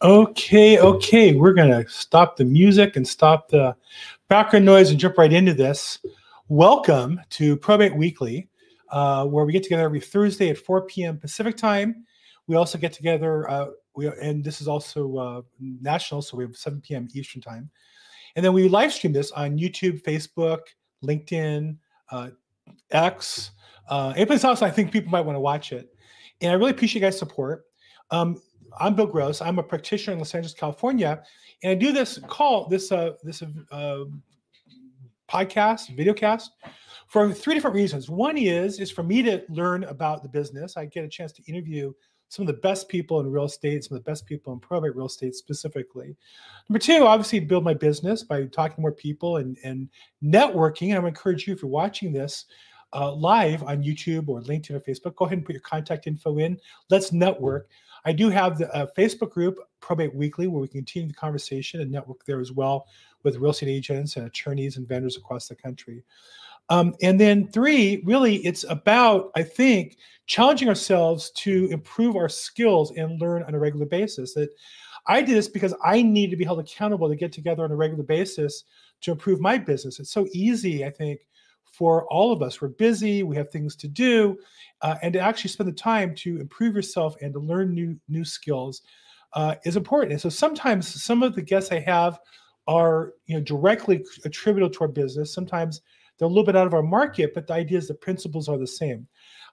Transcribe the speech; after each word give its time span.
Okay, 0.00 0.78
okay. 0.78 1.34
We're 1.34 1.54
going 1.54 1.70
to 1.70 1.90
stop 1.90 2.36
the 2.36 2.44
music 2.44 2.94
and 2.94 3.06
stop 3.06 3.48
the 3.48 3.74
background 4.28 4.64
noise 4.64 4.90
and 4.90 5.00
jump 5.00 5.18
right 5.18 5.32
into 5.32 5.52
this. 5.52 5.98
Welcome 6.46 7.20
to 7.30 7.56
Probate 7.56 7.96
Weekly, 7.96 8.48
uh, 8.90 9.26
where 9.26 9.44
we 9.44 9.52
get 9.52 9.64
together 9.64 9.82
every 9.82 9.98
Thursday 9.98 10.50
at 10.50 10.58
4 10.58 10.86
p.m. 10.86 11.18
Pacific 11.18 11.56
time. 11.56 12.04
We 12.46 12.54
also 12.54 12.78
get 12.78 12.92
together, 12.92 13.50
uh, 13.50 13.66
we, 13.96 14.06
and 14.06 14.44
this 14.44 14.60
is 14.60 14.68
also 14.68 15.16
uh, 15.16 15.42
national, 15.58 16.22
so 16.22 16.36
we 16.36 16.44
have 16.44 16.54
7 16.54 16.80
p.m. 16.80 17.08
Eastern 17.12 17.42
time. 17.42 17.68
And 18.36 18.44
then 18.44 18.52
we 18.52 18.68
live 18.68 18.92
stream 18.92 19.12
this 19.12 19.32
on 19.32 19.58
YouTube, 19.58 20.02
Facebook, 20.04 20.60
LinkedIn, 21.02 21.76
uh, 22.12 22.28
X, 22.92 23.50
uh, 23.88 24.12
any 24.14 24.26
place 24.26 24.44
else 24.44 24.62
I 24.62 24.70
think 24.70 24.92
people 24.92 25.10
might 25.10 25.22
want 25.22 25.34
to 25.34 25.40
watch 25.40 25.72
it. 25.72 25.88
And 26.40 26.52
I 26.52 26.54
really 26.54 26.70
appreciate 26.70 27.00
you 27.02 27.06
guys' 27.08 27.18
support. 27.18 27.64
Um, 28.12 28.40
I'm 28.78 28.94
Bill 28.94 29.06
Gross. 29.06 29.40
I'm 29.40 29.58
a 29.58 29.62
practitioner 29.62 30.12
in 30.14 30.18
Los 30.18 30.34
Angeles, 30.34 30.54
California, 30.54 31.22
and 31.62 31.72
I 31.72 31.74
do 31.74 31.92
this 31.92 32.18
call 32.26 32.68
this 32.68 32.92
uh, 32.92 33.12
this 33.22 33.42
uh, 33.70 34.04
podcast, 35.28 35.94
video 35.96 36.14
cast, 36.14 36.52
for 37.08 37.32
three 37.32 37.54
different 37.54 37.76
reasons. 37.76 38.08
One 38.08 38.36
is 38.36 38.80
is 38.80 38.90
for 38.90 39.02
me 39.02 39.22
to 39.22 39.42
learn 39.48 39.84
about 39.84 40.22
the 40.22 40.28
business. 40.28 40.76
I 40.76 40.86
get 40.86 41.04
a 41.04 41.08
chance 41.08 41.32
to 41.32 41.42
interview 41.44 41.92
some 42.30 42.42
of 42.42 42.46
the 42.46 42.60
best 42.60 42.88
people 42.88 43.20
in 43.20 43.30
real 43.30 43.44
estate, 43.44 43.84
some 43.84 43.96
of 43.96 44.04
the 44.04 44.10
best 44.10 44.26
people 44.26 44.52
in 44.52 44.60
probate 44.60 44.94
real 44.94 45.06
estate 45.06 45.34
specifically. 45.34 46.14
Number 46.68 46.78
two, 46.78 47.06
obviously, 47.06 47.40
build 47.40 47.64
my 47.64 47.74
business 47.74 48.22
by 48.22 48.44
talking 48.46 48.76
to 48.76 48.80
more 48.80 48.92
people 48.92 49.38
and 49.38 49.56
and 49.64 49.88
networking. 50.22 50.88
And 50.88 50.96
I 50.96 50.98
would 51.00 51.08
encourage 51.08 51.46
you 51.46 51.54
if 51.54 51.62
you're 51.62 51.70
watching 51.70 52.12
this. 52.12 52.46
Uh, 52.94 53.12
live 53.12 53.62
on 53.64 53.82
YouTube 53.82 54.28
or 54.28 54.40
LinkedIn 54.40 54.70
or 54.70 54.80
Facebook, 54.80 55.14
go 55.16 55.26
ahead 55.26 55.38
and 55.38 55.46
put 55.46 55.52
your 55.52 55.60
contact 55.60 56.06
info 56.06 56.38
in. 56.38 56.58
Let's 56.88 57.12
network. 57.12 57.68
I 58.04 58.12
do 58.12 58.30
have 58.30 58.56
the 58.56 58.74
uh, 58.74 58.86
Facebook 58.96 59.30
group, 59.30 59.58
Probate 59.80 60.14
Weekly, 60.14 60.46
where 60.46 60.62
we 60.62 60.68
continue 60.68 61.08
the 61.08 61.14
conversation 61.14 61.80
and 61.80 61.90
network 61.90 62.24
there 62.24 62.40
as 62.40 62.52
well 62.52 62.86
with 63.24 63.36
real 63.36 63.50
estate 63.50 63.68
agents 63.68 64.16
and 64.16 64.26
attorneys 64.26 64.78
and 64.78 64.88
vendors 64.88 65.16
across 65.16 65.48
the 65.48 65.54
country. 65.54 66.02
Um, 66.70 66.94
and 67.02 67.18
then 67.18 67.48
three, 67.48 68.02
really, 68.04 68.36
it's 68.46 68.64
about, 68.64 69.30
I 69.34 69.42
think, 69.42 69.96
challenging 70.26 70.68
ourselves 70.68 71.30
to 71.32 71.68
improve 71.70 72.16
our 72.16 72.28
skills 72.28 72.92
and 72.96 73.20
learn 73.20 73.42
on 73.42 73.54
a 73.54 73.58
regular 73.58 73.86
basis. 73.86 74.34
That 74.34 74.50
I 75.06 75.22
did 75.22 75.34
this 75.34 75.48
because 75.48 75.74
I 75.84 76.02
need 76.02 76.30
to 76.30 76.36
be 76.36 76.44
held 76.44 76.60
accountable 76.60 77.08
to 77.08 77.16
get 77.16 77.32
together 77.32 77.64
on 77.64 77.72
a 77.72 77.76
regular 77.76 78.04
basis 78.04 78.64
to 79.00 79.12
improve 79.12 79.40
my 79.40 79.56
business. 79.56 79.98
It's 79.98 80.10
so 80.10 80.26
easy, 80.32 80.84
I 80.84 80.90
think, 80.90 81.20
for 81.78 82.04
all 82.08 82.32
of 82.32 82.42
us. 82.42 82.60
We're 82.60 82.68
busy, 82.68 83.22
we 83.22 83.36
have 83.36 83.50
things 83.50 83.76
to 83.76 83.86
do, 83.88 84.36
uh, 84.82 84.96
and 85.00 85.12
to 85.12 85.20
actually 85.20 85.50
spend 85.50 85.68
the 85.68 85.74
time 85.74 86.12
to 86.16 86.40
improve 86.40 86.74
yourself 86.74 87.14
and 87.22 87.32
to 87.32 87.38
learn 87.38 87.72
new 87.72 87.96
new 88.08 88.24
skills 88.24 88.82
uh, 89.34 89.54
is 89.64 89.76
important. 89.76 90.10
And 90.12 90.20
so 90.20 90.28
sometimes 90.28 91.02
some 91.02 91.22
of 91.22 91.36
the 91.36 91.42
guests 91.42 91.70
I 91.70 91.78
have 91.80 92.18
are 92.66 93.14
you 93.26 93.36
know 93.36 93.42
directly 93.42 94.04
attributable 94.24 94.74
to 94.74 94.80
our 94.80 94.88
business. 94.88 95.32
Sometimes 95.32 95.80
they're 96.18 96.26
a 96.26 96.28
little 96.28 96.44
bit 96.44 96.56
out 96.56 96.66
of 96.66 96.74
our 96.74 96.82
market, 96.82 97.32
but 97.32 97.46
the 97.46 97.54
idea 97.54 97.78
is 97.78 97.86
the 97.86 97.94
principles 97.94 98.48
are 98.48 98.58
the 98.58 98.66
same. 98.66 99.06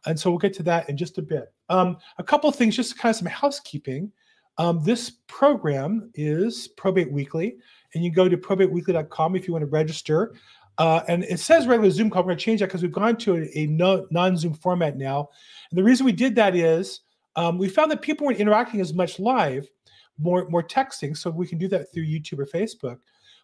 And 0.07 0.19
so 0.19 0.31
we'll 0.31 0.39
get 0.39 0.53
to 0.55 0.63
that 0.63 0.89
in 0.89 0.97
just 0.97 1.19
a 1.19 1.21
bit. 1.21 1.53
Um, 1.69 1.97
a 2.17 2.23
couple 2.23 2.49
of 2.49 2.55
things, 2.55 2.75
just 2.75 2.97
kind 2.97 3.11
of 3.11 3.17
some 3.17 3.27
housekeeping. 3.27 4.11
Um, 4.57 4.81
this 4.83 5.11
program 5.27 6.09
is 6.15 6.69
Probate 6.69 7.11
Weekly, 7.11 7.57
and 7.93 8.03
you 8.03 8.11
go 8.11 8.27
to 8.27 8.37
probateweekly.com 8.37 9.35
if 9.35 9.47
you 9.47 9.53
want 9.53 9.63
to 9.63 9.69
register. 9.69 10.33
Uh, 10.77 11.01
and 11.07 11.23
it 11.23 11.39
says 11.39 11.67
regular 11.67 11.89
Zoom 11.89 12.09
call. 12.09 12.23
We're 12.23 12.29
going 12.29 12.37
to 12.37 12.43
change 12.43 12.59
that 12.59 12.67
because 12.67 12.81
we've 12.81 12.91
gone 12.91 13.15
to 13.17 13.37
a, 13.37 13.57
a 13.57 13.67
no, 13.67 14.07
non-Zoom 14.11 14.53
format 14.53 14.97
now. 14.97 15.29
And 15.69 15.77
the 15.77 15.83
reason 15.83 16.05
we 16.05 16.11
did 16.11 16.35
that 16.35 16.55
is 16.55 17.01
um, 17.35 17.57
we 17.57 17.69
found 17.69 17.91
that 17.91 18.01
people 18.01 18.27
weren't 18.27 18.39
interacting 18.39 18.81
as 18.81 18.93
much 18.93 19.19
live, 19.19 19.67
more 20.17 20.47
more 20.49 20.63
texting. 20.63 21.15
So 21.15 21.29
we 21.29 21.47
can 21.47 21.57
do 21.57 21.67
that 21.69 21.93
through 21.93 22.05
YouTube 22.05 22.39
or 22.39 22.45
Facebook. 22.45 22.99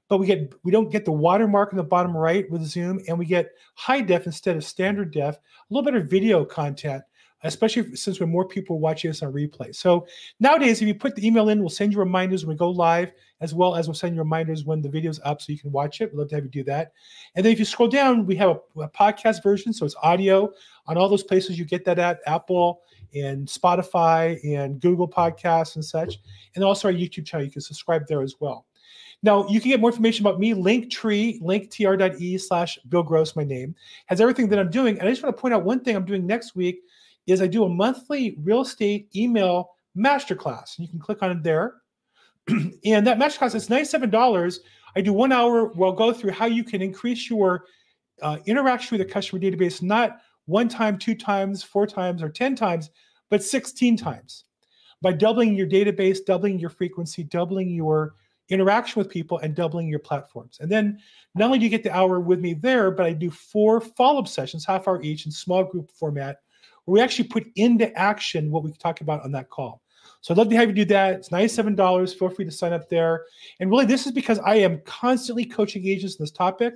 But 0.07 0.17
we 0.17 0.27
get 0.27 0.53
we 0.63 0.71
don't 0.71 0.91
get 0.91 1.05
the 1.05 1.11
watermark 1.11 1.71
in 1.71 1.77
the 1.77 1.83
bottom 1.83 2.15
right 2.15 2.49
with 2.51 2.63
Zoom, 2.63 2.99
and 3.07 3.17
we 3.17 3.25
get 3.25 3.51
high 3.75 4.01
def 4.01 4.25
instead 4.25 4.57
of 4.57 4.63
standard 4.63 5.11
def. 5.11 5.35
A 5.35 5.39
little 5.69 5.85
better 5.85 6.05
video 6.05 6.43
content 6.43 7.03
especially 7.43 7.95
since 7.95 8.19
when 8.19 8.29
more 8.29 8.45
people 8.45 8.79
watching 8.79 9.09
us 9.09 9.21
on 9.21 9.33
replay. 9.33 9.75
So 9.75 10.05
nowadays, 10.39 10.81
if 10.81 10.87
you 10.87 10.95
put 10.95 11.15
the 11.15 11.25
email 11.25 11.49
in, 11.49 11.59
we'll 11.59 11.69
send 11.69 11.93
you 11.93 11.99
reminders 11.99 12.45
when 12.45 12.55
we 12.55 12.59
go 12.59 12.69
live, 12.69 13.11
as 13.39 13.53
well 13.53 13.75
as 13.75 13.87
we'll 13.87 13.95
send 13.95 14.15
you 14.15 14.21
reminders 14.21 14.63
when 14.63 14.81
the 14.81 14.89
video's 14.89 15.19
up 15.23 15.41
so 15.41 15.51
you 15.51 15.59
can 15.59 15.71
watch 15.71 16.01
it. 16.01 16.11
We'd 16.11 16.19
love 16.19 16.29
to 16.29 16.35
have 16.35 16.43
you 16.43 16.49
do 16.49 16.63
that. 16.65 16.93
And 17.35 17.45
then 17.45 17.51
if 17.51 17.59
you 17.59 17.65
scroll 17.65 17.89
down, 17.89 18.25
we 18.25 18.35
have 18.35 18.59
a, 18.75 18.81
a 18.81 18.89
podcast 18.89 19.43
version, 19.43 19.73
so 19.73 19.85
it's 19.85 19.95
audio 20.03 20.51
on 20.87 20.97
all 20.97 21.09
those 21.09 21.23
places 21.23 21.57
you 21.57 21.65
get 21.65 21.85
that 21.85 21.99
at 21.99 22.19
Apple 22.27 22.81
and 23.13 23.47
Spotify 23.47 24.39
and 24.43 24.79
Google 24.79 25.07
Podcasts 25.07 25.75
and 25.75 25.83
such. 25.83 26.19
And 26.55 26.63
also 26.63 26.87
our 26.87 26.93
YouTube 26.93 27.25
channel, 27.25 27.45
you 27.45 27.51
can 27.51 27.61
subscribe 27.61 28.07
there 28.07 28.21
as 28.21 28.35
well. 28.39 28.65
Now, 29.23 29.47
you 29.47 29.61
can 29.61 29.69
get 29.69 29.79
more 29.79 29.91
information 29.91 30.25
about 30.25 30.39
me, 30.39 30.53
Linktree, 30.53 31.41
linktr.ee 31.41 32.37
slash 32.39 32.79
Bill 32.89 33.03
Gross, 33.03 33.35
my 33.35 33.43
name, 33.43 33.75
has 34.07 34.19
everything 34.19 34.49
that 34.49 34.57
I'm 34.57 34.71
doing. 34.71 34.97
And 34.97 35.07
I 35.07 35.11
just 35.11 35.21
want 35.21 35.35
to 35.35 35.39
point 35.39 35.53
out 35.53 35.63
one 35.63 35.79
thing 35.81 35.95
I'm 35.95 36.05
doing 36.05 36.25
next 36.25 36.55
week 36.55 36.81
is 37.27 37.41
I 37.41 37.47
do 37.47 37.63
a 37.63 37.69
monthly 37.69 38.37
real 38.41 38.61
estate 38.61 39.09
email 39.15 39.71
masterclass. 39.97 40.77
You 40.79 40.87
can 40.87 40.99
click 40.99 41.21
on 41.21 41.31
it 41.31 41.43
there. 41.43 41.75
and 42.47 43.05
that 43.05 43.17
masterclass 43.17 43.55
is 43.55 43.67
$97. 43.67 44.59
I 44.95 45.01
do 45.01 45.13
one 45.13 45.31
hour 45.31 45.67
where 45.67 45.89
I'll 45.89 45.95
go 45.95 46.11
through 46.11 46.31
how 46.31 46.45
you 46.45 46.63
can 46.63 46.81
increase 46.81 47.29
your 47.29 47.65
uh, 48.21 48.37
interaction 48.45 48.97
with 48.97 49.07
the 49.07 49.13
customer 49.13 49.41
database, 49.41 49.81
not 49.81 50.19
one 50.45 50.67
time, 50.67 50.97
two 50.97 51.15
times, 51.15 51.63
four 51.63 51.87
times, 51.87 52.21
or 52.21 52.29
10 52.29 52.55
times, 52.55 52.89
but 53.29 53.43
16 53.43 53.97
times 53.97 54.45
by 55.01 55.11
doubling 55.11 55.55
your 55.55 55.67
database, 55.67 56.19
doubling 56.25 56.59
your 56.59 56.69
frequency, 56.69 57.23
doubling 57.23 57.69
your 57.69 58.15
interaction 58.49 58.99
with 58.99 59.09
people, 59.09 59.39
and 59.39 59.55
doubling 59.55 59.87
your 59.87 59.99
platforms. 59.99 60.57
And 60.59 60.69
then 60.69 60.99
not 61.35 61.45
only 61.45 61.59
do 61.59 61.63
you 61.63 61.69
get 61.69 61.83
the 61.83 61.95
hour 61.95 62.19
with 62.19 62.39
me 62.39 62.53
there, 62.53 62.91
but 62.91 63.05
I 63.05 63.13
do 63.13 63.31
four 63.31 63.79
follow 63.79 64.19
up 64.19 64.27
sessions, 64.27 64.65
half 64.65 64.87
hour 64.87 65.01
each 65.01 65.25
in 65.25 65.31
small 65.31 65.63
group 65.63 65.89
format 65.91 66.39
where 66.85 66.93
we 66.93 67.01
actually 67.01 67.27
put 67.27 67.45
into 67.55 67.91
action 67.97 68.51
what 68.51 68.63
we 68.63 68.71
talk 68.73 69.01
about 69.01 69.23
on 69.23 69.31
that 69.31 69.49
call. 69.49 69.81
So 70.21 70.33
I'd 70.33 70.37
love 70.37 70.49
to 70.49 70.55
have 70.55 70.69
you 70.69 70.75
do 70.75 70.85
that. 70.85 71.15
It's 71.15 71.29
$97. 71.29 72.17
Feel 72.17 72.29
free 72.29 72.45
to 72.45 72.51
sign 72.51 72.73
up 72.73 72.89
there. 72.89 73.25
And 73.59 73.69
really, 73.69 73.85
this 73.85 74.05
is 74.05 74.11
because 74.11 74.39
I 74.39 74.55
am 74.55 74.81
constantly 74.85 75.45
coaching 75.45 75.85
agents 75.87 76.15
in 76.15 76.23
this 76.23 76.31
topic. 76.31 76.73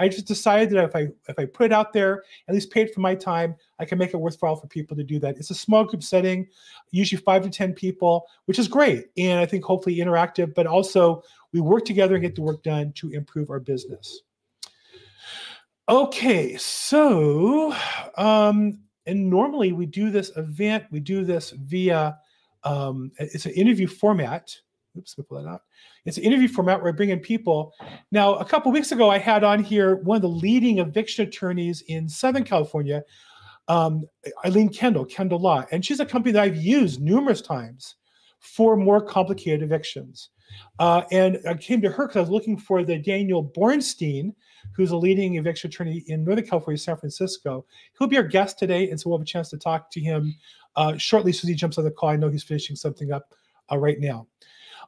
I 0.00 0.08
just 0.08 0.26
decided 0.26 0.70
that 0.70 0.84
if 0.84 0.94
I 0.94 1.08
if 1.28 1.38
I 1.38 1.44
put 1.44 1.66
it 1.66 1.72
out 1.72 1.92
there, 1.92 2.22
at 2.46 2.54
least 2.54 2.70
paid 2.70 2.92
for 2.92 3.00
my 3.00 3.14
time, 3.14 3.56
I 3.80 3.84
can 3.84 3.98
make 3.98 4.14
it 4.14 4.16
worthwhile 4.16 4.54
for 4.54 4.68
people 4.68 4.96
to 4.96 5.02
do 5.02 5.18
that. 5.20 5.36
It's 5.38 5.50
a 5.50 5.54
small 5.54 5.84
group 5.84 6.04
setting, 6.04 6.46
usually 6.92 7.20
five 7.20 7.42
to 7.42 7.50
ten 7.50 7.72
people, 7.72 8.26
which 8.44 8.60
is 8.60 8.68
great, 8.68 9.06
and 9.16 9.40
I 9.40 9.46
think 9.46 9.64
hopefully 9.64 9.96
interactive. 9.96 10.54
But 10.54 10.68
also, 10.68 11.22
we 11.52 11.60
work 11.60 11.84
together 11.84 12.14
and 12.14 12.22
get 12.22 12.36
the 12.36 12.42
work 12.42 12.62
done 12.62 12.92
to 12.94 13.10
improve 13.10 13.50
our 13.50 13.58
business. 13.58 14.22
Okay, 15.88 16.56
so 16.58 17.74
um, 18.16 18.78
and 19.08 19.28
normally 19.28 19.72
we 19.72 19.86
do 19.86 20.10
this 20.10 20.30
event, 20.36 20.84
we 20.90 21.00
do 21.00 21.24
this 21.24 21.50
via, 21.50 22.18
um, 22.64 23.10
it's 23.18 23.46
an 23.46 23.52
interview 23.52 23.86
format. 23.86 24.54
Oops, 24.96 25.14
let 25.16 25.24
me 25.24 25.26
pull 25.28 25.42
that 25.42 25.48
out. 25.48 25.62
It's 26.04 26.18
an 26.18 26.24
interview 26.24 26.48
format 26.48 26.82
where 26.82 26.92
I 26.92 26.96
bring 26.96 27.08
in 27.08 27.20
people. 27.20 27.72
Now, 28.12 28.34
a 28.34 28.44
couple 28.44 28.70
weeks 28.70 28.92
ago, 28.92 29.10
I 29.10 29.18
had 29.18 29.44
on 29.44 29.64
here 29.64 29.96
one 29.96 30.16
of 30.16 30.22
the 30.22 30.28
leading 30.28 30.78
eviction 30.78 31.26
attorneys 31.26 31.82
in 31.88 32.08
Southern 32.08 32.44
California, 32.44 33.02
um, 33.68 34.04
Eileen 34.44 34.68
Kendall, 34.68 35.04
Kendall 35.04 35.40
Law. 35.40 35.64
And 35.72 35.84
she's 35.84 36.00
a 36.00 36.06
company 36.06 36.32
that 36.32 36.42
I've 36.42 36.56
used 36.56 37.00
numerous 37.00 37.40
times 37.40 37.96
for 38.40 38.76
more 38.76 39.00
complicated 39.00 39.62
evictions. 39.62 40.30
Uh, 40.78 41.02
and 41.10 41.38
I 41.48 41.54
came 41.54 41.80
to 41.82 41.90
her 41.90 42.06
because 42.06 42.16
I 42.16 42.20
was 42.20 42.30
looking 42.30 42.56
for 42.56 42.84
the 42.84 42.98
Daniel 42.98 43.44
Bornstein, 43.44 44.34
who's 44.72 44.90
a 44.90 44.96
leading 44.96 45.36
eviction 45.36 45.68
attorney 45.68 46.04
in 46.06 46.24
Northern 46.24 46.46
California, 46.46 46.78
San 46.78 46.96
Francisco. 46.96 47.64
He'll 47.98 48.08
be 48.08 48.16
our 48.16 48.22
guest 48.22 48.58
today, 48.58 48.90
and 48.90 49.00
so 49.00 49.10
we'll 49.10 49.18
have 49.18 49.24
a 49.24 49.28
chance 49.28 49.50
to 49.50 49.58
talk 49.58 49.90
to 49.92 50.00
him 50.00 50.34
uh, 50.76 50.96
shortly 50.96 51.30
as 51.30 51.40
he 51.40 51.54
jumps 51.54 51.78
on 51.78 51.84
the 51.84 51.90
call. 51.90 52.10
I 52.10 52.16
know 52.16 52.28
he's 52.28 52.44
finishing 52.44 52.76
something 52.76 53.12
up 53.12 53.34
uh, 53.70 53.78
right 53.78 53.98
now. 53.98 54.26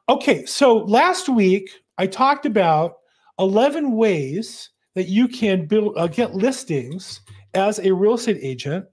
Okay, 0.09 0.45
so 0.45 0.77
last 0.77 1.29
week 1.29 1.69
I 1.97 2.07
talked 2.07 2.45
about 2.45 2.97
11 3.39 3.91
ways 3.95 4.69
that 4.93 5.07
you 5.07 5.27
can 5.27 5.65
build 5.65 5.97
uh, 5.97 6.07
get 6.07 6.35
listings 6.35 7.21
as 7.53 7.79
a 7.79 7.93
real 7.93 8.15
estate 8.15 8.39
agent. 8.41 8.85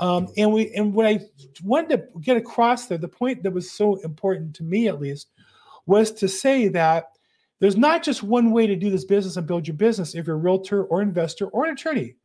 Um, 0.00 0.28
and 0.36 0.52
we 0.52 0.72
and 0.74 0.92
what 0.94 1.06
I 1.06 1.20
wanted 1.62 1.96
to 1.96 2.20
get 2.20 2.36
across 2.36 2.86
there, 2.86 2.98
the 2.98 3.08
point 3.08 3.42
that 3.42 3.52
was 3.52 3.70
so 3.70 3.96
important 3.96 4.54
to 4.56 4.64
me 4.64 4.88
at 4.88 5.00
least, 5.00 5.28
was 5.86 6.12
to 6.12 6.28
say 6.28 6.68
that 6.68 7.06
there's 7.60 7.76
not 7.76 8.02
just 8.02 8.22
one 8.22 8.50
way 8.50 8.66
to 8.66 8.76
do 8.76 8.90
this 8.90 9.04
business 9.04 9.36
and 9.36 9.46
build 9.46 9.66
your 9.68 9.76
business 9.76 10.14
if 10.14 10.26
you're 10.26 10.36
a 10.36 10.38
realtor 10.38 10.84
or 10.84 11.00
investor 11.00 11.46
or 11.48 11.64
an 11.64 11.72
attorney. 11.72 12.16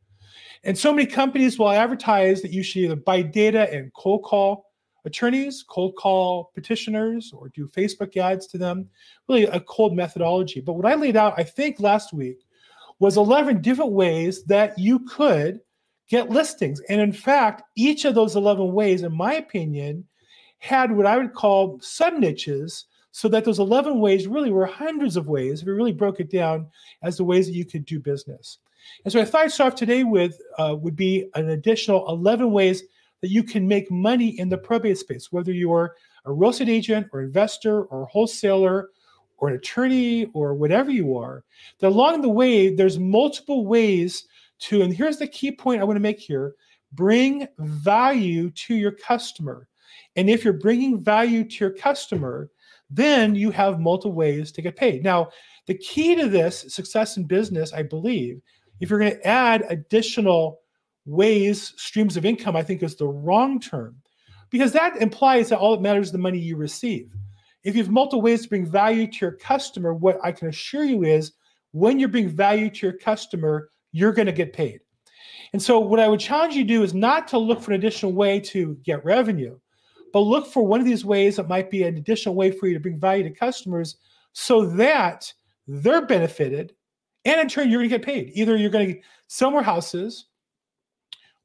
And 0.64 0.76
so 0.76 0.92
many 0.92 1.06
companies 1.06 1.58
will 1.58 1.70
advertise 1.70 2.42
that 2.42 2.52
you 2.52 2.62
should 2.62 2.82
either 2.82 2.96
buy 2.96 3.22
data 3.22 3.72
and 3.72 3.92
cold 3.94 4.24
call 4.24 4.66
attorneys, 5.04 5.64
cold 5.68 5.94
call 5.96 6.50
petitioners, 6.54 7.32
or 7.32 7.48
do 7.50 7.68
Facebook 7.68 8.16
ads 8.16 8.46
to 8.48 8.58
them. 8.58 8.88
Really 9.28 9.44
a 9.44 9.60
cold 9.60 9.94
methodology. 9.94 10.60
But 10.60 10.74
what 10.74 10.86
I 10.86 10.94
laid 10.94 11.16
out, 11.16 11.34
I 11.36 11.44
think 11.44 11.78
last 11.80 12.12
week, 12.12 12.38
was 12.98 13.16
11 13.16 13.62
different 13.62 13.92
ways 13.92 14.42
that 14.44 14.78
you 14.78 14.98
could 15.00 15.60
get 16.08 16.30
listings. 16.30 16.80
And 16.88 17.00
in 17.00 17.12
fact, 17.12 17.62
each 17.76 18.04
of 18.04 18.14
those 18.14 18.34
11 18.34 18.72
ways, 18.72 19.02
in 19.02 19.16
my 19.16 19.34
opinion, 19.34 20.04
had 20.58 20.90
what 20.90 21.06
I 21.06 21.16
would 21.16 21.34
call 21.34 21.78
sub 21.80 22.14
niches 22.14 22.86
so 23.10 23.28
that 23.28 23.44
those 23.44 23.58
11 23.58 23.98
ways 23.98 24.26
really 24.26 24.50
were 24.50 24.66
hundreds 24.66 25.16
of 25.16 25.28
ways 25.28 25.60
if 25.60 25.66
we 25.66 25.72
really 25.72 25.92
broke 25.92 26.20
it 26.20 26.30
down 26.30 26.66
as 27.02 27.16
the 27.16 27.24
ways 27.24 27.46
that 27.46 27.54
you 27.54 27.64
could 27.64 27.84
do 27.84 27.98
business. 27.98 28.58
And 29.04 29.12
so 29.12 29.20
I 29.20 29.24
thought 29.24 29.42
I'd 29.42 29.52
start 29.52 29.72
off 29.72 29.78
today 29.78 30.04
with 30.04 30.40
uh, 30.58 30.76
would 30.78 30.96
be 30.96 31.28
an 31.34 31.50
additional 31.50 32.08
11 32.08 32.50
ways 32.50 32.82
that 33.20 33.30
you 33.30 33.42
can 33.42 33.66
make 33.66 33.90
money 33.90 34.38
in 34.38 34.48
the 34.48 34.58
probate 34.58 34.98
space, 34.98 35.32
whether 35.32 35.52
you're 35.52 35.96
a 36.24 36.32
real 36.32 36.50
estate 36.50 36.68
agent 36.68 37.08
or 37.12 37.22
investor 37.22 37.84
or 37.84 38.06
wholesaler 38.06 38.90
or 39.38 39.48
an 39.48 39.54
attorney 39.54 40.26
or 40.34 40.54
whatever 40.54 40.90
you 40.90 41.16
are. 41.16 41.44
That 41.80 41.88
along 41.88 42.22
the 42.22 42.28
way, 42.28 42.74
there's 42.74 42.98
multiple 42.98 43.66
ways 43.66 44.26
to, 44.60 44.82
and 44.82 44.92
here's 44.92 45.18
the 45.18 45.26
key 45.26 45.52
point 45.52 45.80
I 45.80 45.84
want 45.84 45.96
to 45.96 46.00
make 46.00 46.20
here 46.20 46.54
bring 46.92 47.46
value 47.58 48.50
to 48.50 48.74
your 48.74 48.92
customer. 48.92 49.68
And 50.16 50.30
if 50.30 50.42
you're 50.42 50.54
bringing 50.54 50.98
value 50.98 51.44
to 51.44 51.64
your 51.64 51.70
customer, 51.70 52.50
then 52.90 53.34
you 53.34 53.50
have 53.50 53.80
multiple 53.80 54.12
ways 54.12 54.50
to 54.52 54.62
get 54.62 54.76
paid. 54.76 55.02
Now, 55.04 55.28
the 55.66 55.74
key 55.74 56.16
to 56.16 56.28
this 56.28 56.64
success 56.68 57.16
in 57.16 57.24
business, 57.24 57.72
I 57.72 57.82
believe, 57.82 58.40
if 58.80 58.88
you're 58.88 58.98
going 58.98 59.12
to 59.12 59.26
add 59.26 59.66
additional 59.68 60.60
ways, 61.04 61.74
streams 61.76 62.16
of 62.16 62.24
income, 62.24 62.56
I 62.56 62.62
think 62.62 62.82
is 62.82 62.96
the 62.96 63.08
wrong 63.08 63.60
term 63.60 63.96
because 64.50 64.72
that 64.72 64.96
implies 65.02 65.48
that 65.48 65.58
all 65.58 65.72
that 65.72 65.82
matters 65.82 66.06
is 66.06 66.12
the 66.12 66.18
money 66.18 66.38
you 66.38 66.56
receive. 66.56 67.14
If 67.64 67.76
you 67.76 67.82
have 67.82 67.92
multiple 67.92 68.22
ways 68.22 68.42
to 68.42 68.48
bring 68.48 68.66
value 68.66 69.06
to 69.06 69.18
your 69.20 69.32
customer, 69.32 69.92
what 69.92 70.18
I 70.22 70.32
can 70.32 70.48
assure 70.48 70.84
you 70.84 71.04
is 71.04 71.32
when 71.72 71.98
you're 71.98 72.08
bringing 72.08 72.34
value 72.34 72.70
to 72.70 72.86
your 72.86 72.96
customer, 72.96 73.70
you're 73.92 74.12
going 74.12 74.26
to 74.26 74.32
get 74.32 74.52
paid. 74.52 74.80
And 75.52 75.62
so, 75.62 75.78
what 75.78 76.00
I 76.00 76.08
would 76.08 76.20
challenge 76.20 76.54
you 76.54 76.62
to 76.62 76.68
do 76.68 76.82
is 76.82 76.94
not 76.94 77.26
to 77.28 77.38
look 77.38 77.60
for 77.60 77.72
an 77.72 77.78
additional 77.78 78.12
way 78.12 78.38
to 78.40 78.78
get 78.84 79.04
revenue, 79.04 79.58
but 80.12 80.20
look 80.20 80.46
for 80.46 80.64
one 80.64 80.80
of 80.80 80.86
these 80.86 81.04
ways 81.04 81.36
that 81.36 81.48
might 81.48 81.70
be 81.70 81.82
an 81.84 81.96
additional 81.96 82.34
way 82.34 82.50
for 82.50 82.66
you 82.66 82.74
to 82.74 82.80
bring 82.80 82.98
value 82.98 83.24
to 83.24 83.30
customers 83.30 83.96
so 84.32 84.66
that 84.66 85.32
they're 85.66 86.06
benefited 86.06 86.74
and 87.28 87.40
in 87.40 87.48
turn, 87.48 87.68
you're 87.68 87.80
going 87.80 87.90
to 87.90 87.98
get 87.98 88.06
paid. 88.06 88.30
Either 88.34 88.56
you're 88.56 88.70
going 88.70 88.94
to 88.94 89.00
sell 89.26 89.50
more 89.50 89.62
houses, 89.62 90.26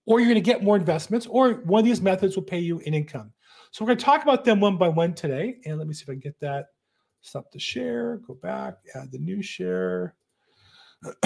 or 0.06 0.20
you're 0.20 0.30
going 0.30 0.36
to 0.36 0.42
get 0.42 0.64
more 0.64 0.78
investments, 0.78 1.26
or 1.28 1.56
one 1.66 1.80
of 1.80 1.86
these 1.86 2.02
methods 2.02 2.36
will 2.38 2.44
pay 2.44 2.60
you 2.60 2.80
in 2.80 2.94
income. 2.94 3.34
So 3.72 3.84
we're 3.84 3.90
going 3.90 3.98
to 3.98 4.06
talk 4.06 4.24
about 4.24 4.46
them 4.46 4.62
one 4.62 4.78
by 4.78 4.88
one 4.88 5.14
today. 5.14 5.58
And 5.66 5.78
let 5.78 5.88
me 5.88 5.94
see 5.94 6.04
if 6.04 6.10
I 6.10 6.14
can 6.14 6.22
get 6.22 6.40
that. 6.40 6.68
Stop 7.22 7.52
the 7.52 7.60
share, 7.60 8.18
go 8.28 8.36
back, 8.36 8.76
add 8.96 9.12
the 9.12 9.18
new 9.18 9.42
share. 9.42 10.16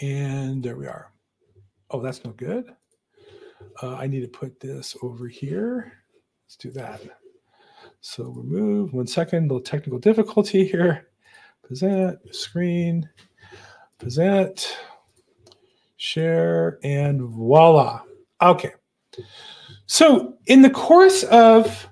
and 0.00 0.62
there 0.62 0.76
we 0.76 0.86
are. 0.86 1.12
Oh, 1.90 2.00
that's 2.00 2.24
no 2.24 2.32
good. 2.32 2.72
Uh, 3.82 3.94
I 3.96 4.06
need 4.06 4.20
to 4.20 4.28
put 4.28 4.60
this 4.60 4.96
over 5.02 5.28
here. 5.28 5.92
Let's 6.46 6.56
do 6.56 6.70
that. 6.72 7.00
So 8.00 8.24
remove 8.24 8.92
one 8.92 9.06
second, 9.06 9.44
little 9.44 9.60
technical 9.60 9.98
difficulty 9.98 10.66
here 10.66 11.08
present, 11.62 12.18
screen, 12.34 13.08
present, 13.98 14.76
share, 15.96 16.78
and 16.82 17.22
voila. 17.22 18.02
Okay. 18.42 18.72
So, 19.86 20.34
in 20.46 20.62
the 20.62 20.70
course 20.70 21.22
of 21.24 21.88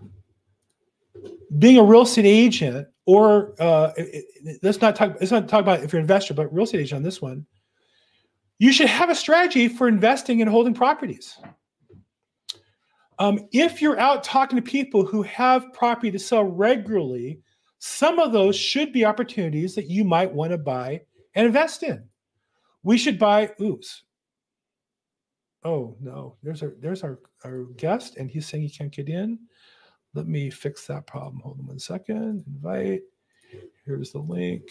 being 1.59 1.79
a 1.79 1.83
real 1.83 2.03
estate 2.03 2.27
agent, 2.27 2.89
or 3.07 3.55
uh, 3.61 3.93
let's 4.63 4.81
not 4.81 4.97
talk. 4.97 5.17
Let's 5.21 5.33
not 5.33 5.49
talk 5.49 5.61
about 5.61 5.83
if 5.83 5.93
you're 5.93 6.01
an 6.01 6.05
investor, 6.05 6.35
but 6.35 6.53
real 6.53 6.65
estate 6.65 6.81
agent 6.81 6.99
on 6.99 7.03
this 7.03 7.23
one. 7.23 7.47
You 8.59 8.73
should 8.73 8.89
have 8.89 9.09
a 9.09 9.15
strategy 9.15 9.69
for 9.69 9.89
investing 9.89 10.43
and 10.43 10.51
holding 10.51 10.75
properties. 10.75 11.39
Um, 13.21 13.47
if 13.53 13.83
you're 13.83 14.01
out 14.01 14.25
talking 14.25 14.57
to 14.57 14.63
people 14.63 15.05
who 15.05 15.23
have 15.23 15.75
property 15.75 16.11
to 16.11 16.19
sell 16.19 16.43
regularly, 16.43 17.39
some 17.79 18.19
of 18.19 18.33
those 18.33 18.57
should 18.57 18.95
be 18.95 19.05
opportunities 19.05 19.75
that 19.75 19.91
you 19.91 20.05
might 20.05 20.33
want 20.33 20.53
to 20.53 20.59
buy 20.59 21.03
and 21.35 21.47
invest 21.47 21.83
in. 21.83 22.03
We 22.83 22.97
should 22.97 23.19
buy, 23.19 23.53
oops. 23.61 24.05
Oh 25.65 25.95
no, 26.01 26.37
there's 26.43 26.63
our 26.63 26.75
there's 26.81 27.03
our, 27.03 27.19
our 27.45 27.65
guest, 27.77 28.17
and 28.17 28.31
he's 28.31 28.47
saying 28.47 28.63
he 28.63 28.71
can't 28.71 28.91
get 28.91 29.11
in. 29.11 29.39
Let 30.15 30.27
me 30.27 30.49
fix 30.49 30.87
that 30.87 31.07
problem. 31.07 31.41
Hold 31.41 31.61
on 31.61 31.67
one 31.67 31.79
second. 31.79 32.43
Invite. 32.47 33.03
Here's 33.85 34.13
the 34.13 34.21
link. 34.21 34.63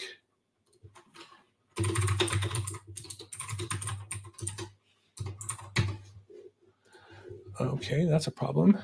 Okay, 7.60 8.04
that's 8.04 8.26
a 8.26 8.30
problem. 8.30 8.78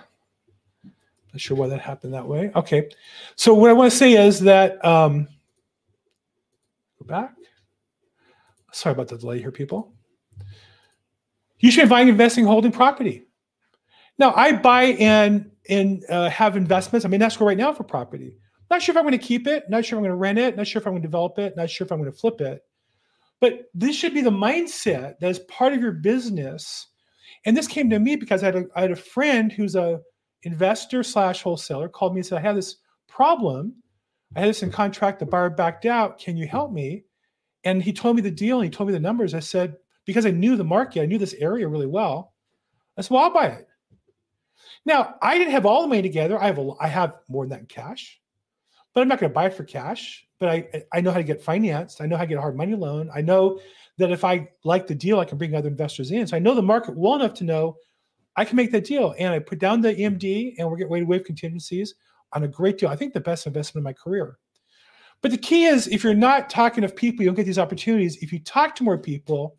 Not 1.32 1.40
sure 1.40 1.56
why 1.56 1.68
that 1.68 1.80
happened 1.80 2.14
that 2.14 2.26
way. 2.26 2.50
Okay. 2.54 2.88
So 3.36 3.54
what 3.54 3.70
I 3.70 3.72
want 3.72 3.90
to 3.90 3.96
say 3.96 4.12
is 4.12 4.40
that 4.40 4.82
um, 4.84 5.28
go 6.98 7.06
back. 7.06 7.34
Sorry 8.72 8.92
about 8.92 9.08
the 9.08 9.18
delay 9.18 9.38
here, 9.38 9.50
people. 9.50 9.92
You 11.58 11.70
should 11.70 11.84
be 11.84 11.88
buying, 11.88 12.08
investing, 12.08 12.44
holding 12.44 12.72
property. 12.72 13.26
Now, 14.18 14.32
I 14.34 14.52
buy 14.52 14.84
and 14.84 15.50
and 15.68 16.04
uh, 16.08 16.30
have 16.30 16.56
investments. 16.56 17.04
I'm 17.04 17.12
in 17.14 17.22
escrow 17.22 17.46
right 17.46 17.58
now 17.58 17.72
for 17.72 17.84
property. 17.84 18.36
Not 18.70 18.82
sure 18.82 18.92
if 18.92 18.96
I'm 18.96 19.04
going 19.04 19.18
to 19.18 19.24
keep 19.24 19.46
it. 19.46 19.64
Not 19.68 19.84
sure 19.84 19.96
if 19.96 19.98
I'm 19.98 20.04
going 20.04 20.10
to 20.10 20.16
rent 20.16 20.38
it. 20.38 20.56
Not 20.56 20.66
sure 20.66 20.80
if 20.80 20.86
I'm 20.86 20.92
going 20.92 21.02
to 21.02 21.08
develop 21.08 21.38
it. 21.38 21.56
Not 21.56 21.70
sure 21.70 21.84
if 21.84 21.92
I'm 21.92 21.98
going 21.98 22.10
to 22.10 22.16
flip 22.16 22.40
it. 22.40 22.62
But 23.40 23.70
this 23.74 23.94
should 23.94 24.14
be 24.14 24.22
the 24.22 24.30
mindset 24.30 25.18
that 25.20 25.28
is 25.30 25.38
part 25.40 25.72
of 25.72 25.80
your 25.80 25.92
business. 25.92 26.86
And 27.46 27.56
this 27.56 27.68
came 27.68 27.88
to 27.90 27.98
me 27.98 28.16
because 28.16 28.42
I 28.42 28.46
had 28.46 28.56
a, 28.56 28.64
I 28.74 28.82
had 28.82 28.90
a 28.90 28.96
friend 28.96 29.50
who's 29.52 29.76
a 29.76 30.00
investor 30.42 31.02
slash 31.02 31.42
wholesaler 31.42 31.88
called 31.88 32.14
me 32.14 32.18
and 32.20 32.26
said, 32.26 32.38
I 32.38 32.42
have 32.42 32.56
this 32.56 32.76
problem. 33.08 33.74
I 34.34 34.40
had 34.40 34.48
this 34.48 34.62
in 34.62 34.70
contract. 34.70 35.20
The 35.20 35.26
buyer 35.26 35.48
backed 35.48 35.86
out. 35.86 36.18
Can 36.18 36.36
you 36.36 36.46
help 36.46 36.72
me? 36.72 37.04
And 37.64 37.82
he 37.82 37.92
told 37.92 38.16
me 38.16 38.22
the 38.22 38.30
deal 38.30 38.58
and 38.58 38.64
he 38.64 38.70
told 38.70 38.88
me 38.88 38.92
the 38.92 39.00
numbers. 39.00 39.32
I 39.32 39.40
said, 39.40 39.76
because 40.04 40.26
I 40.26 40.30
knew 40.30 40.56
the 40.56 40.64
market, 40.64 41.02
I 41.02 41.06
knew 41.06 41.18
this 41.18 41.34
area 41.34 41.66
really 41.66 41.86
well. 41.86 42.34
I 42.98 43.02
said, 43.02 43.10
well, 43.10 43.24
I'll 43.24 43.32
buy 43.32 43.46
it. 43.46 43.68
Now, 44.84 45.14
I 45.20 45.36
didn't 45.38 45.52
have 45.52 45.66
all 45.66 45.82
the 45.82 45.88
money 45.88 46.02
together. 46.02 46.40
I 46.40 46.46
have 46.46 46.58
a, 46.58 46.70
I 46.80 46.88
have 46.88 47.16
more 47.28 47.44
than 47.44 47.50
that 47.50 47.60
in 47.60 47.66
cash, 47.66 48.20
but 48.94 49.00
I'm 49.00 49.08
not 49.08 49.18
going 49.18 49.30
to 49.30 49.34
buy 49.34 49.46
it 49.46 49.54
for 49.54 49.64
cash. 49.64 50.26
But 50.38 50.48
I 50.48 50.84
I 50.92 51.00
know 51.00 51.10
how 51.10 51.16
to 51.16 51.24
get 51.24 51.42
financed. 51.42 52.00
I 52.00 52.06
know 52.06 52.16
how 52.16 52.22
to 52.22 52.28
get 52.28 52.38
a 52.38 52.42
hard 52.42 52.56
money 52.56 52.74
loan. 52.74 53.10
I 53.14 53.20
know 53.20 53.58
that 53.98 54.10
if 54.10 54.24
I 54.24 54.48
like 54.64 54.86
the 54.86 54.94
deal, 54.94 55.18
I 55.18 55.24
can 55.24 55.38
bring 55.38 55.54
other 55.54 55.68
investors 55.68 56.10
in. 56.10 56.26
So 56.26 56.36
I 56.36 56.40
know 56.40 56.54
the 56.54 56.62
market 56.62 56.96
well 56.96 57.14
enough 57.14 57.34
to 57.34 57.44
know 57.44 57.76
I 58.36 58.44
can 58.44 58.56
make 58.56 58.70
that 58.72 58.84
deal. 58.84 59.14
And 59.18 59.32
I 59.32 59.38
put 59.38 59.58
down 59.58 59.80
the 59.80 59.94
EMD 59.94 60.54
and 60.58 60.68
we're 60.68 60.76
getting 60.76 60.92
ready 60.92 61.04
to 61.04 61.10
waive 61.10 61.24
contingencies 61.24 61.94
on 62.32 62.44
a 62.44 62.48
great 62.48 62.78
deal. 62.78 62.90
I 62.90 62.96
think 62.96 63.14
the 63.14 63.20
best 63.20 63.46
investment 63.46 63.80
in 63.80 63.84
my 63.84 63.92
career. 63.94 64.38
But 65.22 65.30
the 65.30 65.38
key 65.38 65.64
is 65.64 65.88
if 65.88 66.04
you're 66.04 66.14
not 66.14 66.50
talking 66.50 66.82
to 66.82 66.88
people, 66.88 67.22
you 67.22 67.30
don't 67.30 67.36
get 67.36 67.46
these 67.46 67.58
opportunities. 67.58 68.22
If 68.22 68.32
you 68.32 68.38
talk 68.40 68.74
to 68.76 68.84
more 68.84 68.98
people, 68.98 69.56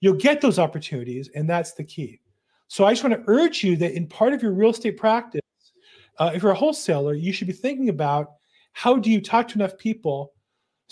you'll 0.00 0.14
get 0.14 0.40
those 0.40 0.58
opportunities. 0.58 1.30
And 1.34 1.48
that's 1.48 1.72
the 1.72 1.84
key. 1.84 2.20
So 2.68 2.84
I 2.84 2.92
just 2.92 3.02
want 3.02 3.14
to 3.14 3.24
urge 3.26 3.64
you 3.64 3.76
that 3.78 3.94
in 3.94 4.06
part 4.06 4.32
of 4.32 4.42
your 4.42 4.52
real 4.52 4.70
estate 4.70 4.96
practice, 4.96 5.40
uh, 6.18 6.30
if 6.34 6.42
you're 6.42 6.52
a 6.52 6.54
wholesaler, 6.54 7.14
you 7.14 7.32
should 7.32 7.46
be 7.46 7.52
thinking 7.52 7.88
about 7.88 8.32
how 8.72 8.96
do 8.96 9.10
you 9.10 9.20
talk 9.20 9.48
to 9.48 9.54
enough 9.54 9.76
people 9.78 10.32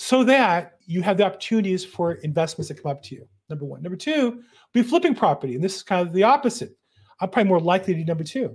so 0.00 0.22
that 0.22 0.78
you 0.86 1.02
have 1.02 1.16
the 1.16 1.24
opportunities 1.24 1.84
for 1.84 2.12
investments 2.12 2.68
that 2.68 2.80
come 2.80 2.92
up 2.92 3.02
to 3.02 3.16
you. 3.16 3.28
Number 3.50 3.64
one. 3.64 3.82
Number 3.82 3.96
two, 3.96 4.44
be 4.72 4.84
flipping 4.84 5.12
property. 5.12 5.56
And 5.56 5.64
this 5.64 5.74
is 5.74 5.82
kind 5.82 6.06
of 6.06 6.14
the 6.14 6.22
opposite. 6.22 6.76
I'm 7.20 7.30
probably 7.30 7.48
more 7.48 7.60
likely 7.60 7.94
to 7.94 8.00
do 8.00 8.06
number 8.06 8.22
two. 8.22 8.54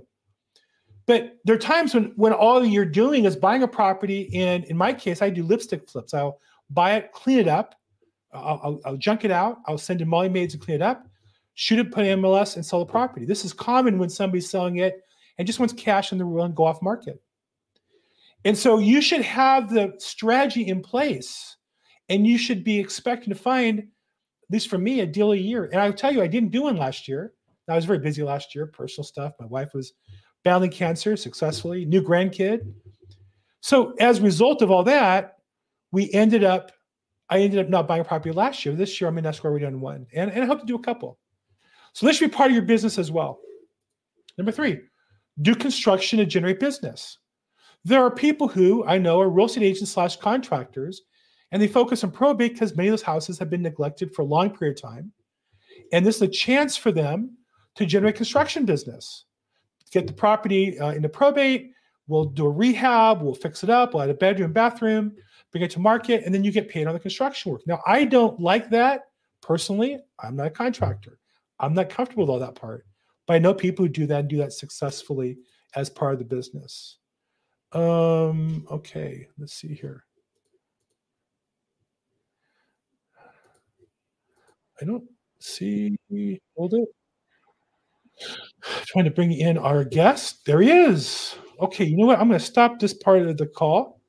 But 1.04 1.36
there 1.44 1.54
are 1.54 1.58
times 1.58 1.92
when 1.92 2.14
when 2.16 2.32
all 2.32 2.64
you're 2.64 2.86
doing 2.86 3.26
is 3.26 3.36
buying 3.36 3.62
a 3.62 3.68
property, 3.68 4.30
and 4.34 4.64
in 4.64 4.76
my 4.76 4.94
case, 4.94 5.20
I 5.20 5.28
do 5.28 5.42
lipstick 5.42 5.86
flips. 5.86 6.14
I'll 6.14 6.40
buy 6.70 6.94
it, 6.94 7.12
clean 7.12 7.40
it 7.40 7.48
up, 7.48 7.74
I'll, 8.32 8.60
I'll, 8.62 8.80
I'll 8.86 8.96
junk 8.96 9.26
it 9.26 9.30
out, 9.30 9.58
I'll 9.66 9.76
send 9.76 10.00
in 10.00 10.08
Molly 10.08 10.30
maids 10.30 10.54
to 10.54 10.58
clean 10.58 10.76
it 10.76 10.82
up, 10.82 11.06
shoot 11.52 11.78
it, 11.78 11.92
put 11.92 12.06
in 12.06 12.20
MLS, 12.20 12.56
and 12.56 12.64
sell 12.64 12.78
the 12.78 12.86
property. 12.86 13.26
This 13.26 13.44
is 13.44 13.52
common 13.52 13.98
when 13.98 14.08
somebody's 14.08 14.48
selling 14.48 14.78
it 14.78 15.02
and 15.36 15.46
just 15.46 15.58
wants 15.58 15.74
cash 15.74 16.12
in 16.12 16.16
the 16.16 16.24
room 16.24 16.46
and 16.46 16.56
go 16.56 16.64
off 16.64 16.80
market. 16.80 17.20
And 18.44 18.56
so 18.56 18.78
you 18.78 19.00
should 19.00 19.22
have 19.22 19.70
the 19.70 19.94
strategy 19.98 20.68
in 20.68 20.82
place, 20.82 21.56
and 22.08 22.26
you 22.26 22.36
should 22.36 22.62
be 22.62 22.78
expecting 22.78 23.32
to 23.32 23.38
find, 23.38 23.78
at 23.78 23.84
least 24.50 24.68
for 24.68 24.78
me, 24.78 25.00
a 25.00 25.06
deal 25.06 25.32
a 25.32 25.36
year. 25.36 25.64
And 25.64 25.80
I'll 25.80 25.92
tell 25.92 26.12
you, 26.12 26.22
I 26.22 26.26
didn't 26.26 26.50
do 26.50 26.62
one 26.62 26.76
last 26.76 27.08
year. 27.08 27.32
I 27.68 27.74
was 27.74 27.86
very 27.86 27.98
busy 27.98 28.22
last 28.22 28.54
year, 28.54 28.66
personal 28.66 29.04
stuff. 29.04 29.32
My 29.40 29.46
wife 29.46 29.72
was 29.72 29.94
battling 30.44 30.70
cancer 30.70 31.16
successfully, 31.16 31.86
new 31.86 32.02
grandkid. 32.02 32.60
So 33.62 33.94
as 33.98 34.18
a 34.18 34.22
result 34.22 34.60
of 34.60 34.70
all 34.70 34.84
that, 34.84 35.38
we 35.90 36.12
ended 36.12 36.44
up, 36.44 36.72
I 37.30 37.38
ended 37.38 37.60
up 37.60 37.70
not 37.70 37.88
buying 37.88 38.02
a 38.02 38.04
property 38.04 38.32
last 38.32 38.66
year. 38.66 38.74
This 38.74 39.00
year 39.00 39.08
I'm 39.08 39.16
in 39.16 39.24
escrow 39.24 39.50
already 39.50 39.64
on 39.64 39.80
one. 39.80 40.06
And, 40.12 40.30
and 40.30 40.42
I 40.42 40.46
hope 40.46 40.60
to 40.60 40.66
do 40.66 40.74
a 40.74 40.82
couple. 40.82 41.18
So 41.94 42.04
this 42.04 42.18
should 42.18 42.30
be 42.30 42.36
part 42.36 42.50
of 42.50 42.54
your 42.54 42.66
business 42.66 42.98
as 42.98 43.10
well. 43.10 43.38
Number 44.36 44.52
three, 44.52 44.80
do 45.40 45.54
construction 45.54 46.18
to 46.18 46.26
generate 46.26 46.60
business. 46.60 47.18
There 47.84 48.02
are 48.02 48.10
people 48.10 48.48
who 48.48 48.84
I 48.86 48.98
know 48.98 49.20
are 49.20 49.28
real 49.28 49.46
estate 49.46 49.62
agents 49.62 49.92
slash 49.92 50.16
contractors, 50.16 51.02
and 51.52 51.60
they 51.60 51.68
focus 51.68 52.02
on 52.02 52.10
probate 52.10 52.54
because 52.54 52.74
many 52.76 52.88
of 52.88 52.92
those 52.92 53.02
houses 53.02 53.38
have 53.38 53.50
been 53.50 53.62
neglected 53.62 54.14
for 54.14 54.22
a 54.22 54.26
long 54.26 54.50
period 54.50 54.78
of 54.78 54.82
time. 54.82 55.12
And 55.92 56.04
this 56.04 56.16
is 56.16 56.22
a 56.22 56.28
chance 56.28 56.76
for 56.76 56.92
them 56.92 57.36
to 57.74 57.84
generate 57.84 58.16
construction 58.16 58.64
business. 58.64 59.26
Get 59.90 60.06
the 60.06 60.12
property 60.12 60.78
uh, 60.78 60.92
into 60.92 61.08
probate, 61.08 61.72
we'll 62.08 62.24
do 62.24 62.46
a 62.46 62.50
rehab, 62.50 63.22
we'll 63.22 63.34
fix 63.34 63.62
it 63.62 63.70
up, 63.70 63.94
we'll 63.94 64.02
add 64.02 64.10
a 64.10 64.14
bedroom, 64.14 64.52
bathroom, 64.52 65.14
bring 65.52 65.62
it 65.62 65.70
to 65.72 65.80
market, 65.80 66.24
and 66.24 66.34
then 66.34 66.42
you 66.42 66.50
get 66.50 66.68
paid 66.68 66.86
on 66.86 66.94
the 66.94 67.00
construction 67.00 67.52
work. 67.52 67.62
Now, 67.66 67.80
I 67.86 68.04
don't 68.04 68.40
like 68.40 68.70
that 68.70 69.02
personally. 69.42 69.98
I'm 70.18 70.36
not 70.36 70.46
a 70.46 70.50
contractor. 70.50 71.18
I'm 71.60 71.74
not 71.74 71.90
comfortable 71.90 72.24
with 72.24 72.30
all 72.30 72.40
that 72.40 72.54
part, 72.54 72.86
but 73.26 73.34
I 73.34 73.38
know 73.38 73.54
people 73.54 73.84
who 73.84 73.88
do 73.88 74.06
that 74.06 74.20
and 74.20 74.28
do 74.28 74.38
that 74.38 74.52
successfully 74.52 75.38
as 75.76 75.90
part 75.90 76.14
of 76.14 76.18
the 76.18 76.24
business. 76.24 76.98
Um, 77.74 78.66
okay, 78.70 79.26
let's 79.36 79.54
see 79.54 79.74
here. 79.74 80.04
I 84.80 84.84
don't 84.84 85.04
see. 85.40 85.96
Hold 86.56 86.74
it. 86.74 86.88
Trying 88.86 89.06
to 89.06 89.10
bring 89.10 89.32
in 89.32 89.58
our 89.58 89.84
guest. 89.84 90.44
There 90.46 90.60
he 90.60 90.70
is. 90.70 91.36
Okay, 91.60 91.84
you 91.84 91.96
know 91.96 92.06
what? 92.06 92.20
I'm 92.20 92.28
going 92.28 92.38
to 92.38 92.44
stop 92.44 92.78
this 92.78 92.94
part 92.94 93.22
of 93.22 93.36
the 93.36 93.46
call. 93.46 94.00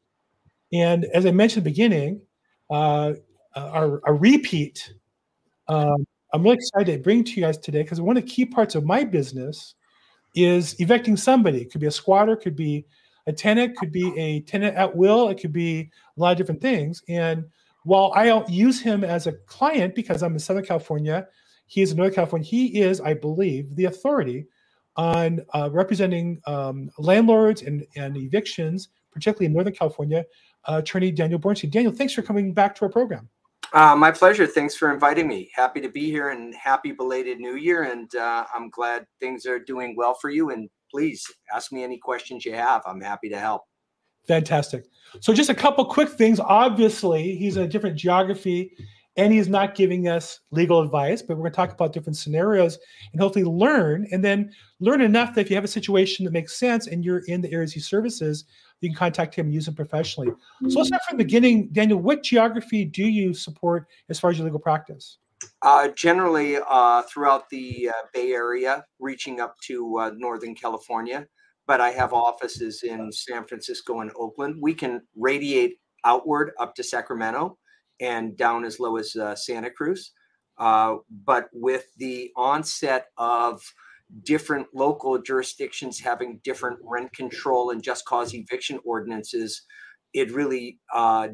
And 0.72 1.06
as 1.06 1.26
I 1.26 1.32
mentioned 1.32 1.62
at 1.62 1.64
the 1.64 1.72
beginning, 1.72 2.22
uh, 2.70 3.14
our, 3.56 4.02
our 4.06 4.16
repeat, 4.16 4.94
um, 5.68 6.06
I'm 6.34 6.44
really 6.44 6.56
excited 6.56 6.98
to 6.98 7.04
bring 7.04 7.24
to 7.24 7.32
you 7.32 7.42
guys 7.42 7.58
today 7.58 7.82
because 7.82 8.02
one 8.02 8.18
of 8.18 8.24
the 8.24 8.30
key 8.30 8.46
parts 8.46 8.76
of 8.76 8.86
my 8.86 9.04
business 9.04 9.76
is 10.36 10.76
evicting 10.80 11.18
somebody. 11.18 11.62
It 11.62 11.72
could 11.72 11.82
be 11.82 11.88
a 11.88 11.92
squatter, 11.92 12.36
could 12.36 12.56
be 12.56 12.86
a 13.28 13.34
tenant, 13.34 13.76
could 13.78 13.92
be 13.92 14.18
a 14.20 14.42
tenant 14.42 14.76
at 14.76 14.96
will, 14.96 15.30
it 15.30 15.40
could 15.40 15.54
be 15.54 15.90
a 16.18 16.20
lot 16.20 16.32
of 16.32 16.38
different 16.38 16.62
things. 16.62 17.04
And 17.10 17.46
while 17.84 18.12
I 18.16 18.26
don't 18.26 18.50
use 18.50 18.82
him 18.82 19.04
as 19.04 19.28
a 19.28 19.34
client 19.34 19.96
because 19.96 20.24
I'm 20.24 20.34
in 20.34 20.40
Southern 20.40 20.66
California, 20.66 21.28
he 21.68 21.82
is 21.82 21.92
in 21.92 21.98
Northern 21.98 22.16
California. 22.16 22.48
He 22.48 22.82
is, 22.82 23.02
I 23.02 23.14
believe, 23.14 23.76
the 23.76 23.86
authority 23.86 24.46
on 24.96 25.42
uh, 25.54 25.70
representing 25.72 26.42
um, 26.46 26.90
landlords 26.98 27.64
and, 27.64 27.86
and 27.96 28.16
evictions, 28.18 28.90
particularly 29.12 29.48
in 29.48 29.54
Northern 29.54 29.74
California. 29.74 30.26
Uh, 30.68 30.78
attorney 30.78 31.12
Daniel 31.12 31.40
Bornstein. 31.40 31.70
Daniel, 31.70 31.92
thanks 31.92 32.14
for 32.14 32.24
coming 32.24 32.52
back 32.52 32.74
to 32.76 32.86
our 32.86 32.90
program. 32.90 33.30
Uh, 33.74 33.96
my 33.96 34.12
pleasure. 34.12 34.48
Thanks 34.48 34.76
for 34.76 34.92
inviting 34.92 35.28
me. 35.28 35.52
Happy 35.54 35.82
to 35.82 35.90
be 35.90 36.10
here 36.10 36.30
and 36.30 36.56
happy 36.56 36.92
belated 36.92 37.40
New 37.40 37.56
Year. 37.56 37.84
And 37.84 38.14
uh, 38.16 38.46
I'm 38.54 38.70
glad 38.70 39.06
things 39.20 39.46
are 39.46 39.60
doing 39.60 39.96
well 39.96 40.16
for 40.16 40.30
you. 40.30 40.52
And 40.52 40.70
please 40.96 41.26
ask 41.54 41.74
me 41.74 41.84
any 41.84 41.98
questions 41.98 42.46
you 42.46 42.54
have. 42.54 42.82
I'm 42.86 43.02
happy 43.02 43.28
to 43.30 43.38
help. 43.38 43.64
Fantastic. 44.28 44.86
So, 45.20 45.34
just 45.34 45.50
a 45.50 45.56
couple 45.56 45.84
quick 45.84 46.10
things. 46.10 46.40
Obviously, 46.40 47.36
he's 47.36 47.58
in 47.58 47.64
a 47.64 47.68
different 47.68 47.98
geography 47.98 48.72
and 49.18 49.34
he's 49.34 49.50
not 49.50 49.76
giving 49.76 50.08
us 50.08 50.40
legal 50.52 50.82
advice, 50.82 51.22
but 51.22 51.36
we're 51.36 51.44
going 51.44 51.52
to 51.52 51.56
talk 51.56 51.72
about 51.72 51.92
different 51.92 52.16
scenarios 52.16 52.80
and 53.12 53.22
hopefully 53.22 53.46
learn 53.46 54.08
and 54.12 54.24
then 54.24 54.52
learn 54.80 55.02
enough 55.02 55.36
that 55.36 55.42
if 55.42 55.50
you 55.50 55.56
have 55.56 55.66
a 55.66 55.70
situation 55.70 56.24
that 56.26 56.32
makes 56.32 56.58
sense 56.58 56.88
and 56.88 57.04
you're 57.04 57.24
in 57.28 57.42
the 57.42 57.52
areas 57.52 57.74
he 57.74 57.80
services, 57.82 58.46
you 58.80 58.90
can 58.90 58.96
contact 58.96 59.36
him 59.36 59.48
and 59.48 59.54
use 59.54 59.68
him 59.68 59.76
professionally. 59.76 60.30
So 60.70 60.80
let's 60.80 60.88
start 60.88 61.02
from 61.08 61.18
the 61.18 61.24
beginning. 61.24 61.70
Daniel, 61.74 62.00
what 62.00 62.24
geography 62.24 62.86
do 62.86 63.04
you 63.04 63.34
support 63.34 63.88
as 64.10 64.20
far 64.20 64.32
as 64.32 64.38
your 64.38 64.46
legal 64.46 64.60
practice? 64.60 65.18
Uh, 65.62 65.90
generally, 65.90 66.58
uh, 66.70 67.02
throughout 67.04 67.50
the 67.50 67.90
uh, 67.90 68.08
Bay 68.14 68.32
Area, 68.32 68.86
reaching 69.00 69.42
up 69.42 69.56
to 69.66 69.98
uh, 69.98 70.12
Northern 70.16 70.56
California, 70.56 71.26
but 71.68 71.82
I 71.82 71.92
have 71.92 72.14
offices 72.14 72.84
in 72.84 73.12
San 73.12 73.46
Francisco 73.46 74.02
and 74.02 74.12
Oakland. 74.16 74.56
We 74.62 74.74
can 74.74 75.02
radiate 75.16 75.78
outward 76.04 76.52
up 76.60 76.76
to 76.76 76.84
Sacramento 76.84 77.58
and 78.00 78.38
down 78.38 78.64
as 78.64 78.80
low 78.80 78.98
as 78.98 79.16
uh, 79.16 79.36
Santa 79.36 79.72
Cruz. 79.72 80.12
Uh, 80.58 80.98
but 81.26 81.50
with 81.52 81.88
the 81.98 82.32
onset 82.38 83.08
of 83.18 83.62
different 84.24 84.68
local 84.74 85.22
jurisdictions 85.22 86.00
having 86.00 86.40
different 86.44 86.80
rent 86.84 87.12
control 87.12 87.72
and 87.72 87.84
just 87.84 88.06
cause 88.06 88.34
eviction 88.34 88.80
ordinances, 88.86 89.64
it 90.14 90.32
really 90.32 90.80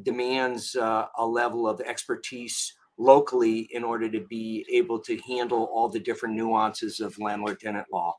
demands 0.04 0.74
a 0.76 1.26
level 1.26 1.68
of 1.68 1.82
expertise 1.82 2.74
locally 3.02 3.68
in 3.72 3.84
order 3.84 4.10
to 4.10 4.20
be 4.22 4.66
able 4.72 5.00
to 5.00 5.18
handle 5.28 5.70
all 5.74 5.90
the 5.90 6.00
different 6.00 6.36
nuances 6.36 7.00
of 7.00 7.18
landlord 7.20 7.60
tenant 7.60 7.88
law. 7.92 8.16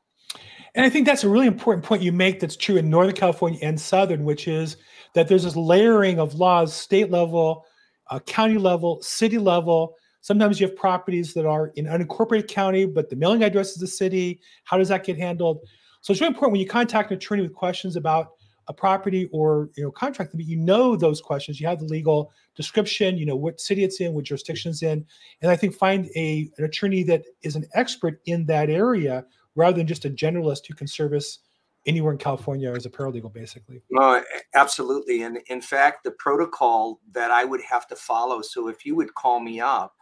And 0.75 0.85
I 0.85 0.89
think 0.89 1.05
that's 1.05 1.23
a 1.23 1.29
really 1.29 1.47
important 1.47 1.85
point 1.85 2.01
you 2.01 2.11
make 2.11 2.39
that's 2.39 2.55
true 2.55 2.77
in 2.77 2.89
Northern 2.89 3.15
California 3.15 3.59
and 3.61 3.79
Southern, 3.79 4.25
which 4.25 4.47
is 4.47 4.77
that 5.13 5.27
there's 5.27 5.43
this 5.43 5.55
layering 5.55 6.19
of 6.19 6.35
laws, 6.35 6.73
state 6.73 7.11
level, 7.11 7.65
uh, 8.09 8.19
county 8.19 8.57
level, 8.57 9.01
city 9.01 9.37
level. 9.37 9.95
Sometimes 10.21 10.59
you 10.59 10.67
have 10.67 10.75
properties 10.75 11.33
that 11.35 11.45
are 11.45 11.67
in 11.75 11.85
unincorporated 11.85 12.47
county, 12.47 12.85
but 12.85 13.09
the 13.09 13.15
mailing 13.15 13.43
address 13.43 13.71
is 13.71 13.77
the 13.77 13.87
city. 13.87 14.39
How 14.63 14.77
does 14.77 14.89
that 14.89 15.03
get 15.03 15.17
handled? 15.17 15.59
So 16.01 16.11
it's 16.11 16.19
really 16.19 16.33
important 16.33 16.53
when 16.53 16.61
you 16.61 16.67
contact 16.67 17.11
an 17.11 17.17
attorney 17.17 17.43
with 17.43 17.53
questions 17.53 17.95
about 17.95 18.31
a 18.67 18.73
property 18.73 19.29
or 19.31 19.69
you 19.75 19.83
know 19.83 19.91
contract 19.91 20.31
but 20.33 20.45
you 20.45 20.57
know 20.57 20.95
those 20.95 21.21
questions 21.21 21.59
you 21.59 21.67
have 21.67 21.79
the 21.79 21.85
legal 21.85 22.31
description 22.55 23.17
you 23.17 23.25
know 23.25 23.35
what 23.35 23.59
city 23.59 23.83
it's 23.83 23.99
in 23.99 24.13
what 24.13 24.23
jurisdiction 24.23 24.71
it's 24.71 24.83
in 24.83 25.05
and 25.41 25.51
i 25.51 25.55
think 25.55 25.73
find 25.73 26.09
a 26.15 26.49
an 26.57 26.65
attorney 26.65 27.03
that 27.03 27.23
is 27.41 27.55
an 27.55 27.65
expert 27.73 28.21
in 28.25 28.45
that 28.45 28.69
area 28.69 29.25
rather 29.55 29.77
than 29.77 29.87
just 29.87 30.05
a 30.05 30.09
generalist 30.09 30.67
who 30.67 30.73
can 30.73 30.87
service 30.87 31.39
anywhere 31.85 32.13
in 32.13 32.17
California 32.17 32.71
as 32.71 32.85
a 32.85 32.89
paralegal, 32.89 33.33
basically. 33.33 33.81
Uh, 33.99 34.21
absolutely. 34.53 35.23
And 35.23 35.39
in 35.47 35.61
fact, 35.61 36.03
the 36.03 36.11
protocol 36.11 36.99
that 37.11 37.31
I 37.31 37.43
would 37.43 37.61
have 37.61 37.87
to 37.87 37.95
follow. 37.95 38.41
So 38.41 38.67
if 38.67 38.85
you 38.85 38.95
would 38.95 39.13
call 39.15 39.39
me 39.39 39.59
up, 39.59 39.93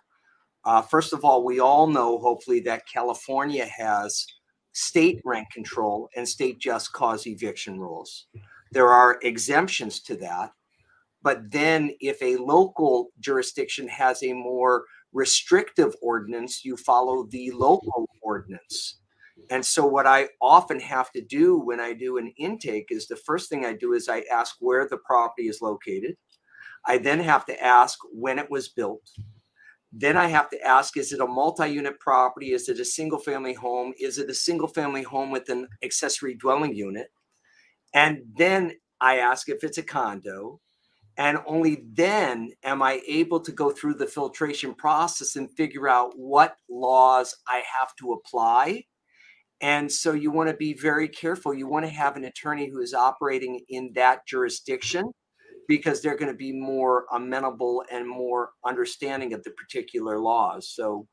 uh, 0.63 0.81
first 0.81 1.11
of 1.11 1.25
all, 1.25 1.43
we 1.43 1.59
all 1.59 1.87
know, 1.87 2.19
hopefully, 2.19 2.59
that 2.61 2.87
California 2.87 3.65
has 3.65 4.25
state 4.73 5.19
rent 5.25 5.47
control 5.51 6.07
and 6.15 6.27
state 6.27 6.59
just 6.59 6.93
cause 6.93 7.25
eviction 7.25 7.79
rules. 7.79 8.27
There 8.71 8.89
are 8.89 9.19
exemptions 9.21 10.01
to 10.03 10.15
that. 10.17 10.51
But 11.23 11.51
then, 11.51 11.91
if 11.99 12.21
a 12.21 12.37
local 12.37 13.09
jurisdiction 13.19 13.87
has 13.89 14.23
a 14.23 14.33
more 14.33 14.85
restrictive 15.13 15.95
ordinance, 16.01 16.65
you 16.65 16.77
follow 16.77 17.27
the 17.29 17.51
local 17.51 18.09
ordinance. 18.21 18.99
And 19.49 19.63
so, 19.65 19.85
what 19.85 20.07
I 20.07 20.29
often 20.41 20.79
have 20.79 21.11
to 21.11 21.21
do 21.21 21.59
when 21.59 21.79
I 21.79 21.93
do 21.93 22.17
an 22.17 22.33
intake 22.37 22.87
is 22.89 23.07
the 23.07 23.17
first 23.17 23.49
thing 23.49 23.65
I 23.65 23.73
do 23.73 23.93
is 23.93 24.09
I 24.09 24.23
ask 24.31 24.55
where 24.59 24.87
the 24.87 24.97
property 24.97 25.47
is 25.47 25.61
located. 25.61 26.15
I 26.85 26.97
then 26.97 27.19
have 27.19 27.45
to 27.45 27.63
ask 27.63 27.99
when 28.11 28.39
it 28.39 28.49
was 28.49 28.69
built. 28.69 29.03
Then 29.93 30.15
I 30.15 30.27
have 30.27 30.49
to 30.51 30.61
ask 30.61 30.95
is 30.97 31.11
it 31.11 31.19
a 31.19 31.27
multi 31.27 31.67
unit 31.67 31.99
property? 31.99 32.53
Is 32.53 32.69
it 32.69 32.79
a 32.79 32.85
single 32.85 33.19
family 33.19 33.53
home? 33.53 33.93
Is 33.99 34.17
it 34.17 34.29
a 34.29 34.33
single 34.33 34.69
family 34.69 35.03
home 35.03 35.31
with 35.31 35.49
an 35.49 35.67
accessory 35.83 36.33
dwelling 36.35 36.73
unit? 36.73 37.11
And 37.93 38.21
then 38.37 38.73
I 38.99 39.17
ask 39.17 39.49
if 39.49 39.63
it's 39.63 39.77
a 39.77 39.83
condo. 39.83 40.59
And 41.17 41.39
only 41.45 41.83
then 41.93 42.51
am 42.63 42.81
I 42.81 43.01
able 43.07 43.41
to 43.41 43.51
go 43.51 43.71
through 43.71 43.95
the 43.95 44.07
filtration 44.07 44.73
process 44.73 45.35
and 45.35 45.51
figure 45.51 45.87
out 45.89 46.13
what 46.15 46.55
laws 46.69 47.35
I 47.47 47.63
have 47.77 47.95
to 47.99 48.13
apply 48.13 48.85
and 49.61 49.91
so 49.91 50.13
you 50.13 50.31
want 50.31 50.49
to 50.49 50.55
be 50.55 50.73
very 50.73 51.07
careful. 51.07 51.53
You 51.53 51.67
want 51.67 51.85
to 51.85 51.91
have 51.91 52.15
an 52.15 52.25
attorney 52.25 52.69
who 52.69 52.81
is 52.81 52.95
operating 52.95 53.61
in 53.69 53.91
that 53.93 54.25
jurisdiction 54.27 55.11
because 55.67 56.01
they're 56.01 56.17
going 56.17 56.31
to 56.31 56.37
be 56.37 56.51
more 56.51 57.05
amenable 57.13 57.83
and 57.91 58.09
more 58.09 58.49
understanding 58.65 59.33
of 59.33 59.43
the 59.43 59.51
particular 59.51 60.19
laws. 60.19 60.67
So 60.67 61.07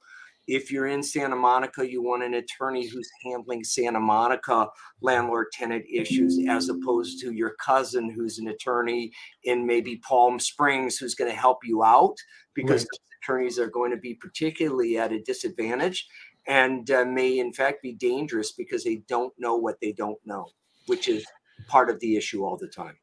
if 0.48 0.72
you're 0.72 0.86
in 0.86 1.02
Santa 1.02 1.36
Monica, 1.36 1.88
you 1.88 2.02
want 2.02 2.24
an 2.24 2.32
attorney 2.32 2.88
who's 2.88 3.08
handling 3.22 3.62
Santa 3.62 4.00
Monica 4.00 4.68
landlord 5.02 5.48
tenant 5.52 5.84
issues 5.92 6.40
as 6.48 6.70
opposed 6.70 7.20
to 7.20 7.32
your 7.32 7.54
cousin 7.62 8.10
who's 8.10 8.38
an 8.38 8.48
attorney 8.48 9.12
in 9.44 9.66
maybe 9.66 9.96
Palm 9.96 10.40
Springs 10.40 10.96
who's 10.96 11.14
going 11.14 11.30
to 11.30 11.36
help 11.36 11.58
you 11.64 11.84
out 11.84 12.16
because 12.54 12.82
right. 12.82 13.00
attorneys 13.22 13.58
are 13.58 13.68
going 13.68 13.90
to 13.90 13.98
be 13.98 14.14
particularly 14.14 14.96
at 14.96 15.12
a 15.12 15.20
disadvantage 15.20 16.08
and 16.46 16.90
uh, 16.90 17.04
may 17.04 17.38
in 17.38 17.52
fact 17.52 17.82
be 17.82 17.92
dangerous 17.92 18.52
because 18.52 18.84
they 18.84 19.02
don't 19.06 19.34
know 19.38 19.54
what 19.54 19.76
they 19.82 19.92
don't 19.92 20.18
know, 20.24 20.46
which 20.86 21.08
is 21.08 21.26
part 21.68 21.90
of 21.90 22.00
the 22.00 22.16
issue 22.16 22.42
all 22.42 22.56
the 22.56 22.68
time. 22.68 22.96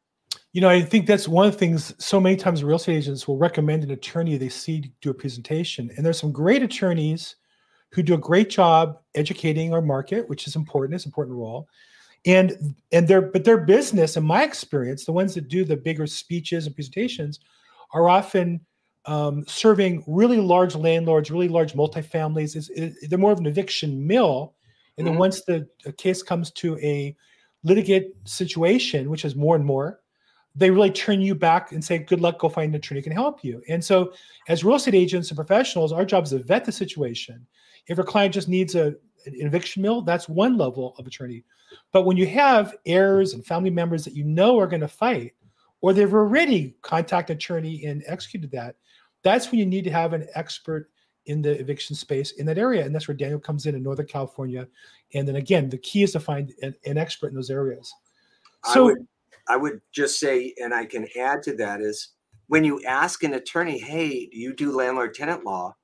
You 0.55 0.61
know, 0.61 0.69
I 0.69 0.83
think 0.83 1.05
that's 1.05 1.27
one 1.27 1.47
of 1.47 1.51
the 1.51 1.59
things. 1.59 1.93
So 1.97 2.17
many 2.17 2.37
times, 2.37 2.63
real 2.63 2.77
estate 2.77 2.95
agents 2.95 3.27
will 3.27 3.35
recommend 3.35 3.83
an 3.83 3.91
attorney 3.91 4.37
they 4.37 4.47
see 4.47 4.89
do 5.01 5.09
a 5.09 5.13
presentation, 5.13 5.91
and 5.97 6.05
there's 6.05 6.17
some 6.17 6.31
great 6.31 6.63
attorneys 6.63 7.35
who 7.91 8.01
do 8.01 8.13
a 8.13 8.17
great 8.17 8.49
job 8.49 8.97
educating 9.15 9.73
our 9.73 9.81
market, 9.81 10.29
which 10.29 10.47
is 10.47 10.55
important. 10.55 10.95
It's 10.95 11.03
an 11.03 11.09
important 11.09 11.35
role, 11.35 11.67
and 12.25 12.73
and 12.93 13.05
their 13.05 13.21
but 13.21 13.43
their 13.43 13.57
business, 13.57 14.15
in 14.15 14.23
my 14.23 14.43
experience, 14.43 15.03
the 15.03 15.11
ones 15.11 15.33
that 15.33 15.49
do 15.49 15.65
the 15.65 15.75
bigger 15.75 16.07
speeches 16.07 16.67
and 16.67 16.73
presentations, 16.73 17.41
are 17.91 18.07
often 18.07 18.61
um, 19.07 19.43
serving 19.49 20.05
really 20.07 20.39
large 20.39 20.73
landlords, 20.73 21.29
really 21.29 21.49
large 21.49 21.73
multifamilies. 21.73 22.55
Is, 22.55 22.69
is 22.69 22.97
they're 23.09 23.19
more 23.19 23.33
of 23.33 23.39
an 23.39 23.45
eviction 23.45 24.07
mill, 24.07 24.55
and 24.97 25.05
then 25.05 25.15
mm-hmm. 25.15 25.19
once 25.19 25.41
the, 25.41 25.67
the 25.83 25.91
case 25.91 26.23
comes 26.23 26.49
to 26.51 26.77
a 26.77 27.13
litigate 27.65 28.13
situation, 28.23 29.09
which 29.09 29.25
is 29.25 29.35
more 29.35 29.57
and 29.57 29.65
more, 29.65 29.99
they 30.55 30.71
really 30.71 30.91
turn 30.91 31.21
you 31.21 31.35
back 31.35 31.71
and 31.71 31.83
say, 31.83 31.97
"Good 31.97 32.21
luck. 32.21 32.39
Go 32.39 32.49
find 32.49 32.69
an 32.69 32.75
attorney 32.75 33.01
who 33.01 33.03
can 33.03 33.11
help 33.11 33.43
you." 33.43 33.61
And 33.67 33.83
so, 33.83 34.13
as 34.47 34.63
real 34.63 34.75
estate 34.75 34.95
agents 34.95 35.29
and 35.29 35.35
professionals, 35.35 35.91
our 35.91 36.05
job 36.05 36.23
is 36.23 36.29
to 36.31 36.39
vet 36.39 36.65
the 36.65 36.71
situation. 36.71 37.45
If 37.87 37.99
a 37.99 38.03
client 38.03 38.33
just 38.33 38.47
needs 38.47 38.75
a 38.75 38.95
an 39.25 39.33
eviction 39.47 39.81
mill, 39.81 40.01
that's 40.01 40.29
one 40.29 40.57
level 40.57 40.95
of 40.97 41.07
attorney. 41.07 41.43
But 41.91 42.05
when 42.05 42.17
you 42.17 42.27
have 42.27 42.75
heirs 42.85 43.33
and 43.33 43.45
family 43.45 43.69
members 43.69 44.05
that 44.05 44.13
you 44.13 44.23
know 44.23 44.59
are 44.59 44.67
going 44.67 44.81
to 44.81 44.87
fight, 44.87 45.33
or 45.81 45.93
they've 45.93 46.13
already 46.13 46.75
contacted 46.81 47.35
an 47.35 47.37
attorney 47.37 47.85
and 47.85 48.03
executed 48.07 48.51
that, 48.51 48.75
that's 49.23 49.51
when 49.51 49.59
you 49.59 49.65
need 49.65 49.83
to 49.83 49.91
have 49.91 50.13
an 50.13 50.27
expert 50.35 50.89
in 51.25 51.41
the 51.41 51.59
eviction 51.59 51.95
space 51.95 52.31
in 52.33 52.45
that 52.45 52.57
area. 52.57 52.85
And 52.85 52.93
that's 52.93 53.07
where 53.07 53.17
Daniel 53.17 53.39
comes 53.39 53.65
in 53.65 53.75
in 53.75 53.83
Northern 53.83 54.05
California. 54.05 54.67
And 55.13 55.27
then 55.27 55.37
again, 55.37 55.69
the 55.69 55.77
key 55.77 56.03
is 56.03 56.11
to 56.11 56.19
find 56.19 56.53
an, 56.61 56.75
an 56.85 56.97
expert 56.97 57.29
in 57.29 57.35
those 57.35 57.49
areas. 57.49 57.91
So 58.73 58.81
I 58.81 58.83
would, 58.83 59.07
I 59.47 59.57
would 59.57 59.81
just 59.93 60.19
say, 60.19 60.53
and 60.61 60.73
I 60.73 60.85
can 60.85 61.07
add 61.17 61.43
to 61.43 61.55
that 61.57 61.81
is 61.81 62.09
when 62.47 62.63
you 62.63 62.83
ask 62.83 63.23
an 63.23 63.33
attorney, 63.33 63.77
hey, 63.79 64.27
do 64.27 64.37
you 64.37 64.53
do 64.53 64.71
landlord 64.75 65.13
tenant 65.13 65.45
law? 65.45 65.75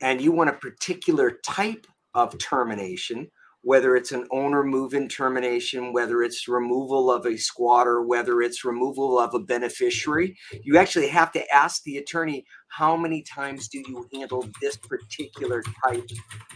And 0.00 0.20
you 0.20 0.32
want 0.32 0.50
a 0.50 0.54
particular 0.54 1.38
type 1.44 1.86
of 2.14 2.38
termination, 2.38 3.30
whether 3.68 3.94
it's 3.96 4.12
an 4.12 4.26
owner 4.30 4.64
move 4.64 4.94
in 4.94 5.06
termination, 5.06 5.92
whether 5.92 6.22
it's 6.22 6.48
removal 6.48 7.10
of 7.10 7.26
a 7.26 7.36
squatter, 7.36 8.00
whether 8.00 8.40
it's 8.40 8.64
removal 8.64 9.18
of 9.18 9.34
a 9.34 9.38
beneficiary, 9.38 10.34
you 10.62 10.78
actually 10.78 11.08
have 11.08 11.30
to 11.30 11.54
ask 11.54 11.82
the 11.82 11.98
attorney 11.98 12.46
how 12.68 12.96
many 12.96 13.22
times 13.22 13.68
do 13.68 13.82
you 13.86 14.08
handle 14.14 14.48
this 14.62 14.78
particular 14.78 15.62
type 15.86 16.08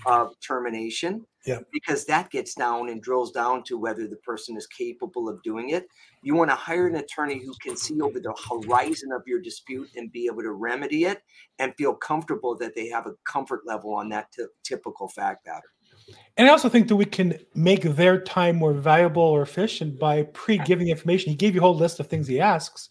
of 0.07 0.33
termination? 0.41 1.27
Yeah. 1.45 1.59
Because 1.71 2.07
that 2.07 2.31
gets 2.31 2.55
down 2.55 2.89
and 2.89 3.03
drills 3.03 3.31
down 3.31 3.65
to 3.65 3.77
whether 3.77 4.09
the 4.09 4.17
person 4.17 4.57
is 4.57 4.67
capable 4.67 5.29
of 5.29 5.43
doing 5.43 5.69
it. 5.69 5.85
You 6.23 6.35
want 6.35 6.49
to 6.49 6.57
hire 6.57 6.87
an 6.87 6.97
attorney 6.97 7.43
who 7.45 7.53
can 7.61 7.77
see 7.77 8.01
over 8.01 8.21
the 8.21 8.35
horizon 8.49 9.11
of 9.13 9.21
your 9.27 9.43
dispute 9.43 9.91
and 9.97 10.11
be 10.11 10.29
able 10.33 10.45
to 10.45 10.53
remedy 10.53 11.05
it 11.05 11.21
and 11.59 11.75
feel 11.77 11.95
comfortable 11.95 12.57
that 12.57 12.75
they 12.75 12.89
have 12.89 13.07
a 13.07 13.13
comfort 13.27 13.67
level 13.67 13.95
on 13.95 14.09
that 14.11 14.33
t- 14.33 14.47
typical 14.65 15.09
fact 15.09 15.45
pattern. 15.45 15.61
And 16.37 16.49
I 16.49 16.51
also 16.51 16.69
think 16.69 16.89
that 16.89 16.97
we 16.97 17.05
can 17.05 17.39
make 17.55 17.83
their 17.83 18.21
time 18.21 18.57
more 18.57 18.73
valuable 18.73 19.23
or 19.23 19.43
efficient 19.43 19.99
by 19.99 20.23
pre-giving 20.25 20.89
information. 20.89 21.31
He 21.31 21.37
gave 21.37 21.55
you 21.55 21.61
a 21.61 21.65
whole 21.65 21.77
list 21.77 22.01
of 22.01 22.07
things 22.07 22.27
he 22.27 22.41
asks. 22.41 22.89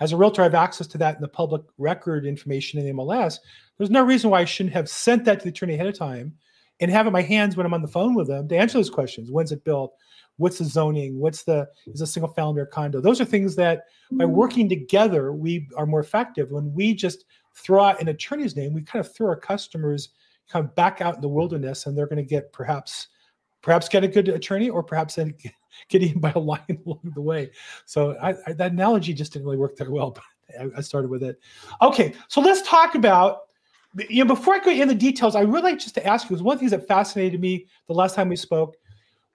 As 0.00 0.12
a 0.12 0.16
realtor, 0.16 0.42
I 0.42 0.44
have 0.44 0.54
access 0.54 0.86
to 0.88 0.98
that 0.98 1.16
in 1.16 1.22
the 1.22 1.28
public 1.28 1.62
record 1.78 2.24
information 2.24 2.78
in 2.78 2.86
the 2.86 2.92
MLS. 2.92 3.38
There's 3.78 3.90
no 3.90 4.02
reason 4.02 4.30
why 4.30 4.40
I 4.40 4.44
shouldn't 4.44 4.74
have 4.74 4.88
sent 4.88 5.24
that 5.24 5.40
to 5.40 5.44
the 5.44 5.50
attorney 5.50 5.74
ahead 5.74 5.86
of 5.86 5.98
time 5.98 6.34
and 6.80 6.90
have 6.90 7.06
it 7.06 7.08
in 7.08 7.12
my 7.12 7.22
hands 7.22 7.56
when 7.56 7.66
I'm 7.66 7.74
on 7.74 7.82
the 7.82 7.88
phone 7.88 8.14
with 8.14 8.28
them 8.28 8.48
to 8.48 8.56
answer 8.56 8.78
those 8.78 8.90
questions. 8.90 9.30
When's 9.30 9.52
it 9.52 9.64
built? 9.64 9.94
What's 10.36 10.58
the 10.58 10.64
zoning? 10.64 11.18
What's 11.18 11.44
the 11.44 11.68
is 11.86 12.00
a 12.00 12.06
single 12.06 12.32
family 12.32 12.60
or 12.60 12.66
condo? 12.66 13.00
Those 13.00 13.20
are 13.20 13.24
things 13.24 13.54
that 13.56 13.84
by 14.10 14.24
mm-hmm. 14.24 14.34
working 14.34 14.68
together 14.68 15.32
we 15.32 15.68
are 15.76 15.86
more 15.86 16.00
effective. 16.00 16.50
When 16.50 16.72
we 16.74 16.94
just 16.94 17.24
throw 17.54 17.84
out 17.84 18.00
an 18.00 18.08
attorney's 18.08 18.56
name, 18.56 18.72
we 18.72 18.82
kind 18.82 19.04
of 19.04 19.14
throw 19.14 19.28
our 19.28 19.36
customers 19.36 20.10
of 20.52 20.74
back 20.74 21.00
out 21.00 21.16
in 21.16 21.20
the 21.20 21.28
wilderness, 21.28 21.86
and 21.86 21.96
they're 21.96 22.06
going 22.06 22.16
to 22.16 22.28
get 22.28 22.52
perhaps 22.52 23.08
perhaps 23.62 23.88
get 23.88 24.04
a 24.04 24.08
good 24.08 24.28
attorney 24.28 24.68
or 24.68 24.82
perhaps 24.82 25.16
get 25.88 26.02
eaten 26.02 26.20
by 26.20 26.30
a 26.32 26.38
lion 26.38 26.78
along 26.86 27.00
the 27.14 27.20
way. 27.20 27.50
So 27.86 28.16
I, 28.22 28.34
I, 28.46 28.52
that 28.52 28.72
analogy 28.72 29.14
just 29.14 29.32
didn't 29.32 29.46
really 29.46 29.56
work 29.56 29.76
that 29.76 29.88
well, 29.88 30.10
but 30.14 30.24
I, 30.60 30.78
I 30.78 30.80
started 30.82 31.10
with 31.10 31.22
it. 31.22 31.40
Okay, 31.80 32.14
so 32.28 32.40
let's 32.40 32.62
talk 32.62 32.94
about 32.94 33.40
you 34.08 34.24
know, 34.24 34.34
before 34.34 34.54
I 34.54 34.58
go 34.58 34.70
into 34.70 34.86
the 34.86 34.94
details, 34.94 35.36
I 35.36 35.44
would 35.44 35.62
like 35.62 35.78
just 35.78 35.94
to 35.94 36.06
ask 36.06 36.24
you, 36.24 36.30
because 36.30 36.42
one 36.42 36.54
of 36.54 36.58
the 36.58 36.62
things 36.62 36.72
that 36.72 36.88
fascinated 36.88 37.40
me 37.40 37.66
the 37.86 37.94
last 37.94 38.14
time 38.14 38.28
we 38.28 38.36
spoke 38.36 38.76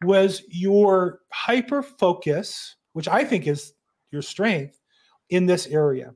was 0.03 0.43
your 0.49 1.19
hyper 1.31 1.81
focus, 1.81 2.75
which 2.93 3.07
I 3.07 3.23
think 3.23 3.47
is 3.47 3.73
your 4.11 4.21
strength 4.21 4.81
in 5.29 5.45
this 5.45 5.67
area. 5.67 6.13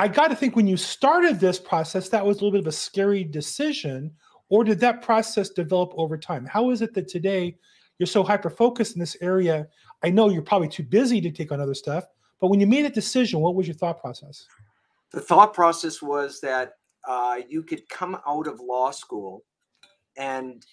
I 0.00 0.08
got 0.08 0.28
to 0.28 0.34
think 0.34 0.56
when 0.56 0.66
you 0.66 0.78
started 0.78 1.38
this 1.38 1.58
process, 1.58 2.08
that 2.08 2.24
was 2.24 2.38
a 2.38 2.40
little 2.40 2.52
bit 2.52 2.60
of 2.60 2.66
a 2.66 2.72
scary 2.72 3.22
decision, 3.22 4.10
or 4.48 4.64
did 4.64 4.80
that 4.80 5.02
process 5.02 5.50
develop 5.50 5.92
over 5.94 6.16
time? 6.16 6.46
How 6.46 6.70
is 6.70 6.80
it 6.80 6.94
that 6.94 7.06
today 7.06 7.58
you're 7.98 8.06
so 8.06 8.22
hyper 8.22 8.48
focused 8.48 8.94
in 8.94 9.00
this 9.00 9.18
area? 9.20 9.68
I 10.02 10.08
know 10.08 10.30
you're 10.30 10.40
probably 10.40 10.68
too 10.68 10.84
busy 10.84 11.20
to 11.20 11.30
take 11.30 11.52
on 11.52 11.60
other 11.60 11.74
stuff, 11.74 12.06
but 12.40 12.46
when 12.46 12.60
you 12.60 12.66
made 12.66 12.86
a 12.86 12.88
decision, 12.88 13.40
what 13.40 13.54
was 13.54 13.66
your 13.66 13.76
thought 13.76 14.00
process? 14.00 14.46
The 15.12 15.20
thought 15.20 15.52
process 15.52 16.00
was 16.00 16.40
that 16.40 16.76
uh, 17.06 17.42
you 17.46 17.62
could 17.62 17.86
come 17.90 18.18
out 18.26 18.46
of 18.46 18.58
law 18.58 18.92
school 18.92 19.44
and 20.16 20.64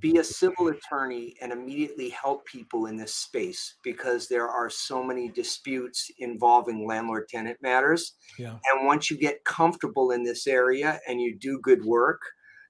be 0.00 0.18
a 0.18 0.24
civil 0.24 0.68
attorney 0.68 1.34
and 1.40 1.52
immediately 1.52 2.08
help 2.08 2.44
people 2.46 2.86
in 2.86 2.96
this 2.96 3.14
space 3.14 3.76
because 3.82 4.28
there 4.28 4.48
are 4.48 4.68
so 4.68 5.02
many 5.02 5.28
disputes 5.28 6.10
involving 6.18 6.86
landlord 6.86 7.28
tenant 7.28 7.58
matters. 7.62 8.14
Yeah. 8.38 8.56
And 8.72 8.86
once 8.86 9.10
you 9.10 9.16
get 9.16 9.44
comfortable 9.44 10.10
in 10.10 10.24
this 10.24 10.46
area 10.46 11.00
and 11.08 11.20
you 11.20 11.38
do 11.38 11.60
good 11.62 11.84
work, 11.84 12.20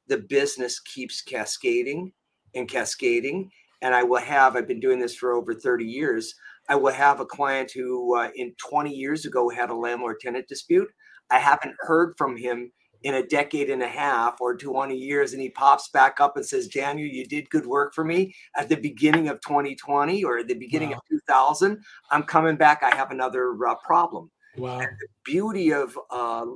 the 0.08 0.18
business 0.18 0.78
keeps 0.80 1.22
cascading 1.22 2.12
and 2.54 2.68
cascading. 2.68 3.50
And 3.82 3.94
I 3.94 4.02
will 4.02 4.20
have, 4.20 4.56
I've 4.56 4.68
been 4.68 4.80
doing 4.80 4.98
this 4.98 5.14
for 5.14 5.32
over 5.32 5.54
30 5.54 5.84
years. 5.84 6.34
I 6.68 6.76
will 6.76 6.92
have 6.92 7.20
a 7.20 7.26
client 7.26 7.70
who, 7.74 8.16
uh, 8.16 8.30
in 8.34 8.54
20 8.58 8.92
years 8.92 9.24
ago, 9.24 9.48
had 9.48 9.70
a 9.70 9.74
landlord 9.74 10.20
tenant 10.20 10.48
dispute. 10.48 10.88
I 11.30 11.38
haven't 11.38 11.74
heard 11.80 12.14
from 12.16 12.36
him 12.36 12.72
in 13.06 13.14
a 13.14 13.26
decade 13.26 13.70
and 13.70 13.82
a 13.82 13.88
half 13.88 14.40
or 14.40 14.56
20 14.56 14.96
years 14.96 15.32
and 15.32 15.40
he 15.40 15.48
pops 15.48 15.88
back 15.90 16.20
up 16.20 16.36
and 16.36 16.44
says 16.44 16.66
daniel 16.66 17.08
you 17.08 17.24
did 17.24 17.48
good 17.50 17.64
work 17.64 17.94
for 17.94 18.02
me 18.02 18.34
at 18.56 18.68
the 18.68 18.74
beginning 18.74 19.28
of 19.28 19.40
2020 19.42 20.24
or 20.24 20.42
the 20.42 20.54
beginning 20.54 20.90
wow. 20.90 20.96
of 20.96 21.02
2000 21.08 21.78
i'm 22.10 22.22
coming 22.24 22.56
back. 22.56 22.82
I 22.82 22.94
have 22.94 23.10
another 23.10 23.56
uh, 23.66 23.74
problem. 23.76 24.30
Wow. 24.56 24.80
And 24.80 24.88
the 24.88 25.08
beauty 25.24 25.72
of 25.72 25.98
uh, 26.10 26.46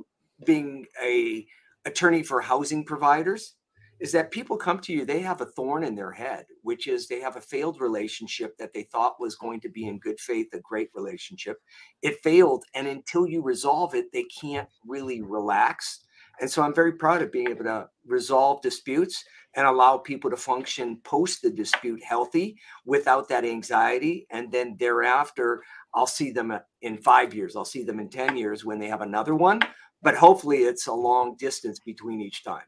being 0.45 0.85
a 1.03 1.45
attorney 1.85 2.23
for 2.23 2.41
housing 2.41 2.83
providers 2.83 3.55
is 3.99 4.11
that 4.11 4.31
people 4.31 4.57
come 4.57 4.79
to 4.79 4.93
you 4.93 5.05
they 5.05 5.19
have 5.19 5.41
a 5.41 5.45
thorn 5.45 5.83
in 5.83 5.95
their 5.95 6.11
head 6.11 6.45
which 6.63 6.87
is 6.87 7.07
they 7.07 7.19
have 7.19 7.37
a 7.37 7.41
failed 7.41 7.81
relationship 7.81 8.55
that 8.57 8.71
they 8.73 8.83
thought 8.83 9.19
was 9.19 9.35
going 9.35 9.59
to 9.59 9.69
be 9.69 9.87
in 9.87 9.97
good 9.99 10.19
faith 10.19 10.47
a 10.53 10.59
great 10.59 10.89
relationship. 10.93 11.57
It 12.01 12.21
failed 12.23 12.63
and 12.75 12.87
until 12.87 13.27
you 13.27 13.41
resolve 13.41 13.95
it 13.95 14.11
they 14.11 14.25
can't 14.25 14.69
really 14.85 15.21
relax 15.21 16.01
and 16.41 16.49
so 16.49 16.63
I'm 16.63 16.73
very 16.73 16.93
proud 16.93 17.21
of 17.21 17.31
being 17.31 17.49
able 17.49 17.63
to 17.65 17.87
resolve 18.05 18.61
disputes 18.63 19.23
and 19.55 19.67
allow 19.67 19.97
people 19.97 20.29
to 20.31 20.37
function 20.37 20.97
post 21.03 21.41
the 21.43 21.51
dispute 21.51 22.03
healthy 22.03 22.57
without 22.85 23.29
that 23.29 23.45
anxiety. 23.45 24.25
And 24.31 24.51
then 24.51 24.75
thereafter, 24.79 25.61
I'll 25.93 26.07
see 26.07 26.31
them 26.31 26.57
in 26.81 26.97
five 26.97 27.33
years, 27.33 27.55
I'll 27.55 27.63
see 27.63 27.83
them 27.83 27.99
in 27.99 28.09
10 28.09 28.37
years 28.37 28.65
when 28.65 28.79
they 28.79 28.87
have 28.87 29.01
another 29.01 29.35
one. 29.35 29.59
But 30.01 30.15
hopefully, 30.15 30.63
it's 30.63 30.87
a 30.87 30.93
long 30.93 31.35
distance 31.37 31.79
between 31.79 32.21
each 32.21 32.43
time. 32.43 32.63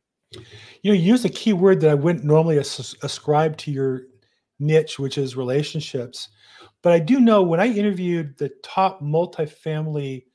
You 0.83 0.91
know, 0.91 0.93
you 0.93 1.13
use 1.13 1.25
a 1.25 1.29
key 1.29 1.53
word 1.53 1.81
that 1.81 1.89
I 1.89 1.95
wouldn't 1.95 2.23
normally 2.23 2.59
as- 2.59 2.95
ascribe 3.01 3.57
to 3.57 3.71
your 3.71 4.03
niche, 4.59 4.99
which 4.99 5.17
is 5.17 5.35
relationships. 5.35 6.29
But 6.83 6.93
I 6.93 6.99
do 6.99 7.19
know 7.19 7.41
when 7.41 7.59
I 7.59 7.67
interviewed 7.67 8.37
the 8.37 8.51
top 8.61 9.01
multifamily 9.01 10.25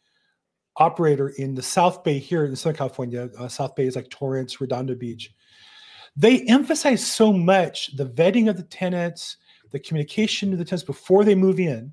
operator 0.79 1.31
in 1.31 1.55
the 1.55 1.63
South 1.63 2.05
Bay 2.05 2.19
here 2.19 2.45
in 2.45 2.57
Southern 2.57 2.77
California. 2.77 3.29
Uh, 3.39 3.49
South 3.49 3.75
Bay 3.75 3.87
is 3.87 3.97
like 3.97 4.09
Torrance, 4.11 4.61
Redondo 4.61 4.95
Beach. 4.95 5.33
They 6.17 6.43
emphasize 6.43 7.05
so 7.07 7.33
much 7.33 7.97
the 7.97 8.07
vetting 8.07 8.49
of 8.49 8.57
the 8.57 8.63
tenants, 8.65 9.37
the 9.71 9.79
communication 9.79 10.51
to 10.51 10.57
the 10.57 10.65
tenants 10.65 10.85
before 10.85 11.25
they 11.25 11.35
move 11.35 11.61
in, 11.61 11.93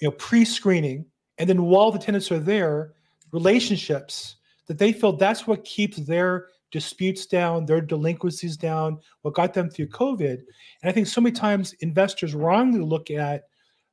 you 0.00 0.08
know, 0.08 0.12
pre-screening, 0.12 1.06
and 1.38 1.48
then 1.48 1.62
while 1.64 1.90
the 1.90 1.98
tenants 1.98 2.30
are 2.30 2.38
there, 2.38 2.94
relationships 3.32 4.36
that 4.66 4.78
they 4.78 4.92
feel 4.92 5.12
that's 5.12 5.46
what 5.46 5.64
keeps 5.64 5.96
their 5.98 6.48
disputes 6.72 7.26
down, 7.26 7.64
their 7.64 7.80
delinquencies 7.80 8.56
down, 8.56 8.98
what 9.22 9.34
got 9.34 9.54
them 9.54 9.70
through 9.70 9.88
COVID. 9.88 10.38
And 10.82 10.90
I 10.90 10.92
think 10.92 11.06
so 11.06 11.20
many 11.20 11.34
times 11.34 11.72
investors 11.80 12.34
wrongly 12.34 12.80
look 12.80 13.10
at 13.10 13.44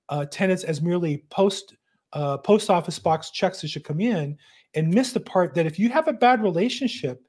uh, 0.09 0.25
tenants 0.25 0.63
as 0.63 0.81
merely 0.81 1.25
post 1.29 1.75
uh, 2.13 2.37
post 2.37 2.69
office 2.69 2.99
box 2.99 3.31
checks 3.31 3.61
that 3.61 3.69
should 3.69 3.83
come 3.83 3.99
in 3.99 4.37
and 4.75 4.93
miss 4.93 5.13
the 5.13 5.19
part 5.19 5.53
that 5.53 5.65
if 5.65 5.77
you 5.77 5.89
have 5.89 6.07
a 6.07 6.13
bad 6.13 6.41
relationship, 6.41 7.21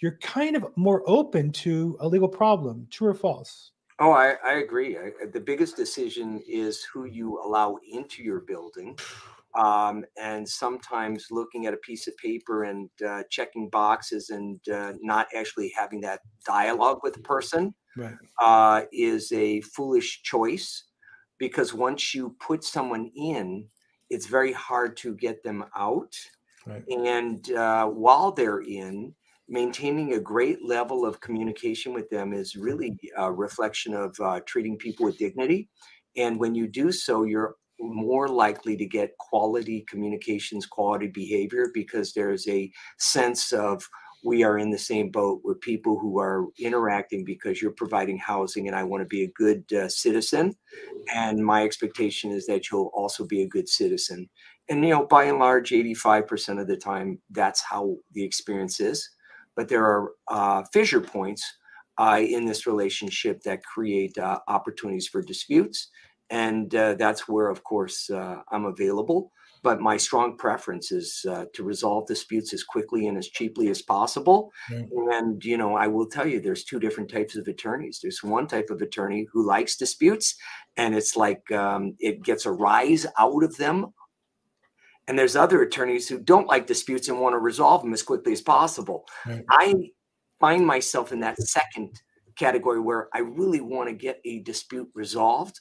you're 0.00 0.18
kind 0.18 0.56
of 0.56 0.66
more 0.76 1.02
open 1.06 1.50
to 1.50 1.96
a 2.00 2.08
legal 2.08 2.28
problem. 2.28 2.86
True 2.90 3.08
or 3.08 3.14
false? 3.14 3.72
Oh, 3.98 4.12
I, 4.12 4.34
I 4.44 4.54
agree. 4.54 4.98
I, 4.98 5.10
the 5.32 5.40
biggest 5.40 5.76
decision 5.76 6.42
is 6.46 6.84
who 6.84 7.06
you 7.06 7.40
allow 7.42 7.78
into 7.90 8.22
your 8.22 8.40
building. 8.40 8.98
Um, 9.58 10.04
and 10.20 10.46
sometimes 10.46 11.28
looking 11.30 11.64
at 11.64 11.72
a 11.72 11.78
piece 11.78 12.06
of 12.06 12.16
paper 12.18 12.64
and 12.64 12.90
uh, 13.06 13.22
checking 13.30 13.70
boxes 13.70 14.28
and 14.28 14.60
uh, 14.68 14.92
not 15.00 15.28
actually 15.34 15.72
having 15.74 16.02
that 16.02 16.20
dialogue 16.44 17.00
with 17.02 17.14
the 17.14 17.20
person 17.20 17.74
right. 17.96 18.14
uh, 18.42 18.82
is 18.92 19.32
a 19.32 19.62
foolish 19.62 20.20
choice 20.22 20.84
because 21.38 21.72
once 21.72 22.14
you 22.14 22.36
put 22.38 22.64
someone 22.64 23.10
in, 23.16 23.66
it's 24.10 24.26
very 24.26 24.52
hard 24.52 24.96
to 24.98 25.14
get 25.14 25.42
them 25.42 25.64
out. 25.76 26.14
Right. 26.66 26.84
And 26.88 27.50
uh, 27.52 27.86
while 27.86 28.32
they're 28.32 28.60
in, 28.60 29.14
maintaining 29.48 30.14
a 30.14 30.20
great 30.20 30.64
level 30.64 31.06
of 31.06 31.20
communication 31.20 31.92
with 31.92 32.10
them 32.10 32.32
is 32.32 32.56
really 32.56 32.98
a 33.16 33.32
reflection 33.32 33.94
of 33.94 34.16
uh, 34.20 34.40
treating 34.46 34.76
people 34.76 35.06
with 35.06 35.18
dignity. 35.18 35.68
And 36.16 36.40
when 36.40 36.54
you 36.54 36.66
do 36.66 36.90
so, 36.90 37.24
you're 37.24 37.54
more 37.78 38.26
likely 38.26 38.76
to 38.76 38.86
get 38.86 39.16
quality 39.18 39.84
communications, 39.88 40.66
quality 40.66 41.08
behavior, 41.08 41.70
because 41.74 42.12
there's 42.12 42.48
a 42.48 42.70
sense 42.98 43.52
of 43.52 43.86
we 44.26 44.42
are 44.42 44.58
in 44.58 44.70
the 44.70 44.78
same 44.78 45.08
boat. 45.08 45.40
We're 45.44 45.54
people 45.54 46.00
who 46.00 46.18
are 46.18 46.46
interacting 46.58 47.24
because 47.24 47.62
you're 47.62 47.70
providing 47.70 48.18
housing, 48.18 48.66
and 48.66 48.76
I 48.76 48.82
want 48.82 49.02
to 49.02 49.06
be 49.06 49.22
a 49.22 49.30
good 49.36 49.72
uh, 49.72 49.88
citizen. 49.88 50.52
And 51.14 51.38
my 51.38 51.62
expectation 51.62 52.32
is 52.32 52.44
that 52.46 52.68
you'll 52.68 52.90
also 52.92 53.24
be 53.24 53.42
a 53.42 53.48
good 53.48 53.68
citizen. 53.68 54.28
And 54.68 54.84
you 54.84 54.90
know, 54.90 55.06
by 55.06 55.24
and 55.24 55.38
large, 55.38 55.70
85% 55.70 56.60
of 56.60 56.66
the 56.66 56.76
time, 56.76 57.20
that's 57.30 57.62
how 57.62 57.96
the 58.14 58.24
experience 58.24 58.80
is. 58.80 59.08
But 59.54 59.68
there 59.68 59.84
are 59.84 60.10
uh, 60.28 60.64
fissure 60.72 61.00
points 61.00 61.44
uh, 61.96 62.20
in 62.20 62.44
this 62.44 62.66
relationship 62.66 63.42
that 63.44 63.62
create 63.62 64.18
uh, 64.18 64.40
opportunities 64.48 65.06
for 65.06 65.22
disputes, 65.22 65.88
and 66.30 66.74
uh, 66.74 66.94
that's 66.94 67.28
where, 67.28 67.48
of 67.48 67.62
course, 67.62 68.10
uh, 68.10 68.40
I'm 68.50 68.64
available 68.64 69.30
but 69.66 69.80
my 69.80 69.96
strong 69.96 70.36
preference 70.36 70.92
is 70.92 71.26
uh, 71.28 71.46
to 71.52 71.64
resolve 71.64 72.06
disputes 72.06 72.54
as 72.54 72.62
quickly 72.62 73.08
and 73.08 73.18
as 73.18 73.26
cheaply 73.26 73.68
as 73.68 73.82
possible. 73.82 74.52
And 75.10 75.44
you 75.44 75.56
know, 75.58 75.74
I 75.74 75.88
will 75.88 76.06
tell 76.06 76.24
you, 76.24 76.40
there's 76.40 76.62
two 76.62 76.78
different 76.78 77.10
types 77.10 77.34
of 77.34 77.48
attorneys. 77.48 77.98
There's 78.00 78.22
one 78.22 78.46
type 78.46 78.70
of 78.70 78.80
attorney 78.80 79.26
who 79.32 79.44
likes 79.44 79.76
disputes, 79.76 80.36
and 80.76 80.94
it's 80.94 81.16
like 81.16 81.50
um, 81.50 81.96
it 81.98 82.22
gets 82.22 82.46
a 82.46 82.52
rise 82.52 83.06
out 83.18 83.42
of 83.42 83.56
them. 83.56 83.86
And 85.08 85.18
there's 85.18 85.34
other 85.34 85.60
attorneys 85.62 86.08
who 86.08 86.20
don't 86.20 86.46
like 86.46 86.68
disputes 86.68 87.08
and 87.08 87.18
want 87.20 87.32
to 87.32 87.40
resolve 87.40 87.82
them 87.82 87.92
as 87.92 88.04
quickly 88.04 88.32
as 88.34 88.42
possible. 88.42 89.04
Right. 89.26 89.42
I 89.50 89.74
find 90.38 90.64
myself 90.64 91.10
in 91.10 91.18
that 91.20 91.38
second 91.42 92.00
category 92.36 92.78
where 92.78 93.08
I 93.12 93.18
really 93.18 93.62
want 93.62 93.88
to 93.88 93.96
get 93.96 94.20
a 94.24 94.42
dispute 94.42 94.90
resolved 94.94 95.58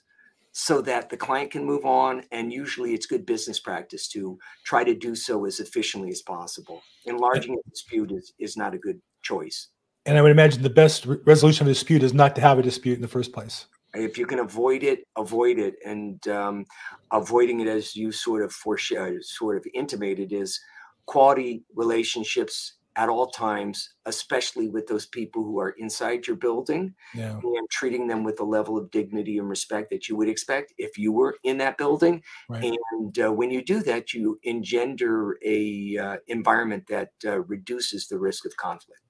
so 0.58 0.82
that 0.82 1.10
the 1.10 1.18
client 1.18 1.52
can 1.52 1.66
move 1.66 1.84
on. 1.84 2.24
And 2.32 2.52
usually 2.52 2.94
it's 2.94 3.06
good 3.06 3.26
business 3.26 3.60
practice 3.60 4.08
to 4.10 4.40
try 4.64 4.86
to 4.86 4.96
do 4.96 5.14
so 5.14 5.44
as 5.44 5.60
efficiently 5.60 6.10
as 6.12 6.22
possible. 6.22 6.82
Enlarging 7.06 7.56
a 7.56 7.70
dispute 7.70 8.14
is, 8.14 8.34
is 8.40 8.56
not 8.56 8.74
a 8.74 8.78
good 8.78 9.02
choice. 9.22 9.68
And 10.06 10.18
I 10.18 10.22
would 10.22 10.32
imagine 10.32 10.64
the 10.64 10.70
best 10.70 11.06
re- 11.06 11.18
resolution 11.26 11.66
of 11.66 11.72
a 11.72 11.74
dispute 11.74 12.04
is 12.04 12.14
not 12.14 12.36
to 12.36 12.42
have 12.42 12.58
a 12.58 12.62
dispute 12.62 12.96
in 12.96 13.02
the 13.02 13.08
first 13.08 13.34
place. 13.34 13.66
If 13.94 14.18
you 14.18 14.26
can 14.26 14.40
avoid 14.40 14.84
it, 14.84 15.04
avoid 15.18 15.60
it. 15.60 15.76
And 15.86 16.26
um, 16.30 16.66
avoiding 17.12 17.60
it, 17.60 17.68
as 17.68 17.94
you 17.94 18.14
sort 18.14 18.42
of 18.42 18.54
foreshadow, 18.54 19.18
sort 19.20 19.58
of 19.58 19.66
intimated, 19.74 20.32
is 20.32 20.58
quality 21.06 21.66
relationships 21.76 22.76
at 22.96 23.10
all 23.10 23.28
times, 23.28 23.90
especially 24.06 24.70
with 24.70 24.88
those 24.88 25.06
people 25.06 25.44
who 25.44 25.60
are 25.60 25.72
inside 25.72 26.28
your 26.28 26.36
building 26.36 26.94
yeah. 27.14 27.32
and 27.32 27.70
treating 27.70 28.08
them 28.08 28.24
with 28.24 28.38
the 28.38 28.44
level 28.44 28.78
of 28.78 28.90
dignity 28.92 29.38
and 29.38 29.50
respect 29.50 29.90
that 29.90 30.08
you 30.08 30.16
would 30.16 30.30
expect 30.30 30.74
if 30.78 30.98
you 30.98 31.12
were 31.12 31.36
in 31.44 31.58
that 31.58 31.78
building. 31.78 32.24
Right. 32.50 32.74
And 32.74 33.20
uh, 33.20 33.34
when 33.34 33.52
you 33.52 33.64
do 33.64 33.82
that, 33.84 34.14
you 34.14 34.40
engender 34.44 35.38
a 35.44 35.98
uh, 35.98 36.18
environment 36.28 36.86
that 36.90 37.10
uh, 37.26 37.42
reduces 37.42 38.08
the 38.08 38.18
risk 38.18 38.46
of 38.46 38.56
conflict. 38.58 39.02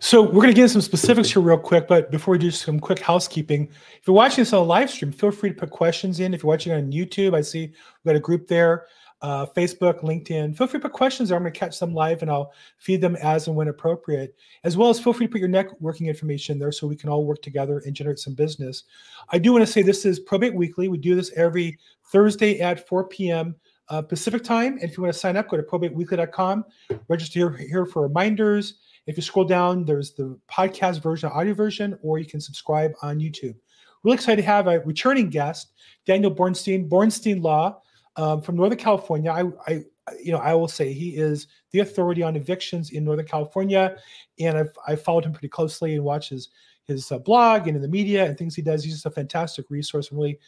So 0.00 0.22
we're 0.22 0.42
going 0.42 0.48
to 0.48 0.54
get 0.54 0.62
into 0.62 0.72
some 0.72 0.82
specifics 0.82 1.30
here 1.30 1.40
real 1.40 1.58
quick, 1.58 1.86
but 1.86 2.10
before 2.10 2.32
we 2.32 2.38
do 2.38 2.50
some 2.50 2.80
quick 2.80 2.98
housekeeping, 2.98 3.68
if 4.00 4.06
you're 4.06 4.14
watching 4.14 4.42
this 4.42 4.52
on 4.52 4.60
a 4.60 4.64
live 4.64 4.90
stream, 4.90 5.12
feel 5.12 5.30
free 5.30 5.50
to 5.50 5.54
put 5.54 5.70
questions 5.70 6.18
in. 6.18 6.34
If 6.34 6.42
you're 6.42 6.48
watching 6.48 6.72
on 6.72 6.90
YouTube, 6.90 7.34
I 7.34 7.40
see 7.40 7.68
we've 7.68 8.04
got 8.04 8.16
a 8.16 8.20
group 8.20 8.48
there 8.48 8.86
uh, 9.24 9.46
Facebook, 9.46 10.02
LinkedIn. 10.02 10.54
Feel 10.54 10.66
free 10.66 10.78
to 10.78 10.82
put 10.82 10.92
questions 10.92 11.30
there. 11.30 11.36
I'm 11.36 11.42
going 11.42 11.52
to 11.54 11.58
catch 11.58 11.80
them 11.80 11.94
live 11.94 12.20
and 12.20 12.30
I'll 12.30 12.52
feed 12.76 13.00
them 13.00 13.16
as 13.16 13.46
and 13.46 13.56
when 13.56 13.68
appropriate. 13.68 14.36
As 14.64 14.76
well 14.76 14.90
as 14.90 15.00
feel 15.00 15.14
free 15.14 15.26
to 15.26 15.32
put 15.32 15.40
your 15.40 15.48
networking 15.48 16.08
information 16.08 16.58
there 16.58 16.70
so 16.70 16.86
we 16.86 16.94
can 16.94 17.08
all 17.08 17.24
work 17.24 17.40
together 17.40 17.82
and 17.86 17.96
generate 17.96 18.18
some 18.18 18.34
business. 18.34 18.84
I 19.30 19.38
do 19.38 19.52
want 19.52 19.64
to 19.64 19.72
say 19.72 19.80
this 19.80 20.04
is 20.04 20.20
Probate 20.20 20.54
Weekly. 20.54 20.88
We 20.88 20.98
do 20.98 21.14
this 21.14 21.32
every 21.36 21.78
Thursday 22.12 22.60
at 22.60 22.86
4 22.86 23.08
p.m. 23.08 23.56
Uh, 23.88 24.02
Pacific 24.02 24.44
time. 24.44 24.74
And 24.74 24.82
if 24.82 24.98
you 24.98 25.02
want 25.02 25.14
to 25.14 25.18
sign 25.18 25.38
up, 25.38 25.48
go 25.48 25.56
to 25.56 25.62
probateweekly.com, 25.62 26.66
register 27.08 27.38
here, 27.38 27.66
here 27.66 27.86
for 27.86 28.02
reminders. 28.02 28.74
If 29.06 29.16
you 29.16 29.22
scroll 29.22 29.46
down, 29.46 29.86
there's 29.86 30.12
the 30.12 30.38
podcast 30.52 31.02
version, 31.02 31.30
audio 31.30 31.54
version, 31.54 31.98
or 32.02 32.18
you 32.18 32.26
can 32.26 32.42
subscribe 32.42 32.92
on 33.00 33.20
YouTube. 33.20 33.54
Really 34.02 34.16
excited 34.16 34.42
to 34.42 34.46
have 34.46 34.66
a 34.66 34.80
returning 34.80 35.30
guest, 35.30 35.72
Daniel 36.04 36.30
Bornstein, 36.30 36.90
Bornstein 36.90 37.42
Law 37.42 37.80
um, 38.16 38.40
from 38.40 38.56
Northern 38.56 38.78
California. 38.78 39.30
I, 39.30 39.44
I, 39.66 39.84
you 40.22 40.32
know, 40.32 40.38
I 40.38 40.54
will 40.54 40.68
say 40.68 40.92
he 40.92 41.16
is 41.16 41.46
the 41.70 41.80
authority 41.80 42.22
on 42.22 42.36
evictions 42.36 42.90
in 42.90 43.04
Northern 43.04 43.26
California, 43.26 43.96
and 44.38 44.58
I've 44.58 44.76
I 44.86 44.96
followed 44.96 45.24
him 45.24 45.32
pretty 45.32 45.48
closely 45.48 45.94
and 45.94 46.04
watched 46.04 46.30
his 46.30 46.50
his 46.84 47.10
uh, 47.10 47.18
blog 47.18 47.66
and 47.66 47.76
in 47.76 47.82
the 47.82 47.88
media 47.88 48.24
and 48.24 48.36
things 48.36 48.54
he 48.54 48.62
does. 48.62 48.84
He's 48.84 48.94
just 48.94 49.06
a 49.06 49.10
fantastic 49.10 49.70
resource. 49.70 50.10
I'm 50.10 50.18
really 50.18 50.38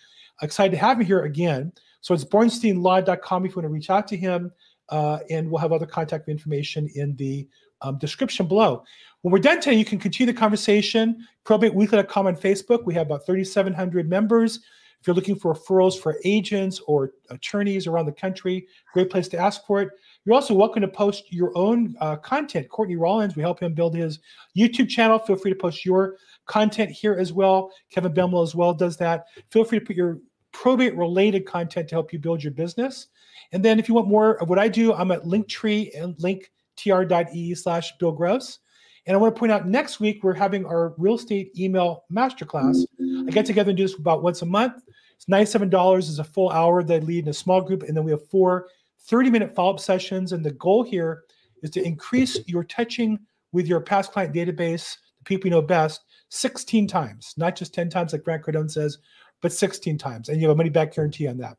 excited 0.43 0.73
to 0.73 0.79
have 0.79 1.01
him 1.01 1.07
here 1.07 1.25
again. 1.25 1.73
So 2.03 2.15
it's 2.15 2.25
bornsteinlaw.com 2.25 3.47
if 3.47 3.51
you 3.51 3.57
want 3.57 3.65
to 3.65 3.73
reach 3.73 3.91
out 3.91 4.07
to 4.09 4.17
him, 4.17 4.53
uh, 4.91 5.21
and 5.31 5.51
we'll 5.51 5.61
have 5.61 5.73
other 5.73 5.87
contact 5.87 6.29
information 6.29 6.89
in 6.95 7.17
the 7.17 7.49
um, 7.83 7.99
description 7.99 8.47
below. 8.47 8.85
When 9.23 9.33
we're 9.33 9.39
done 9.39 9.61
today, 9.61 9.77
you 9.77 9.85
can 9.85 9.99
continue 9.99 10.33
the 10.33 10.39
conversation. 10.39 11.27
ProbateWeekly.com 11.45 12.27
on 12.27 12.37
Facebook. 12.37 12.85
We 12.85 12.95
have 12.95 13.07
about 13.07 13.27
3,700 13.27 14.09
members. 14.09 14.61
If 15.07 15.11
you're 15.11 15.15
looking 15.15 15.37
for 15.37 15.55
referrals 15.55 15.97
for 15.97 16.17
agents 16.25 16.81
or 16.89 17.13
attorneys 17.31 17.87
around 17.87 18.07
the 18.07 18.13
country, 18.13 18.67
great 18.93 19.09
place 19.09 19.29
to 19.29 19.39
ask 19.39 19.65
for 19.65 19.81
it. 19.81 19.91
You're 20.25 20.35
also 20.35 20.53
welcome 20.53 20.81
to 20.81 20.89
post 20.89 21.33
your 21.33 21.57
own 21.57 21.95
uh, 22.01 22.17
content. 22.17 22.69
Courtney 22.71 22.97
Rollins, 22.97 23.37
we 23.37 23.43
help 23.43 23.61
him 23.61 23.73
build 23.73 23.95
his 23.95 24.19
YouTube 24.59 24.89
channel. 24.89 25.21
Feel 25.21 25.37
free 25.37 25.53
to 25.53 25.57
post 25.57 25.85
your 25.85 26.17
content 26.47 26.91
here 26.91 27.15
as 27.15 27.33
well. 27.33 27.71
Kevin 27.93 28.13
Bemel 28.15 28.43
as 28.43 28.57
well 28.57 28.75
does 28.75 28.97
that. 28.97 29.27
Feel 29.49 29.63
free 29.63 29.79
to 29.79 29.85
put 29.85 29.95
your 29.95 30.19
probate 30.51 30.97
related 30.97 31.47
content 31.47 31.89
to 31.89 31.95
help 31.95 32.13
you 32.13 32.19
build 32.19 32.43
your 32.43 32.53
business. 32.53 33.07
And 33.53 33.65
then 33.65 33.79
if 33.79 33.89
you 33.89 33.95
want 33.95 34.09
more 34.09 34.43
of 34.43 34.49
what 34.49 34.59
I 34.59 34.67
do, 34.67 34.93
I'm 34.93 35.13
at 35.13 35.23
Linktree 35.23 35.97
and 35.97 36.17
linktr.ee 36.17 37.55
slash 37.55 37.93
Bill 38.01 38.11
Gross. 38.11 38.59
And 39.07 39.15
I 39.15 39.21
want 39.21 39.37
to 39.37 39.39
point 39.39 39.53
out 39.53 39.69
next 39.69 40.01
week, 40.01 40.25
we're 40.25 40.35
having 40.35 40.67
our 40.67 40.93
real 40.99 41.15
estate 41.15 41.57
email 41.57 42.03
masterclass. 42.13 42.85
I 43.01 43.31
get 43.31 43.47
together 43.47 43.71
and 43.71 43.77
do 43.77 43.85
this 43.85 43.95
about 43.95 44.25
once 44.25 44.43
a 44.43 44.47
month. 44.47 44.83
It's 45.17 45.27
$97 45.27 45.99
is 45.99 46.19
a 46.19 46.25
full 46.25 46.51
hour 46.51 46.83
that 46.83 47.03
I 47.03 47.05
lead 47.05 47.25
in 47.25 47.31
a 47.31 47.35
small 47.35 47.61
group. 47.61 47.83
And 47.83 47.97
then 47.97 48.05
we 48.05 48.11
have 48.11 48.29
four 48.29 48.69
30 49.01 49.31
minute 49.31 49.55
follow 49.55 49.75
up 49.75 49.81
sessions. 49.81 50.33
And 50.33 50.45
the 50.45 50.53
goal 50.53 50.83
here 50.83 51.25
is 51.63 51.71
to 51.71 51.83
increase 51.83 52.39
your 52.47 52.65
touching 52.65 53.19
with 53.53 53.67
your 53.67 53.81
past 53.81 54.13
client 54.13 54.35
database, 54.35 54.97
the 55.19 55.25
people 55.25 55.49
you 55.49 55.53
know 55.53 55.63
best, 55.63 56.03
16 56.29 56.87
times, 56.87 57.35
not 57.37 57.57
just 57.57 57.73
10 57.73 57.89
times 57.89 58.13
like 58.13 58.25
Grant 58.25 58.45
Cardone 58.45 58.71
says, 58.71 58.99
but 59.41 59.53
16 59.53 59.97
times. 59.97 60.29
And 60.29 60.41
you 60.41 60.49
have 60.49 60.55
a 60.55 60.59
money 60.59 60.71
back 60.71 60.95
guarantee 60.95 61.29
on 61.29 61.39
that. 61.39 61.57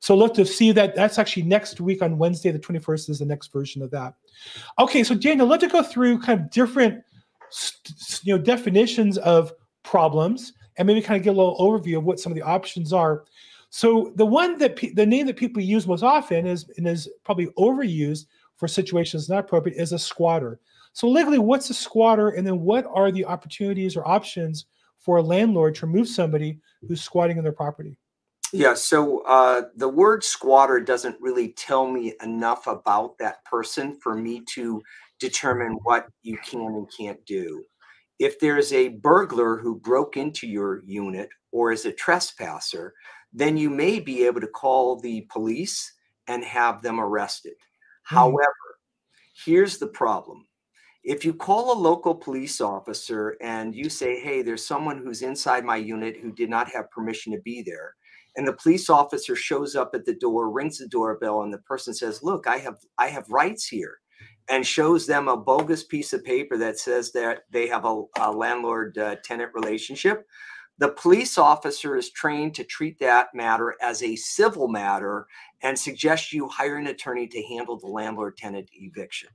So 0.00 0.14
look 0.14 0.34
to 0.34 0.46
see 0.46 0.72
that. 0.72 0.94
That's 0.94 1.18
actually 1.18 1.42
next 1.42 1.80
week 1.80 2.02
on 2.02 2.18
Wednesday, 2.18 2.50
the 2.50 2.58
21st 2.58 3.10
is 3.10 3.18
the 3.18 3.26
next 3.26 3.52
version 3.52 3.82
of 3.82 3.90
that. 3.90 4.14
Okay, 4.78 5.04
so 5.04 5.14
Daniel, 5.14 5.46
let's 5.46 5.66
go 5.66 5.82
through 5.82 6.20
kind 6.20 6.40
of 6.40 6.50
different 6.50 7.02
you 8.22 8.36
know 8.36 8.42
definitions 8.42 9.18
of 9.18 9.52
problems 9.82 10.52
and 10.76 10.86
maybe 10.86 11.02
kind 11.02 11.18
of 11.18 11.24
get 11.24 11.30
a 11.30 11.38
little 11.38 11.58
overview 11.58 11.98
of 11.98 12.04
what 12.04 12.20
some 12.20 12.32
of 12.32 12.36
the 12.36 12.44
options 12.44 12.92
are. 12.92 13.24
So 13.70 14.12
the 14.16 14.26
one 14.26 14.58
that 14.58 14.76
pe- 14.76 14.92
the 14.92 15.06
name 15.06 15.26
that 15.26 15.36
people 15.36 15.62
use 15.62 15.86
most 15.86 16.02
often 16.02 16.46
is 16.46 16.68
and 16.76 16.86
is 16.86 17.08
probably 17.24 17.46
overused 17.58 18.26
for 18.56 18.66
situations 18.68 19.28
not 19.28 19.40
appropriate 19.40 19.80
is 19.80 19.92
a 19.92 19.98
squatter. 19.98 20.60
So 20.92 21.08
legally, 21.08 21.38
what's 21.38 21.70
a 21.70 21.74
squatter, 21.74 22.30
and 22.30 22.46
then 22.46 22.60
what 22.60 22.86
are 22.92 23.12
the 23.12 23.24
opportunities 23.24 23.96
or 23.96 24.06
options 24.06 24.66
for 24.98 25.18
a 25.18 25.22
landlord 25.22 25.76
to 25.76 25.86
remove 25.86 26.08
somebody 26.08 26.58
who's 26.86 27.02
squatting 27.02 27.38
in 27.38 27.44
their 27.44 27.52
property? 27.52 27.96
Yeah, 28.52 28.74
so 28.74 29.20
uh, 29.20 29.62
the 29.76 29.88
word 29.88 30.24
squatter 30.24 30.80
doesn't 30.80 31.16
really 31.20 31.52
tell 31.52 31.86
me 31.86 32.14
enough 32.22 32.66
about 32.66 33.16
that 33.18 33.44
person 33.44 33.98
for 34.02 34.16
me 34.16 34.42
to 34.54 34.82
determine 35.20 35.78
what 35.84 36.08
you 36.22 36.36
can 36.38 36.60
and 36.60 36.88
can't 36.98 37.24
do. 37.24 37.64
If 38.20 38.38
there's 38.38 38.72
a 38.72 38.88
burglar 38.88 39.56
who 39.56 39.80
broke 39.80 40.16
into 40.16 40.46
your 40.46 40.82
unit 40.84 41.28
or 41.50 41.72
is 41.72 41.86
a 41.86 41.92
trespasser, 41.92 42.94
then 43.32 43.56
you 43.56 43.70
may 43.70 43.98
be 43.98 44.24
able 44.26 44.40
to 44.42 44.46
call 44.46 45.00
the 45.00 45.22
police 45.32 45.92
and 46.28 46.44
have 46.44 46.82
them 46.82 47.00
arrested. 47.00 47.54
Mm. 47.54 48.16
However, 48.16 48.78
here's 49.44 49.78
the 49.78 49.88
problem. 49.88 50.46
If 51.02 51.24
you 51.24 51.32
call 51.32 51.72
a 51.72 51.80
local 51.80 52.14
police 52.14 52.60
officer 52.60 53.36
and 53.40 53.74
you 53.74 53.88
say, 53.88 54.20
hey, 54.20 54.42
there's 54.42 54.66
someone 54.66 54.98
who's 54.98 55.22
inside 55.22 55.64
my 55.64 55.76
unit 55.76 56.18
who 56.20 56.30
did 56.30 56.50
not 56.50 56.70
have 56.70 56.90
permission 56.90 57.32
to 57.32 57.40
be 57.40 57.62
there, 57.62 57.94
and 58.36 58.46
the 58.46 58.52
police 58.52 58.88
officer 58.88 59.34
shows 59.34 59.74
up 59.74 59.90
at 59.94 60.04
the 60.04 60.14
door 60.14 60.50
rings 60.50 60.78
the 60.78 60.86
doorbell 60.88 61.42
and 61.42 61.52
the 61.52 61.58
person 61.58 61.92
says 61.92 62.22
look 62.22 62.46
i 62.46 62.56
have 62.56 62.76
i 62.98 63.06
have 63.06 63.24
rights 63.28 63.66
here 63.66 63.98
and 64.50 64.66
shows 64.66 65.06
them 65.06 65.28
a 65.28 65.36
bogus 65.36 65.84
piece 65.84 66.12
of 66.12 66.24
paper 66.24 66.58
that 66.58 66.78
says 66.78 67.12
that 67.12 67.44
they 67.50 67.66
have 67.66 67.84
a, 67.84 68.02
a 68.18 68.30
landlord 68.30 68.96
uh, 68.98 69.16
tenant 69.24 69.50
relationship 69.54 70.26
the 70.78 70.88
police 70.88 71.36
officer 71.36 71.96
is 71.96 72.10
trained 72.10 72.54
to 72.54 72.64
treat 72.64 72.98
that 73.00 73.28
matter 73.34 73.74
as 73.82 74.02
a 74.02 74.16
civil 74.16 74.66
matter 74.66 75.26
and 75.62 75.78
suggest 75.78 76.32
you 76.32 76.48
hire 76.48 76.76
an 76.76 76.86
attorney 76.86 77.26
to 77.26 77.42
handle 77.42 77.78
the 77.78 77.86
landlord 77.86 78.36
tenant 78.36 78.68
eviction 78.72 79.28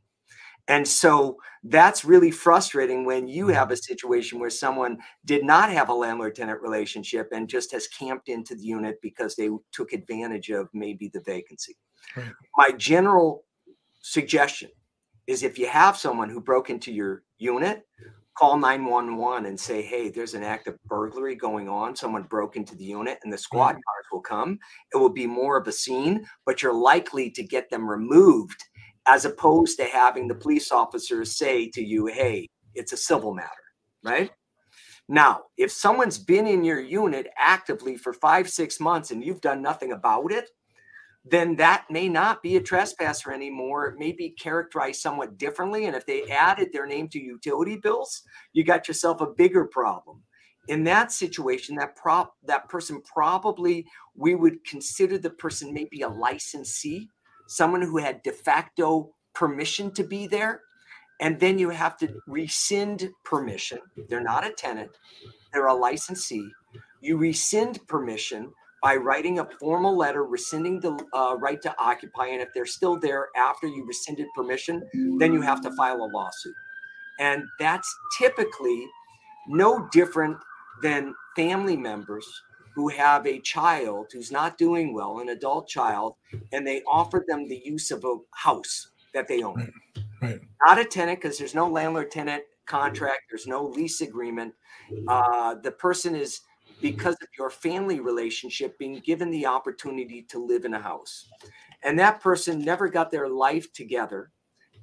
and 0.68 0.88
so 0.88 1.38
that's 1.64 2.06
really 2.06 2.32
frustrating 2.32 3.06
when 3.06 3.28
you 3.28 3.48
have 3.50 3.70
a 3.70 3.78
situation 3.78 4.40
where 4.40 4.50
someone 4.50 4.98
did 5.24 5.44
not 5.44 5.72
have 5.72 5.90
a 5.90 5.94
landlord 5.94 6.36
tenant 6.36 6.62
relationship 6.62 7.30
and 7.32 7.48
just 7.48 7.72
has 7.72 7.88
camped 7.88 8.30
into 8.30 8.56
the 8.56 8.64
unit 8.64 8.98
because 9.02 9.36
they 9.36 9.50
took 9.72 9.94
advantage 9.94 10.50
of 10.50 10.68
maybe 10.74 11.10
the 11.14 11.22
vacancy. 11.22 11.78
Right. 12.18 12.32
My 12.58 12.72
general 12.72 13.44
suggestion 14.02 14.72
is 15.28 15.44
if 15.44 15.58
you 15.58 15.68
have 15.68 15.98
someone 15.98 16.30
who 16.30 16.40
broke 16.40 16.70
into 16.70 16.92
your 16.92 17.24
unit, 17.38 17.86
call 18.38 18.58
911 18.58 19.46
and 19.46 19.60
say, 19.60 19.82
hey, 19.82 20.10
there's 20.10 20.34
an 20.34 20.44
act 20.44 20.68
of 20.68 20.78
burglary 20.86 21.36
going 21.36 21.70
on. 21.70 21.96
Someone 21.96 22.24
broke 22.24 22.58
into 22.58 22.76
the 22.76 22.84
unit 22.84 23.18
and 23.24 23.32
the 23.32 23.38
squad 23.38 23.72
cars 23.72 24.06
will 24.12 24.22
come. 24.22 24.60
It 24.94 24.98
will 24.98 25.10
be 25.10 25.26
more 25.26 25.58
of 25.58 25.68
a 25.68 25.72
scene, 25.72 26.26
but 26.46 26.62
you're 26.62 26.74
likely 26.74 27.32
to 27.32 27.44
get 27.44 27.70
them 27.70 27.90
removed 27.90 28.62
as 29.08 29.24
opposed 29.26 29.78
to 29.78 29.86
having 29.86 30.28
the 30.28 30.36
police 30.36 30.72
officers 30.72 31.38
say 31.38 31.70
to 31.70 31.84
you, 31.84 32.08
hey, 32.08 32.48
it's 32.74 32.92
a 32.92 32.98
civil 32.98 33.34
matter, 33.34 33.50
right? 34.04 34.32
Now, 35.08 35.44
if 35.58 35.72
someone's 35.72 36.18
been 36.18 36.48
in 36.48 36.64
your 36.64 36.82
unit 36.82 37.28
actively 37.38 37.96
for 37.96 38.12
five, 38.12 38.50
six 38.50 38.80
months 38.80 39.12
and 39.12 39.24
you've 39.24 39.42
done 39.42 39.62
nothing 39.62 39.92
about 39.92 40.32
it, 40.32 40.50
then 41.28 41.56
that 41.56 41.86
may 41.90 42.08
not 42.08 42.44
be 42.44 42.56
a 42.56 42.62
trespasser 42.62 43.32
anymore. 43.32 43.88
It 43.88 43.98
may 43.98 44.12
be 44.12 44.30
characterized 44.30 45.02
somewhat 45.02 45.38
differently. 45.40 45.86
And 45.86 45.96
if 45.96 46.06
they 46.06 46.24
added 46.30 46.70
their 46.72 46.86
name 46.86 47.10
to 47.10 47.20
utility 47.20 47.78
bills, 47.78 48.22
you 48.54 48.64
got 48.64 48.88
yourself 48.88 49.22
a 49.22 49.34
bigger 49.36 49.66
problem. 49.66 50.22
In 50.68 50.84
that 50.84 51.12
situation, 51.12 51.76
that 51.76 51.96
prop 51.96 52.34
that 52.46 52.70
person 52.70 53.02
probably 53.02 53.86
we 54.16 54.36
would 54.36 54.64
consider 54.66 55.18
the 55.18 55.30
person 55.32 55.74
maybe 55.74 56.02
a 56.02 56.10
licensee, 56.10 57.10
someone 57.48 57.82
who 57.82 57.98
had 57.98 58.22
de 58.24 58.32
facto 58.32 59.14
permission 59.34 59.92
to 59.94 60.04
be 60.04 60.28
there. 60.28 60.62
And 61.22 61.40
then 61.40 61.58
you 61.58 61.70
have 61.70 61.98
to 61.98 62.14
rescind 62.28 63.10
permission. 63.24 63.80
They're 64.10 64.22
not 64.22 64.46
a 64.46 64.52
tenant, 64.52 64.92
they're 65.54 65.68
a 65.68 65.74
licensee. 65.74 66.50
You 67.02 67.18
rescind 67.18 67.88
permission 67.88 68.52
by 68.86 68.96
writing 68.96 69.40
a 69.40 69.48
formal 69.60 69.98
letter 69.98 70.26
rescinding 70.26 70.80
the 70.80 70.96
uh, 71.12 71.36
right 71.40 71.60
to 71.60 71.76
occupy. 71.80 72.28
And 72.28 72.40
if 72.40 72.50
they're 72.54 72.68
still 72.68 73.00
there 73.00 73.30
after 73.36 73.66
you 73.66 73.84
rescinded 73.84 74.28
permission, 74.36 74.84
then 75.18 75.34
you 75.34 75.42
have 75.42 75.60
to 75.62 75.72
file 75.72 76.04
a 76.04 76.10
lawsuit. 76.14 76.54
And 77.20 77.46
that's 77.60 77.92
typically 78.20 78.86
no 79.48 79.90
different 79.92 80.38
than 80.84 81.16
family 81.36 81.76
members 81.76 82.28
who 82.76 82.90
have 82.90 83.26
a 83.26 83.40
child 83.40 84.06
who's 84.14 84.32
not 84.32 84.56
doing 84.56 84.94
well, 84.94 85.18
an 85.20 85.30
adult 85.30 85.68
child, 85.68 86.14
and 86.54 86.68
they 86.68 86.84
offer 86.84 87.26
them 87.28 87.48
the 87.48 87.64
use 87.66 87.90
of 87.90 88.04
a 88.04 88.18
house 88.36 88.90
that 89.16 89.28
they 89.28 89.42
own. 89.42 89.56
Right. 89.56 89.72
right. 90.22 90.40
Not 90.64 90.78
a 90.78 90.86
tenant 90.86 91.22
because 91.22 91.40
there's 91.40 91.56
no 91.56 91.68
landlord 91.68 92.12
tenant 92.12 92.44
contract, 92.68 93.24
there's 93.32 93.48
no 93.48 93.66
lease 93.66 94.02
agreement. 94.02 94.54
Uh, 95.08 95.56
the 95.56 95.72
person 95.72 96.16
is 96.16 96.42
because 96.86 97.16
of 97.24 97.28
your 97.36 97.50
family 97.50 98.00
relationship 98.00 98.78
being 98.78 99.00
given 99.00 99.32
the 99.32 99.44
opportunity 99.44 100.22
to 100.22 100.38
live 100.38 100.66
in 100.66 100.76
a 100.76 100.80
house. 100.80 101.28
And 101.82 101.98
that 101.98 102.22
person 102.22 102.60
never 102.60 102.90
got 102.90 103.10
their 103.10 103.28
life 103.28 103.74
together 103.74 104.30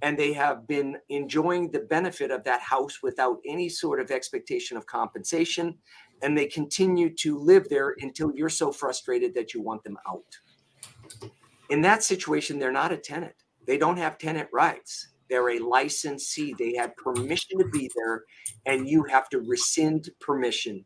and 0.02 0.18
they 0.18 0.32
have 0.32 0.66
been 0.66 0.96
enjoying 1.10 1.70
the 1.70 1.78
benefit 1.78 2.32
of 2.32 2.42
that 2.42 2.60
house 2.60 3.04
without 3.04 3.38
any 3.46 3.68
sort 3.68 4.00
of 4.00 4.10
expectation 4.10 4.76
of 4.76 4.84
compensation 4.88 5.78
and 6.22 6.36
they 6.36 6.46
continue 6.46 7.08
to 7.18 7.38
live 7.38 7.68
there 7.68 7.94
until 8.00 8.32
you're 8.34 8.48
so 8.48 8.72
frustrated 8.72 9.32
that 9.34 9.54
you 9.54 9.62
want 9.62 9.84
them 9.84 9.96
out. 10.08 11.30
In 11.70 11.82
that 11.82 12.02
situation 12.02 12.58
they're 12.58 12.72
not 12.72 12.90
a 12.90 12.96
tenant. 12.96 13.36
They 13.64 13.78
don't 13.78 13.96
have 13.96 14.18
tenant 14.18 14.48
rights. 14.52 15.06
They're 15.30 15.50
a 15.50 15.60
licensee. 15.60 16.52
They 16.58 16.74
had 16.74 16.96
permission 16.96 17.60
to 17.60 17.68
be 17.68 17.88
there 17.94 18.24
and 18.66 18.88
you 18.88 19.04
have 19.04 19.28
to 19.28 19.38
rescind 19.38 20.10
permission 20.20 20.84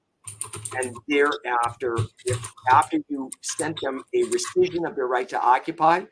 and 0.76 0.96
thereafter, 1.08 1.96
if 2.24 2.52
after 2.70 2.98
you 3.08 3.30
sent 3.42 3.80
them 3.80 4.02
a 4.14 4.22
rescission 4.24 4.86
of 4.86 4.96
their 4.96 5.06
right 5.06 5.28
to 5.28 5.40
occupy, 5.40 6.02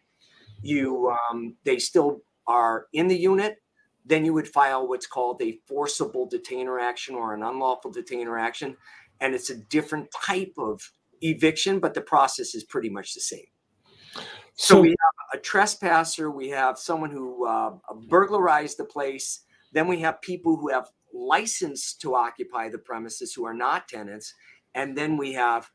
you 0.63 1.11
um, 1.31 1.57
they 1.65 1.79
still 1.79 2.23
are 2.47 2.87
in 2.93 3.09
the 3.09 3.17
unit, 3.17 3.57
then 4.05 4.25
you 4.25 4.33
would 4.33 4.49
file 4.49 4.87
what's 4.87 5.07
called 5.07 5.41
a 5.43 5.59
forcible 5.67 6.27
detainer 6.27 6.79
action 6.79 7.15
or 7.15 7.35
an 7.35 7.43
unlawful 7.43 7.91
detainer 7.91 8.39
action, 8.39 8.77
and 9.21 9.35
it's 9.35 9.51
a 9.51 9.57
different 9.57 10.09
type 10.13 10.53
of 10.59 10.81
eviction, 11.21 11.79
but 11.81 11.95
the 11.95 12.01
process 12.01 12.55
is 12.55 12.65
pretty 12.65 12.91
much 12.91 13.15
the 13.15 13.21
same. 13.21 13.47
So, 14.57 14.77
so 14.77 14.81
we 14.81 14.91
have 14.91 15.41
a 15.41 15.43
trespasser, 15.43 16.31
we 16.31 16.49
have 16.51 16.79
someone 16.79 17.11
who 17.11 17.47
uh, 17.47 17.73
burglarized 18.09 18.79
the 18.79 18.85
place, 18.85 19.41
then 19.73 19.89
we 19.89 20.01
have 20.01 20.21
people 20.21 20.57
who 20.57 20.71
have 20.71 20.89
licensed 21.15 22.01
to 22.03 22.15
occupy 22.15 22.69
the 22.69 22.79
premises 22.79 23.33
who 23.33 23.45
are 23.45 23.55
not 23.55 23.89
tenants, 23.89 24.35
and 24.75 24.97
then 24.97 25.17
we 25.17 25.33
have 25.33 25.71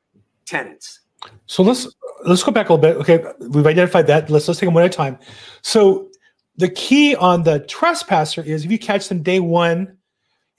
tenants. 0.45 1.01
So 1.47 1.63
let's 1.63 1.87
let's 2.25 2.43
go 2.43 2.51
back 2.51 2.69
a 2.69 2.73
little 2.73 2.81
bit. 2.81 2.97
Okay, 2.97 3.23
we've 3.49 3.67
identified 3.67 4.07
that. 4.07 4.29
Let's 4.29 4.47
let's 4.47 4.59
take 4.59 4.67
them 4.67 4.73
one 4.73 4.83
at 4.83 4.93
a 4.93 4.97
time. 4.97 5.17
So 5.61 6.09
the 6.57 6.69
key 6.69 7.15
on 7.15 7.43
the 7.43 7.59
trespasser 7.61 8.41
is 8.41 8.65
if 8.65 8.71
you 8.71 8.79
catch 8.79 9.07
them 9.07 9.23
day 9.23 9.39
one 9.39 9.97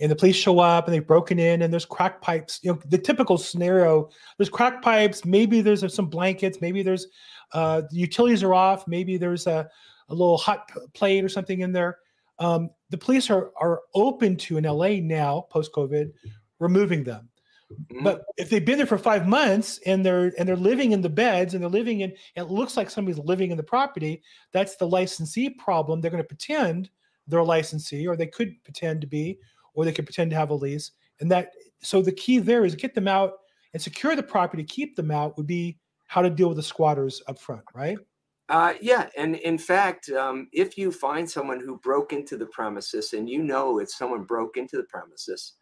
and 0.01 0.11
the 0.11 0.17
police 0.17 0.37
show 0.37 0.59
up 0.59 0.87
and 0.87 0.95
they've 0.95 1.07
broken 1.07 1.39
in 1.39 1.61
and 1.61 1.71
there's 1.71 1.85
crack 1.85 2.23
pipes, 2.23 2.59
you 2.63 2.73
know, 2.73 2.79
the 2.87 2.97
typical 2.97 3.37
scenario, 3.37 4.09
there's 4.39 4.49
crack 4.49 4.81
pipes, 4.81 5.27
maybe 5.27 5.61
there's 5.61 5.95
some 5.95 6.07
blankets, 6.07 6.59
maybe 6.63 6.83
there's 6.83 7.07
uh, 7.53 7.83
the 7.91 7.99
utilities 7.99 8.43
are 8.43 8.55
off, 8.55 8.89
maybe 8.89 9.19
there's 9.19 9.47
a, 9.47 9.69
a 10.09 10.15
little 10.15 10.39
hot 10.39 10.71
plate 10.95 11.23
or 11.23 11.29
something 11.29 11.61
in 11.61 11.73
there. 11.73 11.99
Um, 12.41 12.71
the 12.89 12.99
police 12.99 13.31
are 13.31 13.53
are 13.61 13.81
open 13.95 14.37
to 14.37 14.57
in 14.57 14.65
LA 14.65 14.97
now 15.01 15.47
post 15.51 15.73
COVID 15.73 16.13
removing 16.59 17.05
them. 17.05 17.29
Mm-hmm. 17.73 18.03
But 18.03 18.25
if 18.37 18.51
they've 18.51 18.65
been 18.65 18.79
there 18.79 18.87
for 18.87 18.99
five 18.99 19.29
months 19.29 19.79
and 19.87 20.05
they're 20.05 20.33
and 20.39 20.49
they're 20.49 20.57
living 20.57 20.93
in 20.93 21.03
the 21.03 21.09
beds 21.09 21.55
and 21.55 21.63
they're 21.63 21.71
living 21.71 22.01
in 22.01 22.13
it 22.35 22.45
looks 22.45 22.77
like 22.77 22.91
somebody's 22.91 23.23
living 23.25 23.51
in 23.51 23.57
the 23.57 23.63
property, 23.63 24.23
that's 24.53 24.77
the 24.77 24.89
licensee 24.89 25.51
problem. 25.51 26.01
They're 26.01 26.11
going 26.11 26.23
to 26.23 26.27
pretend 26.27 26.91
they're 27.29 27.41
a 27.41 27.45
licensee, 27.45 28.09
or 28.09 28.17
they 28.17 28.27
could 28.27 28.63
pretend 28.65 29.01
to 29.03 29.07
be, 29.07 29.39
or 29.75 29.85
they 29.85 29.93
could 29.93 30.07
pretend 30.07 30.31
to 30.31 30.37
have 30.37 30.51
a 30.51 30.55
lease. 30.55 30.91
And 31.21 31.31
that 31.31 31.53
so 31.81 32.03
the 32.03 32.13
key 32.13 32.39
there 32.39 32.65
is 32.65 32.75
get 32.75 32.95
them 32.95 33.07
out 33.07 33.35
and 33.73 33.81
secure 33.81 34.17
the 34.17 34.23
property, 34.23 34.65
keep 34.65 34.97
them 34.97 35.11
out 35.11 35.37
would 35.37 35.47
be 35.47 35.79
how 36.07 36.23
to 36.23 36.31
deal 36.31 36.49
with 36.49 36.57
the 36.57 36.63
squatters 36.63 37.23
up 37.29 37.39
front, 37.39 37.63
right? 37.73 37.99
Uh, 38.51 38.75
yeah, 38.81 39.09
and 39.17 39.37
in 39.37 39.57
fact, 39.57 40.11
um, 40.11 40.49
if 40.53 40.77
you 40.77 40.91
find 40.91 41.31
someone 41.31 41.61
who 41.61 41.79
broke 41.79 42.13
into 42.13 42.37
the 42.37 42.47
premises 42.47 43.13
and 43.13 43.31
you 43.31 43.43
know 43.45 43.79
it's 43.79 43.97
someone 43.97 44.25
broke 44.25 44.57
into 44.57 44.77
the 44.77 44.87
premises, 44.91 45.55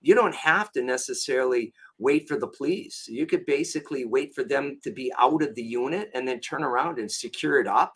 you 0.00 0.14
don't 0.14 0.34
have 0.34 0.70
to 0.70 0.82
necessarily 0.82 1.72
wait 1.98 2.28
for 2.28 2.38
the 2.38 2.46
police. 2.46 3.06
You 3.08 3.26
could 3.26 3.44
basically 3.46 4.04
wait 4.04 4.32
for 4.32 4.44
them 4.44 4.78
to 4.84 4.92
be 4.92 5.12
out 5.18 5.42
of 5.42 5.56
the 5.56 5.62
unit 5.62 6.08
and 6.14 6.28
then 6.28 6.38
turn 6.38 6.62
around 6.62 7.00
and 7.00 7.10
secure 7.10 7.58
it 7.60 7.66
up 7.66 7.94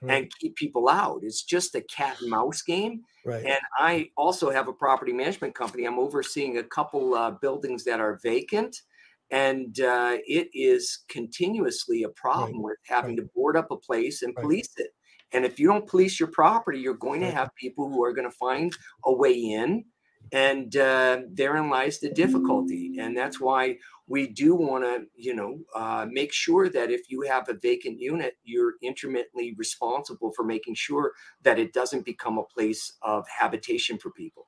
right. 0.00 0.22
and 0.22 0.32
keep 0.40 0.56
people 0.56 0.88
out. 0.88 1.20
It's 1.22 1.42
just 1.42 1.74
a 1.74 1.82
cat 1.82 2.22
and 2.22 2.30
mouse 2.30 2.62
game. 2.62 3.02
Right. 3.26 3.44
And 3.44 3.60
I 3.78 4.08
also 4.16 4.50
have 4.50 4.68
a 4.68 4.72
property 4.72 5.12
management 5.12 5.54
company. 5.54 5.84
I'm 5.84 5.98
overseeing 5.98 6.56
a 6.56 6.64
couple 6.64 7.14
uh, 7.14 7.32
buildings 7.32 7.84
that 7.84 8.00
are 8.00 8.18
vacant 8.22 8.80
and 9.30 9.80
uh, 9.80 10.16
it 10.26 10.48
is 10.52 11.04
continuously 11.08 12.02
a 12.02 12.08
problem 12.08 12.56
right. 12.56 12.64
with 12.64 12.78
having 12.86 13.16
right. 13.16 13.24
to 13.24 13.30
board 13.34 13.56
up 13.56 13.70
a 13.70 13.76
place 13.76 14.22
and 14.22 14.34
right. 14.36 14.42
police 14.42 14.70
it 14.76 14.90
and 15.32 15.44
if 15.44 15.60
you 15.60 15.66
don't 15.66 15.88
police 15.88 16.18
your 16.18 16.28
property 16.30 16.78
you're 16.78 16.94
going 16.94 17.20
to 17.20 17.30
have 17.30 17.54
people 17.54 17.88
who 17.88 18.02
are 18.02 18.12
going 18.12 18.28
to 18.28 18.36
find 18.36 18.72
a 19.04 19.12
way 19.12 19.32
in 19.32 19.84
and 20.32 20.76
uh, 20.76 21.20
therein 21.32 21.70
lies 21.70 21.98
the 21.98 22.10
difficulty 22.10 22.96
and 22.98 23.16
that's 23.16 23.40
why 23.40 23.76
we 24.06 24.26
do 24.26 24.54
want 24.54 24.84
to 24.84 25.04
you 25.16 25.34
know 25.34 25.58
uh, 25.74 26.06
make 26.10 26.32
sure 26.32 26.68
that 26.68 26.90
if 26.90 27.10
you 27.10 27.22
have 27.22 27.48
a 27.48 27.54
vacant 27.54 27.98
unit 27.98 28.34
you're 28.44 28.74
intermittently 28.82 29.54
responsible 29.56 30.32
for 30.34 30.44
making 30.44 30.74
sure 30.74 31.12
that 31.42 31.58
it 31.58 31.72
doesn't 31.72 32.04
become 32.04 32.38
a 32.38 32.44
place 32.44 32.92
of 33.02 33.24
habitation 33.28 33.98
for 33.98 34.10
people 34.10 34.46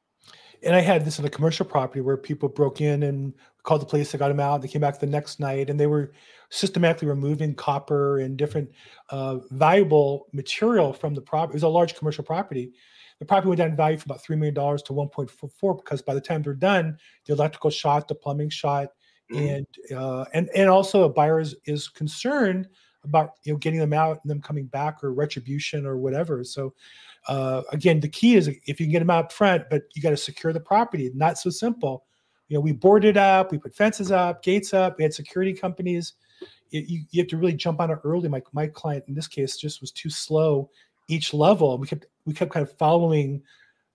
and 0.62 0.77
I 0.77 0.81
had 0.81 1.05
this 1.05 1.18
on 1.18 1.25
a 1.25 1.31
commercial 1.31 1.66
property 1.66 2.01
where 2.01 2.16
people 2.16 2.49
broke 2.49 2.81
in 2.81 3.03
and 3.03 3.35
called 3.62 3.81
the 3.81 3.87
police. 3.87 4.12
They 4.12 4.18
got 4.18 4.29
them 4.29 4.40
out. 4.40 4.62
They 4.62 4.68
came 4.68 4.81
back 4.81 4.98
the 4.98 5.07
next 5.07 5.40
night, 5.40 5.70
and 5.70 5.79
they 5.79 5.87
were 5.87 6.12
systematically 6.51 7.09
removing 7.09 7.55
copper 7.55 8.18
and 8.18 8.37
different 8.37 8.70
uh, 9.11 9.38
valuable 9.51 10.27
material 10.33 10.92
from 10.92 11.14
the 11.14 11.20
property. 11.20 11.53
It 11.53 11.57
was 11.57 11.62
a 11.62 11.68
large 11.68 11.94
commercial 11.94 12.25
property. 12.25 12.72
The 13.18 13.27
property 13.27 13.48
went 13.48 13.59
down 13.59 13.70
in 13.70 13.77
value 13.77 13.98
from 13.98 14.11
about 14.11 14.22
three 14.22 14.37
million 14.37 14.55
dollars 14.55 14.83
to 14.85 14.92
one 14.92 15.09
point 15.09 15.31
four 15.31 15.77
because 15.77 16.03
by 16.03 16.14
the 16.14 16.20
time 16.20 16.42
they're 16.42 16.55
done, 16.55 16.98
the 17.27 17.35
electrical 17.35 17.70
shot, 17.70 18.09
the 18.09 18.14
plumbing 18.14 18.51
shot, 18.51 18.88
mm-hmm. 19.33 19.46
and 19.46 19.66
uh, 19.96 20.25
and 20.35 20.51
and 20.55 20.68
also 20.68 21.05
a 21.05 21.09
buyer 21.09 21.38
is, 21.38 21.55
is 21.64 21.88
concerned 21.88 22.68
about 23.05 23.31
you 23.44 23.53
know 23.53 23.59
getting 23.59 23.79
them 23.79 23.92
out 23.92 24.18
and 24.22 24.31
them 24.31 24.40
coming 24.40 24.66
back 24.66 25.03
or 25.05 25.12
retribution 25.12 25.87
or 25.87 25.98
whatever. 25.98 26.42
So 26.42 26.75
uh, 27.29 27.62
again, 27.70 28.01
the 28.01 28.09
key 28.09 28.35
is 28.35 28.48
if 28.48 28.81
you 28.81 28.87
can 28.87 28.90
get 28.90 28.98
them 28.98 29.11
out 29.11 29.33
front, 29.33 29.64
but 29.70 29.83
you 29.94 30.03
got 30.03 30.11
to 30.11 30.16
secure 30.16 30.53
the 30.53 30.61
property. 30.61 31.11
Not 31.14 31.38
so 31.38 31.51
simple. 31.51 32.05
You 32.52 32.58
know, 32.58 32.60
we 32.60 32.72
boarded 32.72 33.16
up, 33.16 33.50
we 33.50 33.56
put 33.56 33.74
fences 33.74 34.12
up, 34.12 34.42
gates 34.42 34.74
up, 34.74 34.98
we 34.98 35.04
had 35.04 35.14
security 35.14 35.54
companies. 35.54 36.12
It, 36.70 36.86
you, 36.86 37.00
you 37.10 37.22
have 37.22 37.28
to 37.28 37.38
really 37.38 37.54
jump 37.54 37.80
on 37.80 37.90
it 37.90 37.98
early. 38.04 38.28
My 38.28 38.42
my 38.52 38.66
client 38.66 39.04
in 39.08 39.14
this 39.14 39.26
case 39.26 39.56
just 39.56 39.80
was 39.80 39.90
too 39.90 40.10
slow 40.10 40.68
each 41.08 41.32
level. 41.32 41.78
We 41.78 41.86
kept 41.86 42.04
we 42.26 42.34
kept 42.34 42.52
kind 42.52 42.62
of 42.62 42.76
following 42.76 43.42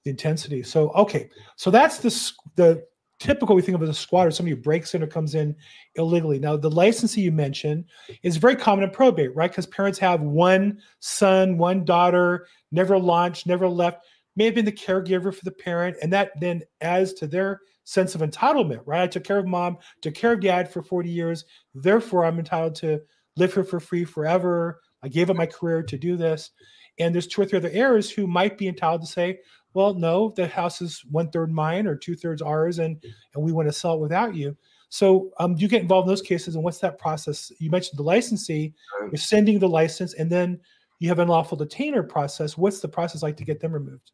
the 0.04 0.10
intensity. 0.10 0.64
So 0.64 0.90
okay, 0.94 1.30
so 1.56 1.70
that's 1.70 2.00
the 2.00 2.32
the 2.56 2.84
typical 3.20 3.56
we 3.56 3.62
think 3.62 3.76
of 3.76 3.84
as 3.84 3.90
a 3.90 3.94
squatter, 3.94 4.32
somebody 4.32 4.56
who 4.56 4.62
breaks 4.64 4.96
in 4.96 5.04
or 5.04 5.08
comes 5.08 5.36
in 5.36 5.56
illegally. 5.94 6.40
Now, 6.40 6.58
the 6.58 6.72
licensee 6.72 7.22
you 7.22 7.32
mentioned 7.32 7.86
is 8.24 8.38
very 8.38 8.56
common 8.56 8.84
in 8.84 8.90
probate, 8.90 9.36
right? 9.36 9.52
Because 9.52 9.68
parents 9.68 10.00
have 10.00 10.22
one 10.22 10.80
son, 11.00 11.60
one 11.60 11.86
daughter, 11.86 12.48
never 12.72 12.98
launched, 12.98 13.46
never 13.46 13.70
left, 13.70 14.04
may 14.36 14.46
have 14.46 14.56
been 14.56 14.66
the 14.66 14.72
caregiver 14.72 15.32
for 15.32 15.46
the 15.46 15.52
parent, 15.52 15.98
and 16.02 16.12
that 16.12 16.32
then 16.40 16.64
adds 16.82 17.14
to 17.14 17.28
their 17.28 17.62
sense 17.88 18.16
of 18.16 18.22
entitlement, 18.22 18.82
right? 18.86 19.04
I 19.04 19.08
took 19.08 19.24
care 19.24 19.38
of 19.38 19.48
mom, 19.48 19.78
took 20.02 20.14
care 20.14 20.34
of 20.34 20.42
dad 20.42 20.70
for 20.70 20.84
40 20.84 21.10
years, 21.10 21.46
therefore 21.74 22.26
I'm 22.26 22.38
entitled 22.38 22.76
to 22.76 23.00
live 23.38 23.54
here 23.54 23.64
for 23.64 23.80
free 23.80 24.04
forever. 24.04 24.82
I 25.04 25.08
gave 25.08 25.30
up 25.30 25.38
my 25.38 25.46
career 25.46 25.82
to 25.84 25.98
do 25.98 26.18
this. 26.18 26.52
And 27.00 27.16
there's 27.16 27.28
two 27.28 27.42
or 27.42 27.46
three 27.46 27.60
other 27.60 27.70
heirs 27.72 28.10
who 28.10 28.28
might 28.28 28.58
be 28.58 28.68
entitled 28.68 29.02
to 29.02 29.08
say, 29.08 29.40
well, 29.74 29.94
no, 29.94 30.34
the 30.36 30.48
house 30.48 30.82
is 30.82 31.02
one 31.12 31.30
third 31.30 31.50
mine 31.50 31.88
or 31.88 31.96
two 31.96 32.16
thirds 32.16 32.42
ours, 32.42 32.80
and 32.80 33.02
and 33.34 33.44
we 33.44 33.54
want 33.54 33.70
to 33.70 33.74
sell 33.74 33.94
it 33.94 34.02
without 34.02 34.36
you. 34.36 34.58
So, 34.90 35.30
um, 35.40 35.56
you 35.58 35.68
get 35.68 35.82
involved 35.82 36.08
in 36.08 36.10
those 36.10 36.22
cases, 36.22 36.56
and 36.56 36.64
what's 36.64 36.80
that 36.80 36.98
process? 36.98 37.52
You 37.60 37.70
mentioned 37.70 38.00
the 38.00 38.04
licensee, 38.04 38.74
you're 39.02 39.18
sending 39.18 39.60
the 39.60 39.70
license, 39.70 40.14
and 40.16 40.32
then 40.32 40.60
you 41.00 41.08
have 41.10 41.20
an 41.20 41.24
unlawful 41.24 41.58
detainer 41.58 42.02
process. 42.04 42.58
What's 42.58 42.80
the 42.80 42.88
process 42.88 43.22
like 43.22 43.38
to 43.38 43.46
get 43.46 43.60
them 43.60 43.72
removed? 43.72 44.12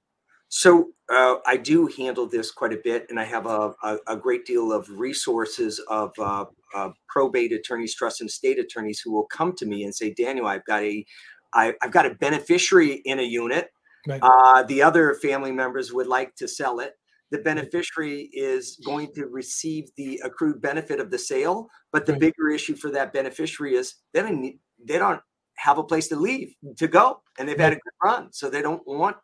So 0.50 0.90
uh, 1.14 1.38
I 1.46 1.58
do 1.58 1.88
handle 1.88 2.28
this 2.28 2.52
quite 2.52 2.74
a 2.74 2.80
bit, 2.84 3.08
and 3.10 3.20
I 3.20 3.26
have 3.26 3.46
a, 3.46 3.74
a, 3.84 3.98
a 4.08 4.18
great 4.18 4.46
deal 4.46 4.72
of 4.72 4.90
resources 4.90 5.80
of 5.90 6.12
uh, 6.20 6.46
uh, 6.76 6.90
probate 7.08 7.52
attorneys, 7.52 7.96
trust 7.96 8.22
and 8.22 8.30
estate 8.30 8.60
attorneys 8.60 9.00
who 9.00 9.12
will 9.12 9.26
come 9.26 9.54
to 9.58 9.66
me 9.66 9.84
and 9.84 9.94
say, 9.94 10.14
Daniel, 10.14 10.48
I've 10.48 10.66
got 10.66 10.84
a, 10.84 11.06
I, 11.54 11.74
I've 11.82 11.92
got 11.92 12.06
a 12.06 12.16
beneficiary 12.16 13.02
in 13.06 13.20
a 13.20 13.24
unit 13.24 13.70
Right. 14.08 14.22
Uh, 14.22 14.64
the 14.64 14.82
other 14.82 15.16
family 15.16 15.52
members 15.52 15.94
would 15.94 16.08
like 16.08 16.36
to 16.36 16.48
sell 16.48 16.80
it. 16.80 16.94
The 17.32 17.38
beneficiary 17.40 18.30
is 18.34 18.80
going 18.86 19.14
to 19.16 19.26
receive 19.26 19.86
the 19.96 20.22
accrued 20.24 20.62
benefit 20.62 21.00
of 21.00 21.10
the 21.10 21.18
sale, 21.18 21.68
but 21.92 22.06
the 22.06 22.14
right. 22.14 22.22
bigger 22.22 22.50
issue 22.50 22.76
for 22.76 22.92
that 22.92 23.14
beneficiary 23.14 23.76
is 23.76 23.96
they 24.14 24.22
don't 24.22 24.40
need, 24.40 24.60
they 24.86 24.98
don't 24.98 25.22
have 25.56 25.78
a 25.78 25.84
place 25.84 26.10
to 26.10 26.16
leave 26.16 26.54
to 26.78 26.88
go, 26.88 27.22
and 27.40 27.48
they've 27.48 27.58
right. 27.58 27.66
had 27.66 27.74
a 27.74 27.78
good 27.78 27.94
run, 28.04 28.34
so 28.34 28.50
they 28.50 28.62
don't 28.62 28.84
want 28.86 29.16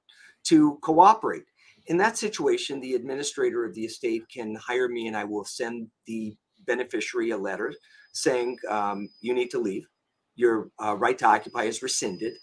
to 0.45 0.79
cooperate. 0.81 1.43
In 1.89 1.97
that 1.97 2.17
situation, 2.17 2.79
the 2.79 2.95
administrator 2.95 3.65
of 3.65 3.75
the 3.75 3.83
estate 3.85 4.23
can 4.33 4.55
hire 4.55 4.87
me, 4.87 5.07
and 5.07 5.17
I 5.17 5.25
will 5.25 5.45
send 5.45 5.89
the 6.07 6.37
beneficiary 6.65 7.31
a 7.31 7.37
letter 7.37 7.73
saying 8.13 8.57
um, 8.69 9.09
you 9.21 9.33
need 9.33 9.51
to 9.51 9.59
leave. 9.59 9.87
Your 10.35 10.69
uh, 10.83 10.95
right 10.95 11.17
to 11.17 11.25
occupy 11.25 11.63
is 11.63 11.83
rescinded 11.83 12.33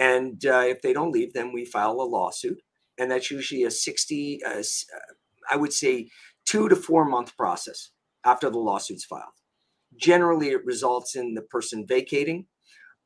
and 0.00 0.44
uh, 0.46 0.64
if 0.66 0.80
they 0.80 0.94
don't 0.94 1.12
leave, 1.12 1.34
then 1.34 1.52
we 1.52 1.66
file 1.66 2.00
a 2.00 2.02
lawsuit. 2.02 2.62
And 2.98 3.10
that's 3.10 3.30
usually 3.30 3.64
a 3.64 3.70
60, 3.70 4.40
uh, 4.44 4.62
I 5.50 5.56
would 5.56 5.74
say, 5.74 6.08
two 6.46 6.70
to 6.70 6.76
four 6.76 7.04
month 7.04 7.36
process 7.36 7.90
after 8.24 8.48
the 8.48 8.58
lawsuit's 8.58 9.04
filed. 9.04 9.24
Generally, 9.96 10.50
it 10.50 10.64
results 10.64 11.16
in 11.16 11.34
the 11.34 11.42
person 11.42 11.86
vacating. 11.86 12.46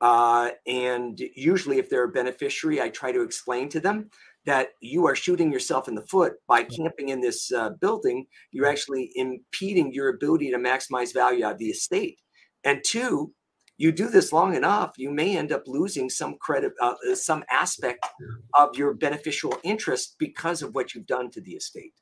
Uh, 0.01 0.51
and 0.69 1.21
usually, 1.35 1.79
if 1.79 1.91
they're 1.91 2.05
a 2.05 2.13
beneficiary, 2.13 2.81
I 2.81 2.91
try 2.91 3.11
to 3.11 3.23
explain 3.23 3.69
to 3.71 3.81
them 3.81 4.11
that 4.47 4.69
you 4.81 5.07
are 5.07 5.15
shooting 5.15 5.51
yourself 5.51 5.89
in 5.89 5.95
the 5.95 6.07
foot 6.07 6.35
by 6.47 6.63
camping 6.65 7.09
in 7.09 7.21
this 7.21 7.51
uh, 7.53 7.71
building. 7.81 8.27
You're 8.51 8.67
actually 8.67 9.11
impeding 9.15 9.93
your 9.93 10.09
ability 10.09 10.51
to 10.51 10.59
maximize 10.59 11.15
value 11.15 11.45
out 11.45 11.53
of 11.53 11.59
the 11.59 11.71
estate. 11.71 12.21
And 12.63 12.83
two, 12.85 13.33
you 13.77 13.91
do 13.91 14.09
this 14.09 14.33
long 14.33 14.55
enough, 14.55 14.93
you 14.97 15.11
may 15.11 15.37
end 15.37 15.51
up 15.51 15.65
losing 15.67 16.09
some 16.09 16.37
credit, 16.41 16.73
uh, 16.81 16.95
uh, 17.11 17.15
some 17.15 17.43
aspect 17.51 18.07
of 18.55 18.77
your 18.77 18.95
beneficial 18.95 19.57
interest 19.65 20.17
because 20.19 20.63
of 20.63 20.75
what 20.75 20.95
you've 20.95 21.07
done 21.07 21.31
to 21.33 21.41
the 21.41 21.53
estate. 21.53 21.93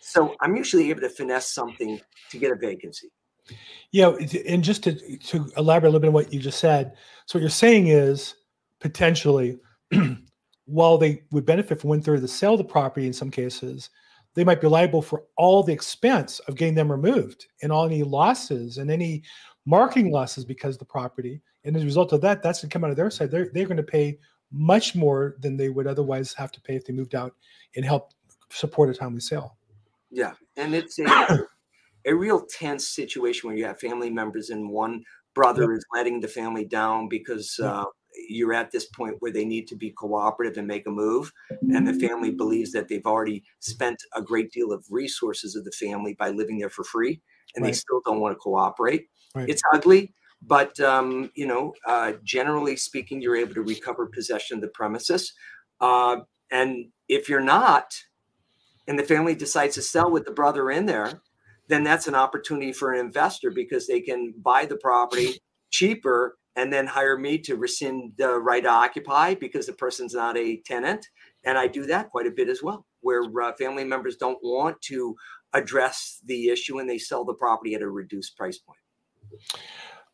So 0.00 0.34
I'm 0.40 0.56
usually 0.56 0.90
able 0.90 1.00
to 1.02 1.08
finesse 1.08 1.52
something 1.52 2.00
to 2.30 2.38
get 2.38 2.52
a 2.52 2.56
vacancy. 2.56 3.10
Yeah, 3.90 4.12
and 4.46 4.62
just 4.62 4.84
to, 4.84 5.18
to 5.18 5.50
elaborate 5.56 5.88
a 5.88 5.92
little 5.92 6.00
bit 6.00 6.08
on 6.08 6.12
what 6.12 6.32
you 6.32 6.40
just 6.40 6.60
said, 6.60 6.92
so 7.26 7.38
what 7.38 7.40
you're 7.40 7.50
saying 7.50 7.88
is 7.88 8.34
potentially, 8.80 9.58
while 10.68 10.98
they 10.98 11.22
would 11.30 11.46
benefit 11.46 11.80
from 11.80 11.90
one 11.90 12.02
third 12.02 12.16
of 12.16 12.22
the 12.22 12.28
sale 12.28 12.52
of 12.52 12.58
the 12.58 12.64
property 12.64 13.06
in 13.06 13.12
some 13.12 13.30
cases, 13.30 13.88
they 14.34 14.44
might 14.44 14.60
be 14.60 14.68
liable 14.68 15.00
for 15.00 15.24
all 15.36 15.62
the 15.62 15.72
expense 15.72 16.40
of 16.40 16.56
getting 16.56 16.74
them 16.74 16.92
removed 16.92 17.46
and 17.62 17.72
all 17.72 17.86
any 17.86 18.02
losses 18.02 18.76
and 18.76 18.90
any 18.90 19.22
marketing 19.64 20.12
losses 20.12 20.44
because 20.44 20.74
of 20.74 20.78
the 20.78 20.84
property. 20.84 21.40
And 21.64 21.74
as 21.74 21.82
a 21.82 21.86
result 21.86 22.12
of 22.12 22.20
that, 22.20 22.42
that's 22.42 22.60
going 22.60 22.68
to 22.68 22.72
come 22.72 22.84
out 22.84 22.90
of 22.90 22.96
their 22.96 23.10
side. 23.10 23.30
They're, 23.30 23.50
they're 23.52 23.66
going 23.66 23.78
to 23.78 23.82
pay 23.82 24.18
much 24.52 24.94
more 24.94 25.36
than 25.40 25.56
they 25.56 25.70
would 25.70 25.86
otherwise 25.86 26.34
have 26.34 26.52
to 26.52 26.60
pay 26.60 26.76
if 26.76 26.84
they 26.84 26.92
moved 26.92 27.14
out 27.14 27.34
and 27.74 27.84
help 27.84 28.12
support 28.50 28.90
a 28.90 28.94
timely 28.94 29.20
sale. 29.20 29.56
Yeah. 30.10 30.34
And 30.56 30.74
it's 30.74 30.98
a, 30.98 31.38
a 32.06 32.14
real 32.14 32.46
tense 32.46 32.88
situation 32.88 33.48
where 33.48 33.56
you 33.56 33.64
have 33.64 33.80
family 33.80 34.10
members 34.10 34.50
and 34.50 34.70
one 34.70 35.02
brother 35.34 35.62
yep. 35.62 35.78
is 35.78 35.84
letting 35.94 36.20
the 36.20 36.28
family 36.28 36.64
down 36.64 37.08
because 37.08 37.58
uh, 37.62 37.84
you're 38.28 38.54
at 38.54 38.70
this 38.70 38.86
point 38.86 39.16
where 39.20 39.32
they 39.32 39.44
need 39.44 39.66
to 39.68 39.76
be 39.76 39.90
cooperative 39.90 40.58
and 40.58 40.66
make 40.66 40.86
a 40.86 40.90
move. 40.90 41.32
And 41.70 41.86
the 41.86 41.94
family 41.94 42.30
believes 42.30 42.72
that 42.72 42.88
they've 42.88 43.06
already 43.06 43.44
spent 43.60 44.02
a 44.14 44.22
great 44.22 44.50
deal 44.52 44.72
of 44.72 44.84
resources 44.90 45.56
of 45.56 45.64
the 45.64 45.72
family 45.72 46.14
by 46.14 46.30
living 46.30 46.58
there 46.58 46.70
for 46.70 46.84
free 46.84 47.20
and 47.54 47.64
right. 47.64 47.70
they 47.70 47.74
still 47.74 48.00
don't 48.04 48.20
want 48.20 48.32
to 48.32 48.38
cooperate. 48.38 49.08
Right. 49.34 49.48
It's 49.48 49.62
ugly, 49.72 50.14
but 50.42 50.78
um, 50.80 51.30
you 51.34 51.46
know, 51.46 51.74
uh, 51.86 52.12
generally 52.22 52.76
speaking, 52.76 53.20
you're 53.20 53.36
able 53.36 53.54
to 53.54 53.62
recover 53.62 54.06
possession 54.06 54.56
of 54.56 54.60
the 54.62 54.68
premises. 54.68 55.32
Uh, 55.80 56.18
and 56.50 56.86
if 57.08 57.28
you're 57.28 57.40
not, 57.40 57.94
and 58.86 58.98
the 58.98 59.04
family 59.04 59.34
decides 59.34 59.74
to 59.74 59.82
sell 59.82 60.10
with 60.10 60.24
the 60.24 60.30
brother 60.30 60.70
in 60.70 60.86
there, 60.86 61.20
then 61.68 61.84
that's 61.84 62.08
an 62.08 62.14
opportunity 62.14 62.72
for 62.72 62.92
an 62.92 63.00
investor 63.00 63.50
because 63.50 63.86
they 63.86 64.00
can 64.00 64.32
buy 64.42 64.64
the 64.64 64.76
property 64.76 65.38
cheaper 65.70 66.38
and 66.58 66.72
then 66.72 66.88
hire 66.88 67.16
me 67.16 67.38
to 67.38 67.54
rescind 67.54 68.12
the 68.16 68.36
right 68.40 68.64
to 68.64 68.68
occupy 68.68 69.32
because 69.32 69.66
the 69.66 69.72
person's 69.74 70.12
not 70.12 70.36
a 70.36 70.56
tenant. 70.66 71.06
And 71.44 71.56
I 71.56 71.68
do 71.68 71.86
that 71.86 72.10
quite 72.10 72.26
a 72.26 72.32
bit 72.32 72.48
as 72.48 72.64
well, 72.64 72.84
where 73.00 73.22
uh, 73.40 73.52
family 73.52 73.84
members 73.84 74.16
don't 74.16 74.38
want 74.42 74.82
to 74.82 75.14
address 75.54 76.20
the 76.26 76.48
issue 76.48 76.80
and 76.80 76.90
they 76.90 76.98
sell 76.98 77.24
the 77.24 77.34
property 77.34 77.76
at 77.76 77.82
a 77.82 77.88
reduced 77.88 78.36
price 78.36 78.58
point. 78.58 78.78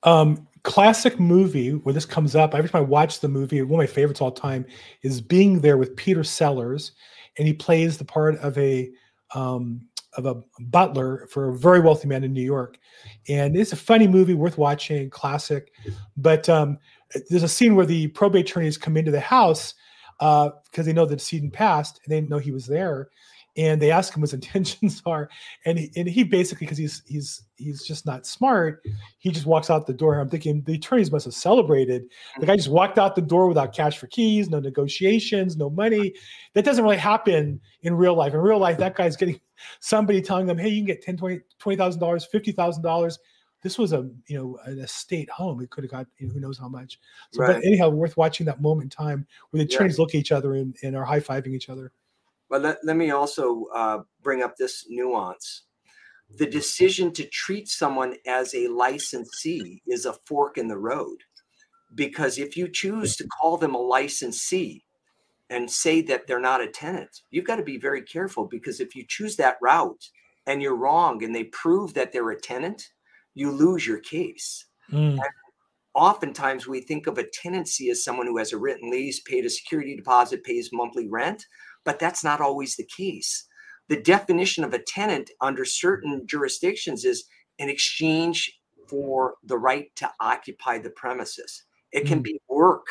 Um, 0.02 0.46
classic 0.64 1.18
movie 1.18 1.70
where 1.70 1.94
this 1.94 2.04
comes 2.04 2.36
up. 2.36 2.54
Every 2.54 2.68
time 2.68 2.82
I 2.82 2.84
watch 2.84 3.20
the 3.20 3.28
movie, 3.28 3.62
one 3.62 3.80
of 3.80 3.88
my 3.88 3.92
favorites 3.92 4.20
all 4.20 4.30
time 4.30 4.66
is 5.02 5.22
Being 5.22 5.60
There 5.60 5.78
with 5.78 5.96
Peter 5.96 6.22
Sellers, 6.22 6.92
and 7.38 7.48
he 7.48 7.54
plays 7.54 7.96
the 7.96 8.04
part 8.04 8.36
of 8.40 8.56
a 8.58 8.90
um, 9.34 9.88
of 10.16 10.26
a 10.26 10.36
butler 10.60 11.26
for 11.30 11.48
a 11.48 11.56
very 11.56 11.80
wealthy 11.80 12.08
man 12.08 12.24
in 12.24 12.32
New 12.32 12.42
York. 12.42 12.78
And 13.28 13.56
it's 13.56 13.72
a 13.72 13.76
funny 13.76 14.06
movie, 14.06 14.34
worth 14.34 14.58
watching, 14.58 15.10
classic. 15.10 15.72
But 16.16 16.48
um, 16.48 16.78
there's 17.28 17.42
a 17.42 17.48
scene 17.48 17.74
where 17.74 17.86
the 17.86 18.08
probate 18.08 18.48
attorneys 18.48 18.78
come 18.78 18.96
into 18.96 19.10
the 19.10 19.20
house 19.20 19.74
because 20.18 20.52
uh, 20.78 20.82
they 20.82 20.92
know 20.92 21.06
the 21.06 21.16
decedent 21.16 21.52
passed 21.52 22.00
and 22.04 22.12
they 22.12 22.20
know 22.20 22.38
he 22.38 22.52
was 22.52 22.66
there. 22.66 23.10
And 23.56 23.80
they 23.80 23.92
ask 23.92 24.12
him 24.12 24.20
what 24.20 24.30
his 24.30 24.34
intentions 24.42 25.00
are. 25.06 25.28
And 25.64 25.78
he, 25.78 25.90
and 25.96 26.08
he 26.08 26.24
basically 26.24 26.66
because 26.66 26.78
he's 26.78 27.02
he's 27.06 27.44
he's 27.56 27.84
just 27.84 28.04
not 28.04 28.26
smart 28.26 28.82
he 29.18 29.30
just 29.30 29.46
walks 29.46 29.70
out 29.70 29.86
the 29.86 29.92
door. 29.92 30.18
I'm 30.18 30.28
thinking 30.28 30.62
the 30.62 30.74
attorneys 30.74 31.12
must 31.12 31.24
have 31.24 31.34
celebrated. 31.34 32.06
The 32.40 32.46
guy 32.46 32.56
just 32.56 32.68
walked 32.68 32.98
out 32.98 33.14
the 33.14 33.22
door 33.22 33.46
without 33.46 33.72
cash 33.72 33.96
for 33.96 34.08
keys 34.08 34.50
no 34.50 34.58
negotiations 34.58 35.56
no 35.56 35.70
money. 35.70 36.14
That 36.54 36.64
doesn't 36.64 36.82
really 36.82 36.96
happen 36.96 37.60
in 37.82 37.94
real 37.94 38.16
life. 38.16 38.34
In 38.34 38.40
real 38.40 38.58
life 38.58 38.78
that 38.78 38.96
guy's 38.96 39.16
getting 39.16 39.40
somebody 39.80 40.20
telling 40.20 40.46
them 40.46 40.58
hey 40.58 40.68
you 40.68 40.80
can 40.80 40.86
get 40.86 41.02
10 41.02 41.16
20 41.16 41.40
$20000 41.62 41.98
$50000 41.98 43.18
this 43.62 43.78
was 43.78 43.92
a 43.92 44.08
you 44.26 44.38
know 44.38 44.58
an 44.64 44.78
estate 44.80 45.30
home 45.30 45.60
it 45.60 45.70
could 45.70 45.84
have 45.84 45.90
got 45.90 46.06
you 46.18 46.26
know, 46.26 46.34
who 46.34 46.40
knows 46.40 46.58
how 46.58 46.68
much 46.68 46.98
so 47.32 47.40
right. 47.40 47.54
but 47.54 47.64
anyhow 47.64 47.88
worth 47.88 48.16
watching 48.16 48.46
that 48.46 48.60
moment 48.60 48.84
in 48.84 48.90
time 48.90 49.26
where 49.50 49.64
the 49.64 49.74
attorneys 49.74 49.98
yeah. 49.98 50.02
look 50.02 50.10
at 50.10 50.16
each 50.16 50.32
other 50.32 50.54
and, 50.54 50.76
and 50.82 50.96
are 50.96 51.04
high-fiving 51.04 51.54
each 51.54 51.68
other 51.68 51.92
but 52.54 52.62
let, 52.62 52.78
let 52.84 52.96
me 52.96 53.10
also 53.10 53.64
uh, 53.74 54.02
bring 54.22 54.42
up 54.42 54.56
this 54.56 54.86
nuance. 54.88 55.62
The 56.38 56.46
decision 56.46 57.12
to 57.14 57.24
treat 57.24 57.68
someone 57.68 58.14
as 58.26 58.54
a 58.54 58.68
licensee 58.68 59.82
is 59.86 60.06
a 60.06 60.14
fork 60.26 60.56
in 60.56 60.68
the 60.68 60.78
road. 60.78 61.18
Because 61.94 62.38
if 62.38 62.56
you 62.56 62.68
choose 62.68 63.16
to 63.16 63.26
call 63.26 63.56
them 63.56 63.74
a 63.74 63.80
licensee 63.80 64.83
and 65.54 65.70
say 65.70 66.02
that 66.02 66.26
they're 66.26 66.40
not 66.40 66.60
a 66.60 66.68
tenant, 66.68 67.22
you've 67.30 67.46
got 67.46 67.56
to 67.56 67.62
be 67.62 67.78
very 67.78 68.02
careful 68.02 68.46
because 68.46 68.80
if 68.80 68.94
you 68.94 69.04
choose 69.08 69.36
that 69.36 69.56
route 69.62 70.08
and 70.46 70.60
you're 70.60 70.76
wrong 70.76 71.22
and 71.22 71.34
they 71.34 71.44
prove 71.44 71.94
that 71.94 72.12
they're 72.12 72.30
a 72.30 72.40
tenant, 72.40 72.82
you 73.34 73.50
lose 73.50 73.86
your 73.86 74.00
case. 74.00 74.66
Mm. 74.92 75.18
oftentimes 75.94 76.66
we 76.66 76.80
think 76.82 77.06
of 77.06 77.16
a 77.16 77.26
tenancy 77.32 77.88
as 77.88 78.04
someone 78.04 78.26
who 78.26 78.36
has 78.36 78.52
a 78.52 78.58
written 78.58 78.90
lease, 78.90 79.20
paid 79.20 79.46
a 79.46 79.50
security 79.50 79.96
deposit, 79.96 80.44
pays 80.44 80.68
monthly 80.72 81.08
rent 81.08 81.46
but 81.84 81.98
that's 81.98 82.24
not 82.24 82.40
always 82.40 82.76
the 82.76 82.88
case. 82.96 83.46
The 83.88 84.00
definition 84.00 84.64
of 84.64 84.72
a 84.72 84.82
tenant 84.82 85.30
under 85.40 85.64
certain 85.64 86.26
jurisdictions 86.26 87.04
is 87.04 87.24
an 87.58 87.68
exchange 87.68 88.58
for 88.88 89.34
the 89.44 89.58
right 89.58 89.94
to 89.96 90.10
occupy 90.20 90.78
the 90.78 90.90
premises. 90.90 91.64
It 91.92 92.06
can 92.06 92.20
mm. 92.20 92.24
be 92.24 92.40
work 92.48 92.86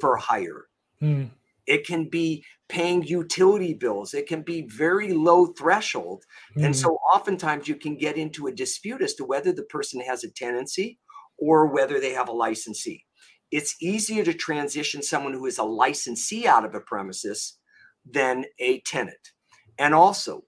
for 0.00 0.16
hire. 0.16 0.66
Mm. 1.02 1.30
It 1.66 1.86
can 1.86 2.08
be 2.08 2.44
paying 2.68 3.02
utility 3.02 3.74
bills. 3.74 4.14
It 4.14 4.26
can 4.26 4.42
be 4.42 4.62
very 4.62 5.12
low 5.12 5.46
threshold. 5.46 6.24
Mm-hmm. 6.52 6.66
And 6.66 6.76
so 6.76 6.98
oftentimes 7.14 7.68
you 7.68 7.76
can 7.76 7.96
get 7.96 8.16
into 8.16 8.46
a 8.46 8.52
dispute 8.52 9.02
as 9.02 9.14
to 9.14 9.24
whether 9.24 9.52
the 9.52 9.64
person 9.64 10.00
has 10.00 10.24
a 10.24 10.30
tenancy 10.30 10.98
or 11.38 11.66
whether 11.66 12.00
they 12.00 12.12
have 12.12 12.28
a 12.28 12.32
licensee. 12.32 13.04
It's 13.52 13.76
easier 13.80 14.24
to 14.24 14.34
transition 14.34 15.02
someone 15.02 15.32
who 15.32 15.46
is 15.46 15.58
a 15.58 15.64
licensee 15.64 16.46
out 16.46 16.64
of 16.64 16.74
a 16.74 16.80
premises 16.80 17.58
than 18.04 18.44
a 18.58 18.80
tenant. 18.80 19.32
And 19.78 19.94
also, 19.94 20.42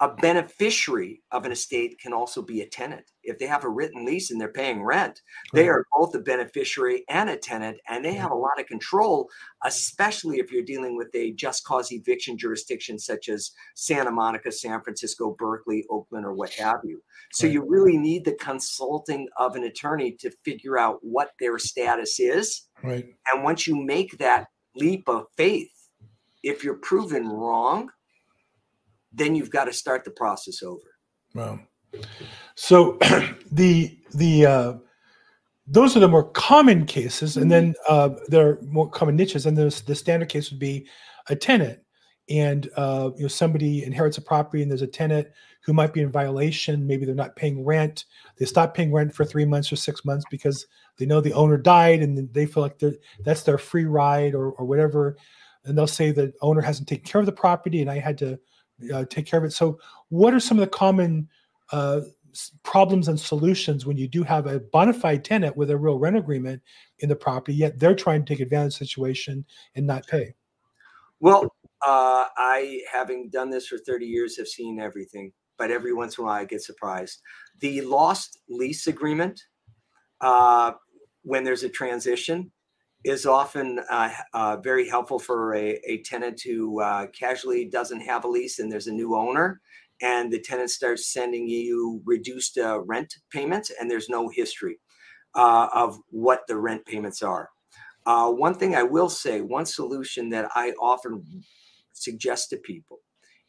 a 0.00 0.08
beneficiary 0.08 1.22
of 1.30 1.44
an 1.44 1.52
estate 1.52 1.98
can 2.00 2.14
also 2.14 2.40
be 2.40 2.62
a 2.62 2.66
tenant. 2.66 3.10
If 3.22 3.38
they 3.38 3.46
have 3.46 3.64
a 3.64 3.68
written 3.68 4.06
lease 4.06 4.30
and 4.30 4.40
they're 4.40 4.48
paying 4.48 4.82
rent, 4.82 5.20
they 5.52 5.68
are 5.68 5.84
both 5.94 6.14
a 6.14 6.20
beneficiary 6.20 7.04
and 7.10 7.28
a 7.28 7.36
tenant, 7.36 7.78
and 7.86 8.02
they 8.02 8.14
have 8.14 8.30
a 8.30 8.36
lot 8.36 8.58
of 8.58 8.66
control, 8.66 9.28
especially 9.64 10.38
if 10.38 10.50
you're 10.50 10.64
dealing 10.64 10.96
with 10.96 11.08
a 11.14 11.32
just 11.32 11.64
cause 11.64 11.92
eviction 11.92 12.38
jurisdiction 12.38 12.98
such 12.98 13.28
as 13.28 13.50
Santa 13.74 14.10
Monica, 14.10 14.50
San 14.50 14.80
Francisco, 14.82 15.36
Berkeley, 15.38 15.84
Oakland, 15.90 16.24
or 16.24 16.32
what 16.32 16.54
have 16.54 16.80
you. 16.82 17.02
So 17.32 17.46
you 17.46 17.62
really 17.68 17.98
need 17.98 18.24
the 18.24 18.34
consulting 18.34 19.28
of 19.36 19.54
an 19.54 19.64
attorney 19.64 20.12
to 20.20 20.30
figure 20.44 20.78
out 20.78 20.98
what 21.02 21.32
their 21.38 21.58
status 21.58 22.18
is. 22.18 22.68
Right. 22.82 23.06
And 23.32 23.44
once 23.44 23.66
you 23.66 23.76
make 23.76 24.16
that 24.16 24.46
leap 24.74 25.08
of 25.08 25.26
faith, 25.36 25.68
if 26.42 26.64
you're 26.64 26.78
proven 26.78 27.28
wrong, 27.28 27.90
then 29.12 29.34
you've 29.34 29.50
got 29.50 29.64
to 29.64 29.72
start 29.72 30.04
the 30.04 30.10
process 30.10 30.62
over. 30.62 30.96
Wow. 31.34 31.60
So 32.54 32.98
the 33.52 33.98
the 34.14 34.46
uh, 34.46 34.72
those 35.66 35.96
are 35.96 36.00
the 36.00 36.08
more 36.08 36.30
common 36.30 36.86
cases, 36.86 37.36
and 37.36 37.50
then 37.50 37.74
uh, 37.88 38.10
there 38.28 38.48
are 38.48 38.58
more 38.62 38.88
common 38.88 39.16
niches. 39.16 39.46
And 39.46 39.56
the 39.56 39.82
the 39.86 39.94
standard 39.94 40.28
case 40.28 40.50
would 40.50 40.60
be 40.60 40.86
a 41.28 41.36
tenant, 41.36 41.80
and 42.28 42.68
uh, 42.76 43.10
you 43.16 43.22
know 43.22 43.28
somebody 43.28 43.84
inherits 43.84 44.18
a 44.18 44.22
property, 44.22 44.62
and 44.62 44.70
there's 44.70 44.82
a 44.82 44.86
tenant 44.86 45.28
who 45.62 45.72
might 45.72 45.92
be 45.92 46.00
in 46.00 46.10
violation. 46.10 46.86
Maybe 46.86 47.04
they're 47.04 47.14
not 47.14 47.36
paying 47.36 47.64
rent. 47.64 48.04
They 48.38 48.46
stop 48.46 48.74
paying 48.74 48.92
rent 48.92 49.14
for 49.14 49.24
three 49.24 49.44
months 49.44 49.70
or 49.72 49.76
six 49.76 50.04
months 50.04 50.24
because 50.30 50.66
they 50.98 51.06
know 51.06 51.20
the 51.20 51.34
owner 51.34 51.56
died, 51.56 52.02
and 52.02 52.32
they 52.32 52.46
feel 52.46 52.62
like 52.62 52.82
that's 53.24 53.42
their 53.42 53.58
free 53.58 53.84
ride 53.84 54.34
or, 54.34 54.52
or 54.52 54.64
whatever. 54.64 55.16
And 55.64 55.76
they'll 55.76 55.86
say 55.86 56.10
the 56.10 56.32
owner 56.40 56.62
hasn't 56.62 56.88
taken 56.88 57.04
care 57.04 57.20
of 57.20 57.26
the 57.26 57.32
property, 57.32 57.80
and 57.80 57.90
I 57.90 57.98
had 57.98 58.16
to 58.18 58.38
uh, 58.92 59.04
take 59.08 59.26
care 59.26 59.38
of 59.38 59.44
it. 59.44 59.52
So, 59.52 59.78
what 60.08 60.34
are 60.34 60.40
some 60.40 60.58
of 60.58 60.62
the 60.62 60.70
common 60.70 61.28
uh, 61.72 62.00
problems 62.62 63.08
and 63.08 63.18
solutions 63.18 63.86
when 63.86 63.96
you 63.96 64.08
do 64.08 64.22
have 64.22 64.46
a 64.46 64.60
bona 64.60 64.92
fide 64.92 65.24
tenant 65.24 65.56
with 65.56 65.70
a 65.70 65.76
real 65.76 65.98
rent 65.98 66.16
agreement 66.16 66.62
in 67.00 67.08
the 67.08 67.16
property, 67.16 67.54
yet 67.54 67.78
they're 67.78 67.94
trying 67.94 68.24
to 68.24 68.32
take 68.32 68.40
advantage 68.40 68.74
of 68.74 68.78
the 68.78 68.86
situation 68.86 69.44
and 69.74 69.86
not 69.86 70.06
pay? 70.06 70.34
Well, 71.20 71.44
uh, 71.86 72.24
I, 72.36 72.80
having 72.90 73.30
done 73.30 73.50
this 73.50 73.66
for 73.66 73.78
30 73.78 74.06
years, 74.06 74.36
have 74.38 74.48
seen 74.48 74.80
everything, 74.80 75.32
but 75.58 75.70
every 75.70 75.92
once 75.92 76.18
in 76.18 76.22
a 76.22 76.26
while 76.26 76.36
I 76.36 76.44
get 76.44 76.62
surprised. 76.62 77.20
The 77.60 77.82
lost 77.82 78.38
lease 78.48 78.86
agreement, 78.86 79.40
uh, 80.20 80.72
when 81.22 81.44
there's 81.44 81.62
a 81.62 81.68
transition, 81.68 82.50
is 83.04 83.24
often 83.24 83.80
uh, 83.90 84.10
uh, 84.34 84.56
very 84.58 84.88
helpful 84.88 85.18
for 85.18 85.54
a, 85.54 85.80
a 85.86 86.02
tenant 86.02 86.40
who 86.42 86.80
uh, 86.80 87.06
casually 87.08 87.64
doesn't 87.64 88.00
have 88.00 88.24
a 88.24 88.28
lease 88.28 88.58
and 88.58 88.70
there's 88.70 88.88
a 88.88 88.92
new 88.92 89.16
owner 89.16 89.60
and 90.02 90.32
the 90.32 90.40
tenant 90.40 90.70
starts 90.70 91.12
sending 91.12 91.48
you 91.48 92.02
reduced 92.04 92.58
uh, 92.58 92.80
rent 92.80 93.16
payments 93.32 93.70
and 93.80 93.90
there's 93.90 94.08
no 94.08 94.28
history 94.28 94.78
uh, 95.34 95.68
of 95.74 95.98
what 96.10 96.42
the 96.48 96.56
rent 96.56 96.84
payments 96.86 97.22
are. 97.22 97.50
Uh, 98.06 98.30
one 98.30 98.54
thing 98.54 98.74
I 98.74 98.82
will 98.82 99.10
say, 99.10 99.40
one 99.40 99.66
solution 99.66 100.30
that 100.30 100.50
I 100.54 100.72
often 100.72 101.22
suggest 101.92 102.50
to 102.50 102.56
people 102.56 103.00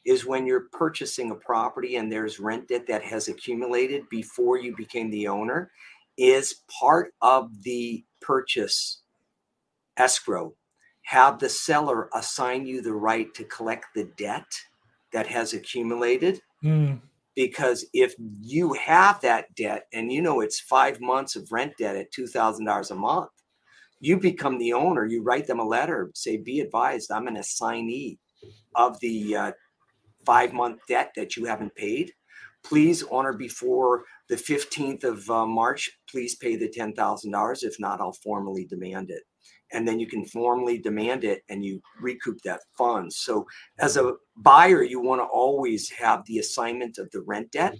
is 0.05 0.25
when 0.25 0.45
you're 0.45 0.67
purchasing 0.71 1.31
a 1.31 1.35
property 1.35 1.95
and 1.95 2.11
there's 2.11 2.39
rent 2.39 2.67
debt 2.67 2.87
that 2.87 3.03
has 3.03 3.27
accumulated 3.27 4.03
before 4.09 4.57
you 4.57 4.75
became 4.75 5.09
the 5.09 5.27
owner 5.27 5.71
is 6.17 6.61
part 6.79 7.13
of 7.21 7.63
the 7.63 8.03
purchase 8.21 9.00
escrow, 10.01 10.53
have 11.03 11.39
the 11.39 11.49
seller 11.49 12.09
assign 12.13 12.65
you 12.65 12.81
the 12.81 12.93
right 12.93 13.33
to 13.35 13.43
collect 13.45 13.85
the 13.95 14.05
debt 14.17 14.51
that 15.13 15.27
has 15.27 15.53
accumulated. 15.53 16.41
Mm. 16.63 16.99
Because 17.35 17.85
if 17.93 18.13
you 18.41 18.73
have 18.73 19.21
that 19.21 19.53
debt 19.55 19.87
and 19.93 20.11
you 20.11 20.21
know 20.21 20.41
it's 20.41 20.59
five 20.59 20.99
months 20.99 21.35
of 21.35 21.51
rent 21.51 21.73
debt 21.77 21.95
at 21.95 22.11
$2,000 22.11 22.91
a 22.91 22.95
month, 22.95 23.29
you 23.99 24.19
become 24.19 24.57
the 24.57 24.73
owner. 24.73 25.05
You 25.05 25.21
write 25.21 25.47
them 25.47 25.59
a 25.59 25.67
letter, 25.67 26.11
say, 26.13 26.37
Be 26.37 26.59
advised, 26.59 27.11
I'm 27.11 27.27
an 27.27 27.37
assignee 27.37 28.17
of 28.75 28.99
the 28.99 29.35
uh, 29.35 29.51
five 30.25 30.53
month 30.53 30.79
debt 30.87 31.11
that 31.15 31.37
you 31.37 31.45
haven't 31.45 31.75
paid. 31.75 32.11
Please 32.63 33.03
honor 33.11 33.33
before 33.33 34.03
the 34.27 34.35
15th 34.35 35.03
of 35.03 35.29
uh, 35.29 35.45
March. 35.45 35.89
Please 36.09 36.35
pay 36.35 36.55
the 36.55 36.69
$10,000. 36.69 37.63
If 37.63 37.79
not, 37.79 38.01
I'll 38.01 38.13
formally 38.13 38.65
demand 38.65 39.09
it 39.09 39.23
and 39.73 39.87
then 39.87 39.99
you 39.99 40.07
can 40.07 40.25
formally 40.25 40.77
demand 40.77 41.23
it 41.23 41.43
and 41.49 41.63
you 41.63 41.81
recoup 41.99 42.39
that 42.43 42.61
fund. 42.77 43.11
So 43.11 43.45
as 43.79 43.97
a 43.97 44.13
buyer, 44.37 44.83
you 44.83 44.99
want 44.99 45.21
to 45.21 45.25
always 45.25 45.89
have 45.91 46.25
the 46.25 46.39
assignment 46.39 46.97
of 46.97 47.09
the 47.11 47.21
rent 47.21 47.51
debt 47.51 47.77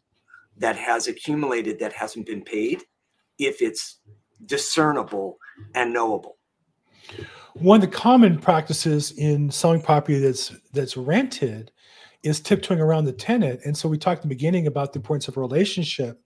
that 0.57 0.75
has 0.75 1.07
accumulated 1.07 1.79
that 1.79 1.93
hasn't 1.93 2.25
been 2.25 2.43
paid 2.43 2.83
if 3.37 3.61
it's 3.61 3.99
discernible 4.45 5.37
and 5.75 5.93
knowable. 5.93 6.37
One 7.53 7.83
of 7.83 7.89
the 7.89 7.95
common 7.95 8.39
practices 8.39 9.11
in 9.17 9.51
selling 9.51 9.81
property 9.81 10.19
that's 10.19 10.53
that's 10.71 10.95
rented 10.95 11.71
is 12.23 12.39
tiptoeing 12.39 12.79
around 12.79 13.05
the 13.05 13.13
tenant. 13.13 13.61
And 13.65 13.75
so 13.75 13.89
we 13.89 13.97
talked 13.97 14.23
in 14.23 14.29
the 14.29 14.35
beginning 14.35 14.67
about 14.67 14.93
the 14.93 14.99
importance 14.99 15.27
of 15.27 15.37
relationship. 15.37 16.21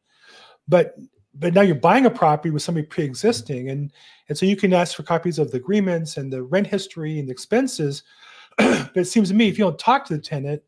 But 0.68 0.96
but 1.38 1.54
now 1.54 1.62
you're 1.62 1.76
buying 1.76 2.06
a 2.06 2.10
property 2.10 2.50
with 2.50 2.62
somebody 2.62 2.86
pre-existing 2.86 3.70
and 3.70 3.92
and 4.28 4.38
so 4.38 4.46
you 4.46 4.56
can 4.56 4.74
ask 4.74 4.96
for 4.96 5.04
copies 5.04 5.38
of 5.38 5.52
the 5.52 5.58
agreements 5.58 6.18
and 6.18 6.32
the 6.32 6.42
rent 6.42 6.66
history 6.66 7.20
and 7.20 7.28
the 7.28 7.32
expenses. 7.32 8.04
But 8.58 8.96
it 8.96 9.06
seems 9.06 9.28
to 9.30 9.36
me 9.36 9.50
if 9.50 9.58
you 9.58 9.66
don't 9.66 9.78
talk 9.78 10.06
to 10.06 10.16
the 10.16 10.22
tenant 10.22 10.64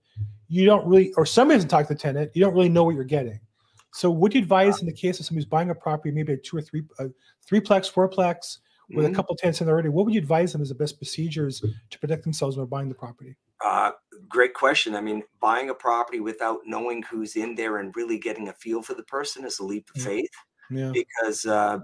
you 0.49 0.65
don't 0.65 0.85
really 0.85 1.13
or 1.13 1.25
somebody 1.25 1.57
doesn't 1.57 1.69
talk 1.69 1.87
to 1.87 1.93
the 1.93 1.99
tenant 1.99 2.31
you 2.33 2.41
don't 2.41 2.53
really 2.53 2.69
know 2.69 2.83
what 2.83 2.95
you're 2.95 3.05
getting. 3.05 3.39
So 3.93 4.11
would 4.11 4.33
you 4.33 4.41
advise 4.41 4.81
in 4.81 4.85
the 4.85 4.93
case 4.93 5.19
of 5.19 5.25
somebody 5.25 5.43
who's 5.43 5.49
buying 5.49 5.69
a 5.69 5.75
property 5.75 6.11
maybe 6.11 6.33
a 6.33 6.37
two 6.37 6.57
or 6.57 6.61
three 6.61 6.83
a 6.99 7.05
threeplex 7.49 7.91
fourplex 7.91 8.57
with 8.89 9.05
mm-hmm. 9.05 9.13
a 9.13 9.15
couple 9.15 9.35
tenants 9.35 9.61
in 9.61 9.67
there 9.67 9.73
already 9.73 9.89
what 9.89 10.05
would 10.05 10.13
you 10.13 10.19
advise 10.19 10.51
them 10.51 10.61
as 10.61 10.69
the 10.69 10.75
best 10.75 10.97
procedures 10.97 11.63
to 11.89 11.99
protect 11.99 12.23
themselves 12.23 12.57
when 12.57 12.63
they're 12.63 12.69
buying 12.69 12.89
the 12.89 12.95
property? 12.95 13.35
Uh, 13.63 13.91
great 14.29 14.53
question. 14.53 14.93
I 14.93 15.01
mean, 15.01 15.23
buying 15.41 15.69
a 15.69 15.73
property 15.73 16.19
without 16.19 16.59
knowing 16.65 17.01
who's 17.03 17.35
in 17.35 17.55
there 17.55 17.77
and 17.77 17.95
really 17.95 18.19
getting 18.19 18.49
a 18.49 18.53
feel 18.53 18.83
for 18.83 18.93
the 18.93 19.03
person 19.03 19.45
is 19.45 19.59
a 19.59 19.63
leap 19.63 19.89
of 19.95 20.01
faith 20.01 20.29
yeah. 20.69 20.91
because 20.93 21.45
uh, 21.45 21.79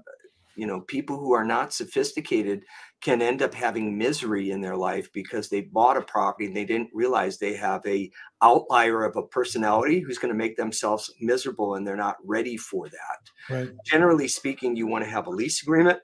you 0.55 0.67
know 0.67 0.81
people 0.81 1.17
who 1.17 1.33
are 1.33 1.45
not 1.45 1.73
sophisticated 1.73 2.63
can 3.01 3.21
end 3.21 3.41
up 3.41 3.53
having 3.53 3.97
misery 3.97 4.51
in 4.51 4.61
their 4.61 4.77
life 4.77 5.11
because 5.13 5.49
they 5.49 5.61
bought 5.61 5.97
a 5.97 6.01
property 6.01 6.45
and 6.45 6.55
they 6.55 6.63
didn't 6.63 6.89
realize 6.93 7.37
they 7.37 7.53
have 7.53 7.81
a 7.85 8.09
outlier 8.41 9.03
of 9.03 9.15
a 9.17 9.27
personality 9.27 9.99
who's 9.99 10.17
going 10.17 10.33
to 10.33 10.37
make 10.37 10.55
themselves 10.55 11.13
miserable 11.19 11.75
and 11.75 11.85
they're 11.85 11.97
not 11.97 12.15
ready 12.23 12.55
for 12.55 12.87
that. 12.89 13.53
Right. 13.53 13.69
generally 13.85 14.29
speaking 14.29 14.75
you 14.75 14.87
want 14.87 15.03
to 15.03 15.09
have 15.09 15.27
a 15.27 15.31
lease 15.31 15.61
agreement. 15.61 15.99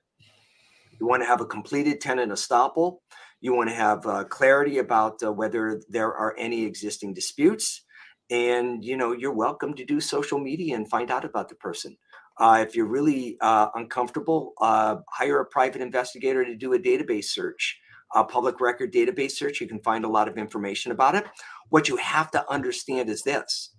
You 0.99 1.07
want 1.07 1.23
to 1.23 1.27
have 1.27 1.39
a 1.39 1.45
completed 1.45 2.01
tenant 2.01 2.33
estoppel. 2.33 2.97
You 3.39 3.55
want 3.55 3.69
to 3.69 3.75
have 3.75 4.05
uh, 4.05 4.25
clarity 4.25 4.79
about 4.79 5.23
uh, 5.23 5.31
whether 5.31 5.81
there 5.87 6.13
are 6.13 6.35
any 6.37 6.65
existing 6.65 7.13
disputes. 7.13 7.85
And 8.29 8.83
you 8.83 8.97
know 8.97 9.13
you're 9.13 9.33
welcome 9.33 9.73
to 9.75 9.85
do 9.85 10.01
social 10.01 10.37
media 10.37 10.75
and 10.75 10.87
find 10.87 11.09
out 11.09 11.25
about 11.25 11.49
the 11.49 11.55
person 11.55 11.97
uh, 12.39 12.63
if 12.65 12.75
you're 12.75 12.85
really 12.85 13.37
uh, 13.41 13.67
uncomfortable, 13.75 14.53
uh, 14.61 14.97
hire 15.09 15.41
a 15.41 15.45
private 15.45 15.81
investigator 15.81 16.45
to 16.45 16.55
do 16.55 16.73
a 16.73 16.79
database 16.79 17.25
search, 17.25 17.79
a 18.15 18.23
public 18.23 18.61
record 18.61 18.93
database 18.93 19.31
search. 19.31 19.59
You 19.59 19.67
can 19.67 19.81
find 19.81 20.05
a 20.05 20.09
lot 20.09 20.27
of 20.27 20.37
information 20.37 20.91
about 20.91 21.15
it. 21.15 21.25
What 21.69 21.89
you 21.89 21.97
have 21.97 22.31
to 22.31 22.49
understand 22.49 23.09
is 23.09 23.23
this 23.23 23.75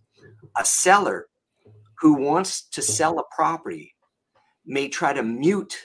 a 0.58 0.64
seller 0.64 1.26
who 2.00 2.14
wants 2.14 2.68
to 2.68 2.82
sell 2.82 3.18
a 3.18 3.34
property 3.34 3.94
may 4.66 4.88
try 4.88 5.12
to 5.14 5.22
mute 5.22 5.76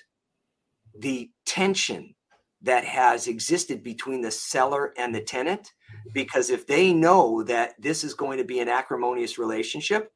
the 1.00 1.30
tension 1.46 2.14
that 2.62 2.84
has 2.84 3.28
existed 3.28 3.84
between 3.84 4.22
the 4.22 4.32
seller 4.32 4.94
and 4.98 5.14
the 5.14 5.22
tenant 5.22 5.72
because 6.14 6.50
if 6.50 6.66
they 6.68 6.94
know 6.94 7.44
that 7.44 7.74
this 7.80 8.04
is 8.04 8.14
going 8.14 8.38
to 8.38 8.44
be 8.44 8.60
an 8.60 8.68
acrimonious 8.68 9.38
relationship 9.38 10.12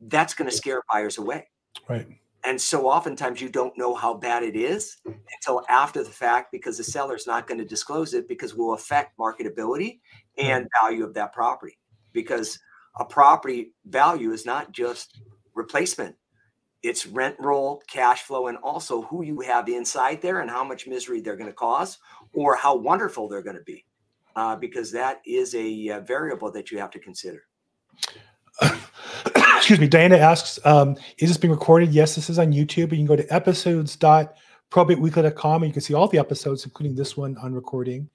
that's 0.00 0.34
going 0.34 0.50
to 0.50 0.56
scare 0.56 0.82
buyers 0.92 1.18
away 1.18 1.46
Right. 1.88 2.06
And 2.44 2.60
so 2.60 2.88
oftentimes 2.88 3.40
you 3.40 3.48
don't 3.48 3.76
know 3.78 3.94
how 3.94 4.14
bad 4.14 4.42
it 4.42 4.54
is 4.54 4.98
until 5.06 5.64
after 5.68 6.04
the 6.04 6.10
fact 6.10 6.52
because 6.52 6.76
the 6.76 6.84
seller's 6.84 7.26
not 7.26 7.46
going 7.46 7.58
to 7.58 7.64
disclose 7.64 8.12
it 8.14 8.28
because 8.28 8.52
it 8.52 8.58
will 8.58 8.74
affect 8.74 9.16
marketability 9.18 10.00
and 10.36 10.68
value 10.82 11.04
of 11.04 11.14
that 11.14 11.32
property. 11.32 11.78
Because 12.12 12.58
a 13.00 13.04
property 13.04 13.72
value 13.86 14.32
is 14.32 14.44
not 14.44 14.72
just 14.72 15.20
replacement, 15.54 16.16
it's 16.82 17.06
rent 17.06 17.36
roll, 17.38 17.82
cash 17.88 18.22
flow, 18.22 18.48
and 18.48 18.58
also 18.58 19.02
who 19.02 19.24
you 19.24 19.40
have 19.40 19.68
inside 19.68 20.20
there 20.20 20.40
and 20.40 20.50
how 20.50 20.62
much 20.62 20.86
misery 20.86 21.22
they're 21.22 21.36
going 21.36 21.50
to 21.50 21.54
cause 21.54 21.98
or 22.34 22.56
how 22.56 22.76
wonderful 22.76 23.26
they're 23.28 23.42
going 23.42 23.56
to 23.56 23.62
be. 23.62 23.86
uh, 24.36 24.56
because 24.56 24.90
that 24.92 25.20
is 25.26 25.54
a, 25.54 25.58
a, 25.88 25.96
uh, 25.96 26.00
variable 26.00 26.50
that 26.50 26.70
you 26.70 26.78
have 26.78 26.90
to 26.90 26.98
consider. 26.98 27.44
Excuse 29.64 29.80
me. 29.80 29.88
Diana 29.88 30.18
asks, 30.18 30.58
um, 30.66 30.94
is 31.16 31.30
this 31.30 31.38
being 31.38 31.50
recorded? 31.50 31.90
Yes, 31.90 32.16
this 32.16 32.28
is 32.28 32.38
on 32.38 32.52
YouTube. 32.52 32.90
You 32.90 32.98
can 32.98 33.06
go 33.06 33.16
to 33.16 33.26
episodes.probateweekly.com 33.32 35.62
and 35.62 35.70
you 35.70 35.72
can 35.72 35.80
see 35.80 35.94
all 35.94 36.06
the 36.06 36.18
episodes, 36.18 36.66
including 36.66 36.94
this 36.94 37.16
one 37.16 37.38
on 37.38 37.54
recording. 37.54 38.10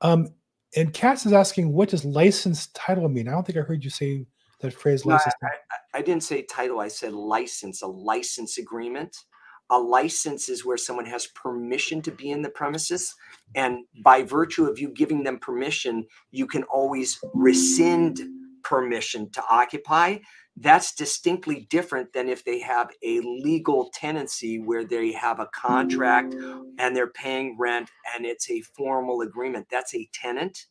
Um, 0.00 0.28
and 0.76 0.94
Cass 0.94 1.26
is 1.26 1.32
asking, 1.32 1.72
what 1.72 1.88
does 1.88 2.04
licensed 2.04 2.72
title 2.76 3.08
mean? 3.08 3.26
I 3.26 3.32
don't 3.32 3.44
think 3.44 3.58
I 3.58 3.62
heard 3.62 3.82
you 3.82 3.90
say 3.90 4.26
that 4.60 4.74
phrase. 4.74 5.04
No, 5.04 5.16
I, 5.16 5.32
I, 5.42 5.48
I 5.94 6.02
didn't 6.02 6.22
say 6.22 6.42
title. 6.42 6.78
I 6.78 6.86
said 6.86 7.12
license, 7.12 7.82
a 7.82 7.88
license 7.88 8.58
agreement. 8.58 9.24
A 9.70 9.78
license 9.80 10.48
is 10.48 10.64
where 10.64 10.76
someone 10.76 11.06
has 11.06 11.26
permission 11.26 12.00
to 12.02 12.12
be 12.12 12.30
in 12.30 12.42
the 12.42 12.50
premises. 12.50 13.12
And 13.56 13.86
by 14.04 14.22
virtue 14.22 14.66
of 14.66 14.78
you 14.78 14.90
giving 14.90 15.24
them 15.24 15.40
permission, 15.40 16.06
you 16.30 16.46
can 16.46 16.62
always 16.62 17.18
rescind 17.34 18.20
permission 18.62 19.28
to 19.30 19.42
occupy. 19.50 20.18
That's 20.58 20.94
distinctly 20.94 21.66
different 21.68 22.12
than 22.14 22.28
if 22.28 22.44
they 22.44 22.60
have 22.60 22.90
a 23.02 23.20
legal 23.20 23.90
tenancy 23.92 24.58
where 24.58 24.84
they 24.84 25.12
have 25.12 25.38
a 25.38 25.48
contract 25.54 26.34
and 26.78 26.96
they're 26.96 27.08
paying 27.08 27.56
rent 27.58 27.90
and 28.14 28.24
it's 28.24 28.50
a 28.50 28.62
formal 28.62 29.20
agreement. 29.20 29.66
That's 29.70 29.94
a 29.94 30.08
tenant. 30.14 30.66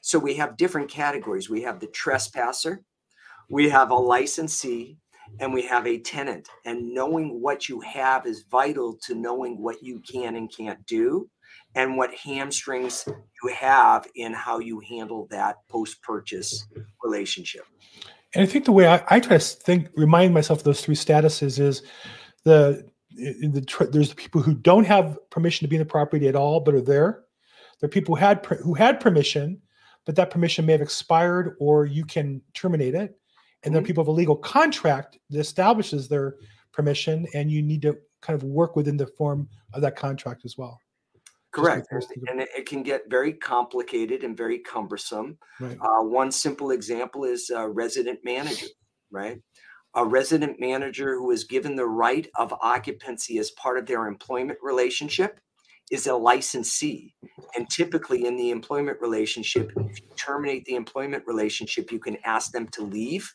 So 0.00 0.18
we 0.18 0.34
have 0.36 0.56
different 0.56 0.88
categories. 0.88 1.50
We 1.50 1.62
have 1.62 1.80
the 1.80 1.88
trespasser, 1.88 2.82
we 3.50 3.68
have 3.68 3.90
a 3.90 3.94
licensee, 3.94 4.98
and 5.40 5.52
we 5.52 5.62
have 5.62 5.86
a 5.86 5.98
tenant. 5.98 6.48
And 6.64 6.94
knowing 6.94 7.42
what 7.42 7.68
you 7.68 7.80
have 7.80 8.26
is 8.26 8.44
vital 8.50 8.96
to 9.02 9.14
knowing 9.14 9.60
what 9.60 9.82
you 9.82 10.00
can 10.00 10.36
and 10.36 10.50
can't 10.50 10.84
do 10.86 11.28
and 11.74 11.96
what 11.96 12.14
hamstrings 12.14 13.06
you 13.06 13.54
have 13.54 14.06
in 14.14 14.32
how 14.32 14.60
you 14.60 14.80
handle 14.88 15.26
that 15.30 15.56
post 15.68 16.02
purchase 16.02 16.66
relationship. 17.02 17.64
And 18.36 18.42
I 18.42 18.46
think 18.46 18.64
the 18.64 18.72
way 18.72 18.86
I, 18.86 19.02
I, 19.08 19.20
try 19.20 19.38
to 19.38 19.44
think, 19.44 19.88
remind 19.96 20.34
myself 20.34 20.60
of 20.60 20.64
those 20.64 20.82
three 20.82 20.94
statuses 20.94 21.58
is 21.58 21.82
the, 22.44 22.88
the 23.10 23.88
there's 23.90 24.10
the 24.10 24.14
people 24.14 24.42
who 24.42 24.54
don't 24.54 24.86
have 24.86 25.18
permission 25.30 25.64
to 25.64 25.68
be 25.68 25.76
in 25.76 25.80
the 25.80 25.86
property 25.86 26.28
at 26.28 26.36
all, 26.36 26.60
but 26.60 26.74
are 26.74 26.80
there. 26.80 27.24
There 27.80 27.88
are 27.88 27.90
people 27.90 28.14
who 28.14 28.20
had 28.20 28.44
who 28.62 28.74
had 28.74 29.00
permission, 29.00 29.60
but 30.04 30.16
that 30.16 30.30
permission 30.30 30.66
may 30.66 30.72
have 30.72 30.82
expired, 30.82 31.56
or 31.60 31.86
you 31.86 32.04
can 32.04 32.42
terminate 32.54 32.94
it 32.94 33.18
and 33.66 33.74
then 33.74 33.82
mm-hmm. 33.82 33.88
people 33.88 34.04
have 34.04 34.08
a 34.08 34.12
legal 34.12 34.36
contract 34.36 35.18
that 35.30 35.40
establishes 35.40 36.08
their 36.08 36.36
permission 36.72 37.26
and 37.34 37.50
you 37.50 37.62
need 37.62 37.82
to 37.82 37.96
kind 38.22 38.40
of 38.40 38.44
work 38.44 38.76
within 38.76 38.96
the 38.96 39.06
form 39.06 39.48
of 39.72 39.82
that 39.82 39.96
contract 39.96 40.44
as 40.44 40.56
well 40.56 40.80
correct 41.56 41.88
and 42.28 42.40
it 42.40 42.66
can 42.66 42.82
get 42.82 43.02
very 43.08 43.32
complicated 43.32 44.22
and 44.22 44.36
very 44.36 44.58
cumbersome 44.58 45.38
right. 45.60 45.78
uh, 45.80 46.02
one 46.02 46.30
simple 46.30 46.70
example 46.70 47.24
is 47.24 47.50
a 47.50 47.68
resident 47.68 48.18
manager 48.24 48.66
right 49.10 49.38
a 49.94 50.04
resident 50.04 50.60
manager 50.60 51.14
who 51.14 51.30
is 51.30 51.44
given 51.44 51.74
the 51.74 51.86
right 51.86 52.28
of 52.36 52.52
occupancy 52.60 53.38
as 53.38 53.50
part 53.52 53.78
of 53.78 53.86
their 53.86 54.06
employment 54.06 54.58
relationship 54.62 55.40
is 55.90 56.06
a 56.06 56.14
licensee. 56.14 57.14
And 57.56 57.68
typically, 57.70 58.26
in 58.26 58.36
the 58.36 58.50
employment 58.50 58.98
relationship, 59.00 59.72
if 59.76 60.00
you 60.00 60.08
terminate 60.16 60.64
the 60.64 60.74
employment 60.74 61.24
relationship, 61.26 61.92
you 61.92 61.98
can 61.98 62.16
ask 62.24 62.52
them 62.52 62.68
to 62.72 62.82
leave 62.82 63.32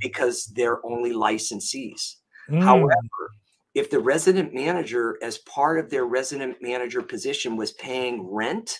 because 0.00 0.46
they're 0.56 0.84
only 0.84 1.12
licensees. 1.12 2.16
Mm. 2.50 2.62
However, 2.62 3.30
if 3.74 3.90
the 3.90 4.00
resident 4.00 4.52
manager, 4.52 5.16
as 5.22 5.38
part 5.38 5.78
of 5.78 5.90
their 5.90 6.04
resident 6.04 6.56
manager 6.60 7.02
position, 7.02 7.56
was 7.56 7.72
paying 7.72 8.26
rent, 8.28 8.78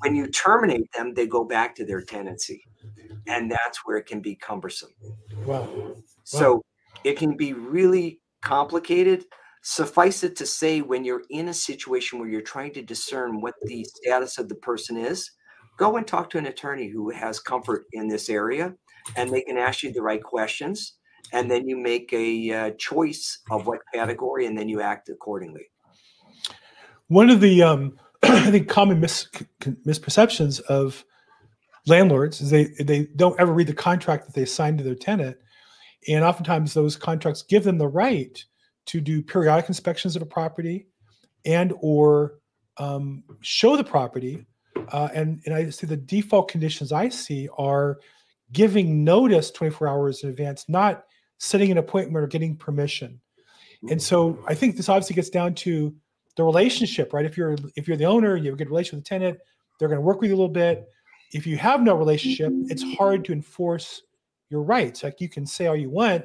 when 0.00 0.14
you 0.14 0.26
terminate 0.28 0.90
them, 0.96 1.14
they 1.14 1.26
go 1.26 1.44
back 1.44 1.74
to 1.76 1.84
their 1.84 2.02
tenancy. 2.02 2.62
And 3.26 3.50
that's 3.50 3.80
where 3.84 3.96
it 3.96 4.06
can 4.06 4.20
be 4.20 4.36
cumbersome. 4.36 4.90
Wow. 5.44 5.68
wow. 5.74 5.94
So 6.24 6.62
it 7.04 7.18
can 7.18 7.36
be 7.36 7.52
really 7.52 8.20
complicated 8.42 9.24
Suffice 9.62 10.22
it 10.22 10.36
to 10.36 10.46
say, 10.46 10.80
when 10.80 11.04
you're 11.04 11.24
in 11.30 11.48
a 11.48 11.54
situation 11.54 12.18
where 12.18 12.28
you're 12.28 12.40
trying 12.40 12.72
to 12.74 12.82
discern 12.82 13.40
what 13.40 13.54
the 13.62 13.84
status 13.84 14.38
of 14.38 14.48
the 14.48 14.54
person 14.54 14.96
is, 14.96 15.30
go 15.76 15.96
and 15.96 16.06
talk 16.06 16.30
to 16.30 16.38
an 16.38 16.46
attorney 16.46 16.88
who 16.88 17.10
has 17.10 17.40
comfort 17.40 17.86
in 17.92 18.08
this 18.08 18.28
area 18.28 18.74
and 19.16 19.30
they 19.30 19.42
can 19.42 19.58
ask 19.58 19.82
you 19.82 19.92
the 19.92 20.02
right 20.02 20.22
questions. 20.22 20.97
And 21.32 21.50
then 21.50 21.68
you 21.68 21.76
make 21.76 22.12
a 22.12 22.52
uh, 22.52 22.70
choice 22.78 23.40
of 23.50 23.66
what 23.66 23.80
category 23.94 24.46
and 24.46 24.56
then 24.56 24.68
you 24.68 24.80
act 24.80 25.08
accordingly. 25.08 25.70
One 27.08 27.30
of 27.30 27.40
the, 27.40 27.62
um, 27.62 27.98
I 28.22 28.50
think, 28.50 28.68
common 28.68 29.00
mis- 29.00 29.28
misperceptions 29.60 30.60
of 30.60 31.04
landlords 31.86 32.40
is 32.40 32.50
they, 32.50 32.66
they 32.80 33.08
don't 33.16 33.38
ever 33.40 33.52
read 33.52 33.66
the 33.66 33.74
contract 33.74 34.26
that 34.26 34.34
they 34.34 34.44
signed 34.44 34.78
to 34.78 34.84
their 34.84 34.94
tenant. 34.94 35.36
And 36.06 36.24
oftentimes 36.24 36.74
those 36.74 36.96
contracts 36.96 37.42
give 37.42 37.64
them 37.64 37.78
the 37.78 37.88
right 37.88 38.42
to 38.86 39.00
do 39.00 39.22
periodic 39.22 39.68
inspections 39.68 40.16
of 40.16 40.22
a 40.22 40.26
property 40.26 40.86
and 41.44 41.72
or 41.80 42.38
um, 42.78 43.24
show 43.40 43.76
the 43.76 43.84
property. 43.84 44.46
Uh, 44.92 45.08
and, 45.14 45.40
and 45.44 45.54
I 45.54 45.68
see 45.70 45.86
the 45.86 45.96
default 45.96 46.48
conditions 46.48 46.92
I 46.92 47.08
see 47.08 47.48
are 47.58 47.98
giving 48.52 49.04
notice 49.04 49.50
24 49.50 49.88
hours 49.88 50.22
in 50.22 50.30
advance, 50.30 50.68
not 50.68 51.04
setting 51.38 51.70
an 51.70 51.78
appointment 51.78 52.22
or 52.22 52.26
getting 52.26 52.56
permission. 52.56 53.20
And 53.90 54.02
so 54.02 54.38
I 54.46 54.54
think 54.54 54.76
this 54.76 54.88
obviously 54.88 55.14
gets 55.14 55.30
down 55.30 55.54
to 55.54 55.94
the 56.36 56.44
relationship, 56.44 57.12
right? 57.12 57.24
If 57.24 57.36
you're 57.36 57.56
if 57.76 57.86
you're 57.86 57.96
the 57.96 58.06
owner, 58.06 58.36
you 58.36 58.46
have 58.46 58.54
a 58.54 58.56
good 58.56 58.68
relationship 58.68 58.98
with 58.98 59.04
the 59.04 59.08
tenant, 59.08 59.38
they're 59.78 59.88
going 59.88 60.00
to 60.00 60.02
work 60.02 60.20
with 60.20 60.30
you 60.30 60.36
a 60.36 60.38
little 60.38 60.52
bit. 60.52 60.88
If 61.32 61.46
you 61.46 61.56
have 61.58 61.82
no 61.82 61.94
relationship, 61.94 62.52
it's 62.68 62.82
hard 62.96 63.24
to 63.26 63.32
enforce 63.32 64.02
your 64.50 64.62
rights. 64.62 65.02
Like 65.04 65.20
you 65.20 65.28
can 65.28 65.46
say 65.46 65.66
all 65.66 65.76
you 65.76 65.90
want, 65.90 66.24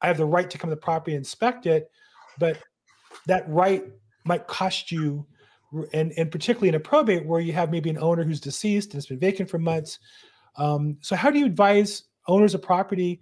I 0.00 0.06
have 0.06 0.16
the 0.16 0.24
right 0.24 0.48
to 0.48 0.58
come 0.58 0.70
to 0.70 0.76
the 0.76 0.80
property 0.80 1.12
and 1.12 1.20
inspect 1.20 1.66
it, 1.66 1.90
but 2.38 2.58
that 3.26 3.48
right 3.48 3.84
might 4.24 4.46
cost 4.46 4.92
you 4.92 5.26
and, 5.92 6.12
and 6.16 6.30
particularly 6.30 6.68
in 6.68 6.74
a 6.76 6.80
probate 6.80 7.26
where 7.26 7.40
you 7.40 7.52
have 7.52 7.70
maybe 7.70 7.90
an 7.90 7.98
owner 7.98 8.22
who's 8.22 8.40
deceased 8.40 8.92
and 8.92 8.98
it's 8.98 9.08
been 9.08 9.18
vacant 9.18 9.50
for 9.50 9.58
months 9.58 9.98
um, 10.56 10.96
so 11.00 11.16
how 11.16 11.30
do 11.30 11.38
you 11.38 11.46
advise 11.46 12.04
owners 12.28 12.54
of 12.54 12.62
property 12.62 13.20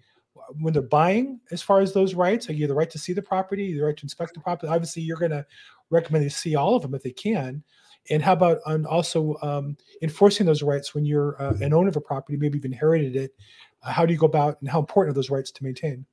when 0.60 0.72
they're 0.72 0.82
buying 0.82 1.40
as 1.50 1.62
far 1.62 1.80
as 1.80 1.92
those 1.92 2.14
rights 2.14 2.48
are 2.48 2.54
you 2.54 2.66
the 2.66 2.74
right 2.74 2.90
to 2.90 2.98
see 2.98 3.12
the 3.12 3.22
property 3.22 3.74
the 3.74 3.82
right 3.82 3.96
to 3.96 4.04
inspect 4.04 4.34
the 4.34 4.40
property 4.40 4.68
obviously 4.68 5.02
you're 5.02 5.18
going 5.18 5.30
to 5.30 5.44
recommend 5.90 6.24
they 6.24 6.28
see 6.28 6.56
all 6.56 6.74
of 6.76 6.82
them 6.82 6.94
if 6.94 7.02
they 7.02 7.10
can 7.10 7.62
and 8.10 8.22
how 8.22 8.32
about 8.32 8.58
on 8.66 8.84
also 8.86 9.36
um, 9.42 9.76
enforcing 10.00 10.46
those 10.46 10.62
rights 10.62 10.94
when 10.94 11.04
you're 11.04 11.40
uh, 11.40 11.54
an 11.60 11.72
owner 11.72 11.88
of 11.88 11.96
a 11.96 12.00
property 12.00 12.36
maybe 12.36 12.58
you've 12.58 12.64
inherited 12.64 13.14
it 13.14 13.34
uh, 13.82 13.92
how 13.92 14.06
do 14.06 14.12
you 14.12 14.18
go 14.18 14.26
about 14.26 14.60
and 14.60 14.70
how 14.70 14.80
important 14.80 15.12
are 15.12 15.14
those 15.14 15.30
rights 15.30 15.50
to 15.50 15.62
maintain 15.64 16.04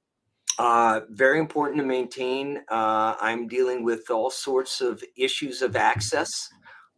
uh, 0.59 0.99
very 1.09 1.39
important 1.39 1.79
to 1.79 1.85
maintain. 1.85 2.57
Uh, 2.69 3.15
I'm 3.21 3.47
dealing 3.47 3.81
with 3.81 4.09
all 4.09 4.29
sorts 4.29 4.81
of 4.81 5.01
issues 5.15 5.61
of 5.61 5.77
access. 5.77 6.29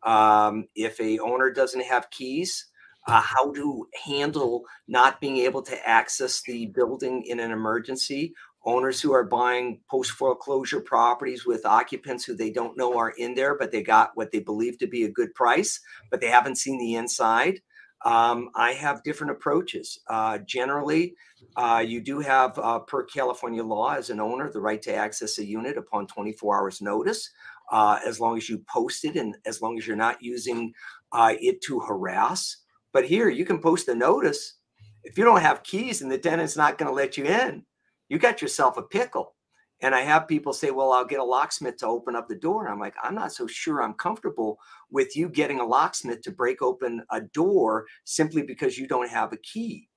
Um, 0.01 0.65
if 0.73 0.99
a 0.99 1.19
owner 1.19 1.51
doesn't 1.51 1.85
have 1.85 2.09
keys, 2.09 2.70
uh, 3.07 3.21
how 3.21 3.51
to 3.53 3.87
handle 4.05 4.63
not 4.87 5.19
being 5.19 5.37
able 5.37 5.61
to 5.63 5.87
access 5.87 6.41
the 6.41 6.67
building 6.67 7.23
in 7.25 7.39
an 7.39 7.51
emergency. 7.51 8.33
Owners 8.63 9.01
who 9.01 9.11
are 9.11 9.23
buying 9.23 9.79
post 9.89 10.11
foreclosure 10.11 10.81
properties 10.81 11.45
with 11.45 11.65
occupants 11.65 12.23
who 12.23 12.35
they 12.35 12.51
don't 12.51 12.77
know 12.77 12.95
are 12.97 13.09
in 13.17 13.33
there, 13.33 13.57
but 13.57 13.71
they 13.71 13.81
got 13.81 14.11
what 14.13 14.31
they 14.31 14.39
believe 14.39 14.77
to 14.79 14.87
be 14.87 15.03
a 15.03 15.11
good 15.11 15.33
price, 15.33 15.79
but 16.11 16.21
they 16.21 16.27
haven't 16.27 16.57
seen 16.57 16.77
the 16.77 16.95
inside. 16.95 17.59
Um, 18.05 18.49
I 18.55 18.73
have 18.73 19.03
different 19.03 19.31
approaches. 19.31 19.99
Uh, 20.07 20.39
generally, 20.39 21.15
uh, 21.55 21.83
you 21.85 22.01
do 22.01 22.19
have, 22.19 22.57
uh, 22.57 22.79
per 22.79 23.03
California 23.03 23.63
law, 23.63 23.93
as 23.93 24.09
an 24.09 24.19
owner, 24.19 24.49
the 24.51 24.61
right 24.61 24.81
to 24.83 24.93
access 24.93 25.37
a 25.37 25.45
unit 25.45 25.77
upon 25.77 26.07
24 26.07 26.59
hours 26.59 26.81
notice, 26.81 27.29
uh, 27.71 27.99
as 28.05 28.19
long 28.19 28.37
as 28.37 28.49
you 28.49 28.63
post 28.69 29.05
it 29.05 29.15
and 29.15 29.37
as 29.45 29.61
long 29.61 29.77
as 29.77 29.85
you're 29.85 29.95
not 29.95 30.21
using 30.21 30.73
uh, 31.11 31.33
it 31.39 31.61
to 31.61 31.79
harass. 31.79 32.57
But 32.93 33.05
here, 33.05 33.29
you 33.29 33.45
can 33.45 33.59
post 33.59 33.87
a 33.87 33.95
notice. 33.95 34.55
If 35.03 35.17
you 35.17 35.23
don't 35.23 35.41
have 35.41 35.63
keys 35.63 36.01
and 36.01 36.11
the 36.11 36.17
tenant's 36.17 36.57
not 36.57 36.77
going 36.77 36.89
to 36.89 36.95
let 36.95 37.17
you 37.17 37.25
in, 37.25 37.65
you 38.09 38.19
got 38.19 38.41
yourself 38.41 38.77
a 38.77 38.83
pickle. 38.83 39.35
And 39.83 39.95
I 39.95 40.01
have 40.01 40.27
people 40.27 40.53
say, 40.53 40.69
well, 40.69 40.91
I'll 40.91 41.05
get 41.05 41.19
a 41.19 41.23
locksmith 41.23 41.77
to 41.77 41.87
open 41.87 42.15
up 42.15 42.27
the 42.27 42.35
door. 42.35 42.65
And 42.65 42.71
I'm 42.71 42.79
like, 42.79 42.93
I'm 43.01 43.15
not 43.15 43.31
so 43.31 43.47
sure 43.47 43.81
I'm 43.81 43.95
comfortable 43.95 44.59
with 44.91 45.15
you 45.15 45.27
getting 45.27 45.59
a 45.59 45.65
locksmith 45.65 46.21
to 46.21 46.31
break 46.31 46.61
open 46.61 47.03
a 47.09 47.21
door 47.21 47.87
simply 48.03 48.43
because 48.43 48.77
you 48.77 48.87
don't 48.87 49.09
have 49.09 49.33
a 49.33 49.37
key. 49.37 49.89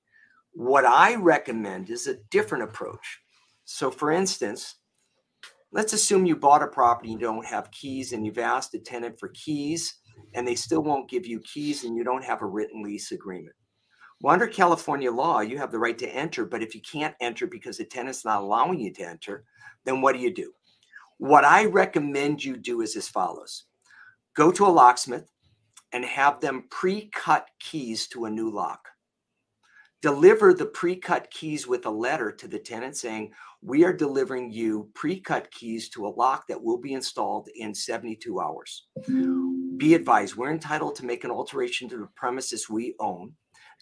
What 0.53 0.85
I 0.85 1.15
recommend 1.15 1.89
is 1.91 2.07
a 2.07 2.17
different 2.31 2.63
approach. 2.63 3.19
So, 3.65 3.91
for 3.91 4.11
instance, 4.11 4.75
let's 5.71 5.93
assume 5.93 6.25
you 6.25 6.35
bought 6.35 6.63
a 6.63 6.67
property, 6.67 7.11
you 7.11 7.19
don't 7.19 7.45
have 7.45 7.69
keys, 7.71 8.13
and 8.13 8.25
you've 8.25 8.39
asked 8.39 8.73
a 8.73 8.79
tenant 8.79 9.19
for 9.19 9.29
keys, 9.29 9.95
and 10.33 10.47
they 10.47 10.55
still 10.55 10.81
won't 10.81 11.09
give 11.09 11.25
you 11.25 11.39
keys, 11.41 11.83
and 11.83 11.95
you 11.95 12.03
don't 12.03 12.23
have 12.23 12.41
a 12.41 12.47
written 12.47 12.83
lease 12.83 13.11
agreement. 13.11 13.55
Well, 14.21 14.33
under 14.33 14.47
California 14.47 15.11
law, 15.11 15.41
you 15.41 15.57
have 15.57 15.71
the 15.71 15.79
right 15.79 15.97
to 15.97 16.07
enter, 16.07 16.45
but 16.45 16.63
if 16.63 16.73
you 16.73 16.81
can't 16.81 17.15
enter 17.19 17.47
because 17.47 17.77
the 17.77 17.85
tenant's 17.85 18.25
not 18.25 18.41
allowing 18.41 18.79
you 18.79 18.93
to 18.93 19.03
enter, 19.03 19.43
then 19.83 20.01
what 20.01 20.15
do 20.15 20.21
you 20.21 20.33
do? 20.33 20.53
What 21.17 21.45
I 21.45 21.65
recommend 21.65 22.43
you 22.43 22.57
do 22.57 22.81
is 22.81 22.95
as 22.95 23.07
follows 23.07 23.65
go 24.35 24.51
to 24.51 24.65
a 24.65 24.67
locksmith, 24.67 25.31
and 25.93 26.03
have 26.03 26.41
them 26.41 26.65
pre-cut 26.69 27.47
keys 27.59 28.07
to 28.07 28.25
a 28.25 28.29
new 28.29 28.49
lock. 28.49 28.89
Deliver 30.01 30.53
the 30.53 30.65
pre-cut 30.65 31.31
keys 31.31 31.67
with 31.67 31.85
a 31.85 31.89
letter 31.89 32.31
to 32.33 32.47
the 32.49 32.59
tenant 32.59 32.97
saying, 32.97 33.33
"We 33.61 33.85
are 33.85 33.93
delivering 33.93 34.51
you 34.51 34.91
pre-cut 34.93 35.49
keys 35.51 35.87
to 35.91 36.05
a 36.05 36.09
lock 36.09 36.47
that 36.47 36.61
will 36.61 36.77
be 36.77 36.93
installed 36.93 37.47
in 37.55 37.73
72 37.73 38.41
hours." 38.41 38.87
Be 39.77 39.93
advised, 39.93 40.35
we're 40.35 40.51
entitled 40.51 40.95
to 40.95 41.05
make 41.05 41.23
an 41.23 41.31
alteration 41.31 41.89
to 41.89 41.97
the 41.97 42.07
premises 42.15 42.69
we 42.69 42.95
own, 42.99 43.33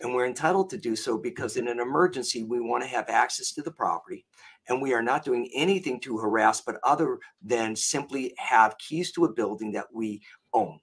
and 0.02 0.14
we're 0.14 0.26
entitled 0.26 0.70
to 0.70 0.78
do 0.78 0.96
so 0.96 1.18
because 1.18 1.58
in 1.58 1.68
an 1.68 1.80
emergency 1.80 2.44
we 2.44 2.60
want 2.60 2.84
to 2.84 2.90
have 2.90 3.10
access 3.10 3.52
to 3.54 3.62
the 3.62 3.72
property 3.72 4.26
and 4.70 4.82
we 4.82 4.94
are 4.94 5.02
not 5.02 5.26
doing 5.26 5.50
anything 5.54 6.00
to 6.02 6.18
harass 6.18 6.62
but 6.62 6.80
other 6.84 7.20
than 7.42 7.76
simply 7.76 8.34
have 8.38 8.78
keys 8.78 9.12
to 9.12 9.26
a 9.26 9.34
building 9.34 9.72
that 9.72 9.88
we 9.94 10.22
own. 10.54 10.80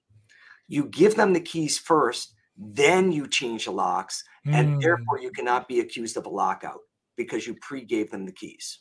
You 0.67 0.85
give 0.85 1.15
them 1.15 1.33
the 1.33 1.41
keys 1.41 1.77
first 1.77 2.33
then 2.57 3.11
you 3.11 3.27
change 3.27 3.65
the 3.65 3.71
locks 3.71 4.23
and 4.45 4.69
Mm, 4.69 4.81
therefore 4.81 5.19
you 5.19 5.31
cannot 5.31 5.67
be 5.67 5.79
accused 5.79 6.17
of 6.17 6.25
a 6.25 6.29
lockout 6.29 6.79
because 7.15 7.47
you 7.47 7.55
pre-gave 7.61 8.11
them 8.11 8.25
the 8.25 8.31
keys. 8.31 8.79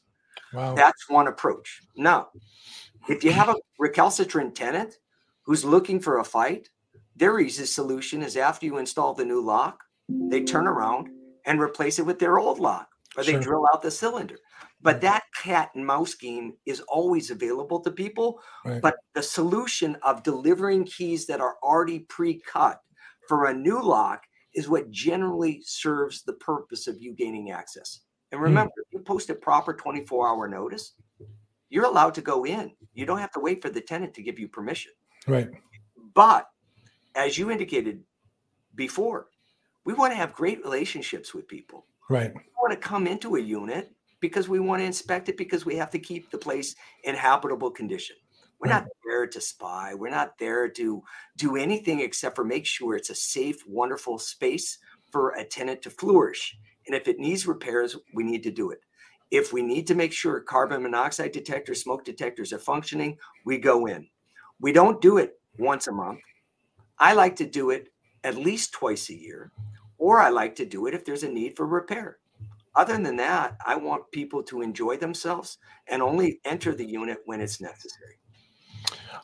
Wow. 0.53 0.75
that's 0.75 1.09
one 1.09 1.29
approach. 1.29 1.81
Now 1.97 2.29
if 3.09 3.25
you 3.25 3.33
have 3.33 3.49
a 3.49 3.57
recalcitrant 3.79 4.55
tenant 4.55 4.97
who's 5.51 5.65
looking 5.65 5.99
for 5.99 6.21
a 6.21 6.25
fight 6.25 6.71
their 7.17 7.41
easy 7.41 7.67
solution 7.67 8.23
is 8.23 8.37
after 8.37 8.67
you 8.67 8.79
install 8.79 9.15
the 9.15 9.25
new 9.25 9.41
lock 9.41 9.83
they 10.31 10.45
turn 10.45 10.69
around 10.69 11.09
and 11.45 11.61
replace 11.61 11.99
it 11.99 12.07
with 12.07 12.21
their 12.21 12.39
old 12.39 12.61
lock 12.61 12.87
or 13.17 13.25
they 13.25 13.33
Sure. 13.33 13.41
drill 13.41 13.67
out 13.75 13.83
the 13.83 13.91
cylinder 13.91 14.37
but 14.81 15.01
that 15.01 15.25
cat 15.43 15.71
and 15.75 15.85
mouse 15.85 16.15
game 16.15 16.53
is 16.67 16.79
always 16.83 17.33
available 17.33 17.81
to 17.81 17.91
people 17.91 18.41
Right. 18.65 18.81
but 18.81 18.99
the 19.15 19.25
solution 19.25 19.97
of 20.05 20.23
delivering 20.23 20.85
keys 20.85 21.27
that 21.27 21.41
are 21.41 21.57
already 21.65 21.99
pre-cut 21.99 22.81
for 23.27 23.47
a 23.47 23.53
new 23.53 23.83
lock 23.83 24.23
is 24.55 24.69
what 24.69 24.89
generally 24.93 25.63
serves 25.65 26.23
the 26.23 26.35
purpose 26.35 26.87
of 26.87 27.01
you 27.01 27.13
gaining 27.13 27.51
access 27.51 28.03
and 28.31 28.39
Hmm. 28.39 28.45
remember 28.45 28.73
if 28.77 28.93
you 28.93 29.01
post 29.01 29.31
a 29.31 29.35
proper 29.35 29.75
24 29.75 30.29
hour 30.29 30.47
notice 30.47 30.93
you're 31.71 31.87
allowed 31.87 32.15
to 32.15 32.23
go 32.23 32.47
in 32.47 32.71
you 32.95 33.05
don't 33.05 33.19
have 33.19 33.33
to 33.33 33.41
wait 33.41 33.61
for 33.61 33.69
the 33.71 33.81
tenant 33.81 34.15
to 34.15 34.23
give 34.23 34.39
you 34.39 34.47
permission 34.47 34.93
Right. 35.27 35.49
but 36.15 36.49
as 37.15 37.37
you 37.37 37.51
indicated 37.51 38.03
before, 38.75 39.27
we 39.85 39.95
want 39.95 40.13
to 40.13 40.17
have 40.17 40.33
great 40.33 40.63
relationships 40.63 41.35
with 41.35 41.49
people. 41.49 41.87
Right. 42.09 42.33
We 42.35 42.43
want 42.61 42.73
to 42.73 42.89
come 42.89 43.07
into 43.07 43.37
a 43.37 43.41
unit 43.41 43.93
because 44.21 44.49
we 44.49 44.61
want 44.61 44.81
to 44.81 44.87
inspect 44.87 45.29
it 45.29 45.37
because 45.37 45.65
we 45.65 45.77
have 45.77 45.91
to 45.91 45.99
keep 45.99 46.31
the 46.31 46.39
place 46.39 46.75
in 47.05 47.15
habitable 47.15 47.71
condition. 47.71 48.17
We're 48.61 48.71
not 48.71 48.87
there 49.07 49.27
to 49.27 49.41
spy. 49.41 49.95
We're 49.95 50.11
not 50.11 50.39
there 50.39 50.69
to 50.69 51.03
do 51.39 51.57
anything 51.57 52.01
except 52.01 52.37
for 52.37 52.45
make 52.45 52.67
sure 52.67 52.95
it's 52.95 53.09
a 53.09 53.15
safe, 53.15 53.57
wonderful 53.67 54.19
space 54.19 54.79
for 55.11 55.31
a 55.31 55.45
tenant 55.45 55.81
to 55.83 55.91
flourish. 55.91 56.57
And 56.87 56.95
if 56.95 57.09
it 57.09 57.19
needs 57.19 57.47
repairs, 57.47 57.97
we 58.15 58.23
need 58.23 58.43
to 58.43 58.51
do 58.51 58.71
it. 58.71 58.81
If 59.31 59.53
we 59.53 59.63
need 59.63 59.87
to 59.87 59.95
make 59.95 60.13
sure 60.13 60.41
carbon 60.41 60.83
monoxide 60.83 61.33
detectors, 61.33 61.83
smoke 61.83 62.05
detectors 62.05 62.53
are 62.53 62.59
functioning, 62.59 63.17
we 63.47 63.57
go 63.59 63.87
in. 63.87 64.09
We 64.61 64.73
don't 64.73 65.01
do 65.01 65.19
it 65.19 65.41
once 65.59 65.87
a 65.87 65.93
month. 65.93 66.21
I 66.99 67.15
like 67.15 67.37
to 67.37 67.47
do 67.47 67.71
it 67.71 67.89
at 68.25 68.37
least 68.37 68.73
twice 68.73 69.09
a 69.09 69.19
year, 69.19 69.53
or 69.99 70.21
I 70.21 70.29
like 70.29 70.55
to 70.57 70.67
do 70.67 70.87
it 70.87 70.95
if 70.95 71.05
there's 71.05 71.23
a 71.23 71.29
need 71.29 71.57
for 71.57 71.67
repair. 71.67 72.19
Other 72.75 72.97
than 72.99 73.17
that, 73.17 73.57
I 73.67 73.77
want 73.77 74.11
people 74.13 74.43
to 74.45 74.63
enjoy 74.63 74.97
themselves 74.97 75.59
and 75.89 76.03
only 76.03 76.41
enter 76.45 76.75
the 76.75 76.85
unit 76.85 77.19
when 77.25 77.41
it's 77.41 77.61
necessary. 77.61 78.19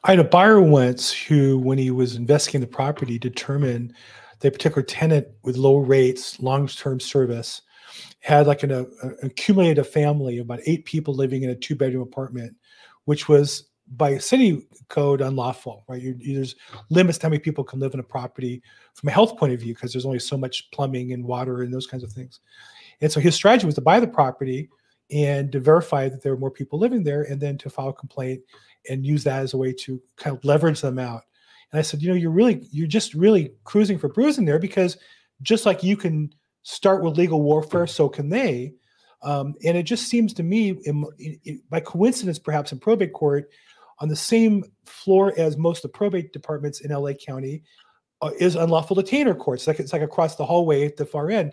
I 0.05 0.11
had 0.13 0.19
a 0.19 0.25
buyer 0.25 0.61
once 0.61 1.13
who, 1.13 1.59
when 1.59 1.79
he 1.79 1.91
was 1.91 2.17
investigating 2.17 2.63
the 2.63 2.67
property, 2.67 3.19
determined 3.19 3.95
that 4.41 4.49
a 4.49 4.51
particular 4.51 4.83
tenant 4.83 5.29
with 5.43 5.57
low 5.57 5.77
rates, 5.77 6.41
long-term 6.41 7.01
service, 7.01 7.63
had 8.21 8.47
like 8.47 8.63
an, 8.63 8.73
uh, 8.73 8.85
a, 9.03 9.07
an 9.07 9.17
accumulated 9.23 9.87
family 9.87 10.39
of 10.39 10.47
about 10.47 10.61
eight 10.67 10.85
people 10.85 11.15
living 11.15 11.43
in 11.43 11.51
a 11.51 11.55
two-bedroom 11.55 12.03
apartment, 12.03 12.55
which 13.05 13.29
was 13.29 13.71
by 13.97 14.19
city 14.19 14.67
code 14.89 15.21
unlawful. 15.21 15.85
Right, 15.89 16.03
you, 16.03 16.19
there's 16.35 16.57
limits 16.91 17.19
to 17.19 17.27
how 17.27 17.31
many 17.31 17.41
people 17.41 17.65
can 17.65 17.81
live 17.81 17.95
in 17.95 18.01
a 18.01 18.05
property 18.05 18.63
from 18.95 19.09
a 19.09 19.13
health 19.13 19.37
point 19.37 19.53
of 19.53 19.61
view 19.61 19.75
because 19.75 19.93
there's 19.93 20.07
only 20.07 20.19
so 20.19 20.37
much 20.37 20.71
plumbing 20.71 21.13
and 21.13 21.25
water 21.25 21.63
and 21.63 21.73
those 21.73 21.87
kinds 21.87 22.03
of 22.03 22.13
things. 22.13 22.41
And 23.01 23.13
so 23.13 23.21
his 23.21 23.35
strategy 23.35 23.67
was 23.67 23.75
to 23.77 23.81
buy 23.81 24.01
the 24.01 24.07
property 24.07 24.69
and 25.11 25.53
to 25.53 25.61
verify 25.61 26.09
that 26.09 26.23
there 26.23 26.33
were 26.33 26.41
more 26.41 26.51
people 26.51 26.79
living 26.79 27.05
there, 27.05 27.23
and 27.23 27.41
then 27.41 27.57
to 27.59 27.71
file 27.71 27.91
a 27.91 27.93
complaint 27.93 28.41
and 28.91 29.07
use 29.07 29.23
that 29.23 29.43
as 29.43 29.55
a 29.55 29.57
way 29.57 29.73
to 29.73 30.03
kind 30.17 30.37
of 30.37 30.45
leverage 30.45 30.81
them 30.81 30.99
out. 30.99 31.23
And 31.71 31.79
I 31.79 31.83
said, 31.83 32.03
you 32.03 32.09
know, 32.09 32.17
you're 32.17 32.31
really, 32.31 32.67
you're 32.73 32.89
just 32.89 33.15
really 33.15 33.53
cruising 33.65 33.99
for 33.99 34.09
bruising 34.09 34.45
there 34.45 34.59
because 34.59 34.97
just 35.43 35.67
like 35.67 35.83
you 35.85 35.97
can 35.97 36.33
start 36.63 37.03
with 37.03 37.17
legal 37.17 37.43
warfare, 37.43 37.87
so 37.87 38.09
can 38.09 38.29
they. 38.29 38.73
Um, 39.23 39.55
and 39.65 39.77
it 39.77 39.85
just 39.85 40.09
seems 40.09 40.33
to 40.35 40.43
me, 40.43 40.71
in, 40.85 41.05
in- 41.19 41.63
by 41.71 41.81
coincidence, 41.81 42.39
perhaps 42.39 42.73
in 42.73 42.79
probate 42.79 43.13
court, 43.13 43.51
on 44.01 44.09
the 44.09 44.17
same 44.17 44.65
floor 44.85 45.33
as 45.37 45.57
most 45.57 45.85
of 45.85 45.91
the 45.91 45.97
probate 45.97 46.33
departments 46.33 46.81
in 46.81 46.91
LA 46.91 47.13
County, 47.13 47.63
uh, 48.23 48.31
is 48.39 48.57
unlawful 48.57 48.97
detainer 48.97 49.35
courts. 49.35 49.67
Like 49.67 49.81
it's 49.81 49.93
like 49.93 50.03
across 50.03 50.37
the 50.37 50.47
hallway 50.47 50.87
at 50.87 50.97
the 50.97 51.05
far 51.05 51.31
end. 51.31 51.53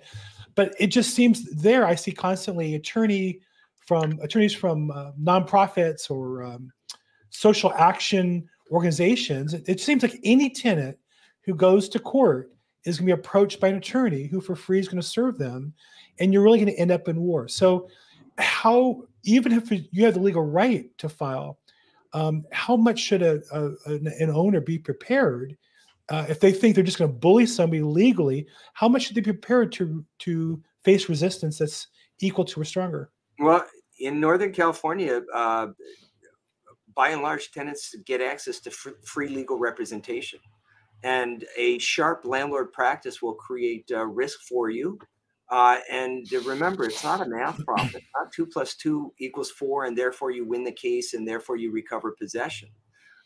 But 0.56 0.74
it 0.80 0.88
just 0.88 1.14
seems 1.14 1.44
there 1.52 1.86
I 1.86 1.96
see 1.96 2.12
constantly 2.12 2.76
attorney 2.76 3.42
from 3.86 4.20
attorneys 4.22 4.54
from 4.54 4.92
uh, 4.92 5.12
nonprofits 5.22 6.10
or 6.10 6.44
um, 6.44 6.72
social 7.30 7.74
action 7.74 8.48
organizations. 8.72 9.54
It, 9.54 9.64
it 9.68 9.80
seems 9.82 10.04
like 10.04 10.20
any 10.24 10.50
tenant 10.50 10.98
who 11.42 11.54
goes 11.54 11.90
to 11.90 12.00
court 12.00 12.52
is 12.86 12.98
going 12.98 13.08
to 13.08 13.16
be 13.16 13.20
approached 13.20 13.60
by 13.60 13.70
an 13.70 13.76
attorney 13.76 14.28
who, 14.28 14.42
for 14.42 14.56
free, 14.56 14.80
is 14.80 14.88
going 14.88 15.02
to 15.02 15.08
serve 15.08 15.38
them, 15.38 15.74
and 16.20 16.32
you're 16.32 16.44
really 16.44 16.60
going 16.60 16.74
to 16.74 16.80
end 16.80 16.92
up 16.92 17.08
in 17.08 17.20
war. 17.22 17.48
So, 17.48 17.90
how 18.38 19.04
even 19.24 19.52
if 19.54 19.72
you 19.72 20.06
have 20.06 20.16
the 20.16 20.20
legal 20.20 20.44
right 20.44 20.86
to 20.98 21.10
file, 21.10 21.60
um, 22.14 22.46
how 22.52 22.76
much 22.76 23.00
should 23.00 23.22
a, 23.22 23.42
a 23.52 23.94
an, 23.94 24.30
owner 24.30 24.62
be 24.62 24.78
prepared 24.78 25.58
uh, 26.10 26.26
if 26.30 26.40
they 26.40 26.52
think 26.52 26.76
they're 26.76 26.84
just 26.84 27.00
going 27.00 27.12
to 27.12 27.18
bully 27.18 27.46
somebody 27.46 27.82
legally? 27.82 28.48
How 28.74 28.88
much 28.88 29.04
should 29.04 29.16
they 29.16 29.22
be 29.22 29.34
prepared 29.34 29.72
to 29.74 30.06
to 30.20 30.62
face 30.84 31.10
resistance 31.10 31.58
that's 31.58 31.88
equal 32.22 32.46
to 32.46 32.62
or 32.62 32.66
stronger? 32.66 33.10
Well, 33.40 33.66
in 34.00 34.20
Northern 34.20 34.52
California, 34.52 35.22
uh, 35.34 35.68
by 36.96 37.10
and 37.10 37.22
large, 37.22 37.52
tenants 37.52 37.96
get 38.06 38.22
access 38.22 38.60
to 38.62 38.72
fr- 38.72 39.02
free 39.06 39.30
legal 39.30 39.58
representation. 39.58 40.40
And 41.04 41.44
a 41.58 41.80
sharp 41.80 42.24
landlord 42.24 42.72
practice 42.72 43.22
will 43.22 43.34
create 43.34 43.90
uh, 43.92 44.06
risk 44.06 44.40
for 44.48 44.70
you. 44.70 44.98
Uh, 45.50 45.78
and 45.92 46.26
remember, 46.46 46.86
it's 46.86 47.04
not 47.04 47.22
a 47.22 47.30
math 47.30 47.64
problem. 47.66 47.92
It's 47.94 48.06
not 48.16 48.32
two 48.34 48.46
plus 48.46 48.76
two 48.76 49.14
equals 49.20 49.52
four, 49.52 49.86
and 49.86 49.98
therefore 49.98 50.32
you 50.32 50.46
win 50.46 50.64
the 50.64 50.72
case, 50.72 51.14
and 51.14 51.28
therefore 51.28 51.58
you 51.58 51.72
recover 51.72 52.16
possession. 52.20 52.70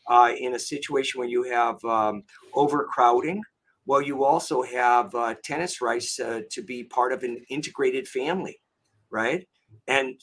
Uh, 0.08 0.32
in 0.38 0.54
a 0.54 0.58
situation 0.58 1.18
where 1.18 1.28
you 1.28 1.42
have 1.44 1.82
um, 1.84 2.22
overcrowding, 2.54 3.42
well, 3.86 4.02
you 4.02 4.24
also 4.24 4.62
have 4.62 5.14
uh, 5.14 5.34
tenants' 5.44 5.80
rights 5.80 6.18
uh, 6.20 6.42
to 6.50 6.62
be 6.62 6.84
part 6.84 7.12
of 7.12 7.22
an 7.22 7.42
integrated 7.48 8.06
family, 8.06 8.60
right? 9.10 9.46
And 9.86 10.14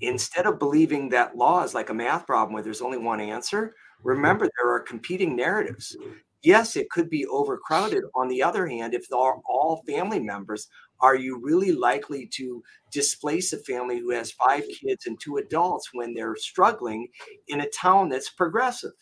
instead 0.00 0.46
of 0.46 0.58
believing 0.58 1.08
that 1.08 1.36
law 1.36 1.64
is 1.64 1.74
like 1.74 1.90
a 1.90 1.94
math 1.94 2.26
problem 2.26 2.54
where 2.54 2.62
there's 2.62 2.80
only 2.82 2.98
one 2.98 3.20
answer, 3.20 3.74
remember 4.04 4.48
there 4.56 4.72
are 4.72 4.80
competing 4.80 5.34
narratives. 5.34 5.96
Yes, 6.42 6.76
it 6.76 6.90
could 6.90 7.10
be 7.10 7.26
overcrowded. 7.26 8.04
On 8.14 8.28
the 8.28 8.42
other 8.42 8.68
hand, 8.68 8.94
if 8.94 9.06
all 9.12 9.82
family 9.88 10.20
members, 10.20 10.68
are 11.00 11.16
you 11.16 11.40
really 11.42 11.72
likely 11.72 12.26
to 12.34 12.62
displace 12.92 13.52
a 13.52 13.58
family 13.58 13.98
who 13.98 14.10
has 14.10 14.32
five 14.32 14.62
mm-hmm. 14.62 14.88
kids 14.88 15.06
and 15.06 15.18
two 15.20 15.36
adults 15.36 15.90
when 15.92 16.14
they're 16.14 16.36
struggling 16.36 17.08
in 17.48 17.60
a 17.60 17.68
town 17.68 18.08
that's 18.08 18.30
progressive? 18.30 18.92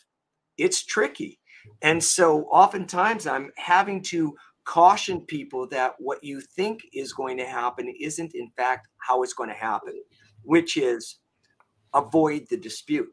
It's 0.57 0.85
tricky. 0.85 1.39
And 1.81 2.03
so 2.03 2.43
oftentimes 2.45 3.27
I'm 3.27 3.51
having 3.57 4.01
to 4.03 4.35
caution 4.65 5.21
people 5.21 5.67
that 5.69 5.93
what 5.99 6.23
you 6.23 6.41
think 6.41 6.81
is 6.93 7.13
going 7.13 7.37
to 7.37 7.45
happen 7.45 7.93
isn't, 7.99 8.35
in 8.35 8.49
fact, 8.57 8.87
how 9.07 9.23
it's 9.23 9.33
going 9.33 9.49
to 9.49 9.55
happen, 9.55 9.93
which 10.43 10.77
is 10.77 11.19
avoid 11.93 12.45
the 12.49 12.57
dispute. 12.57 13.07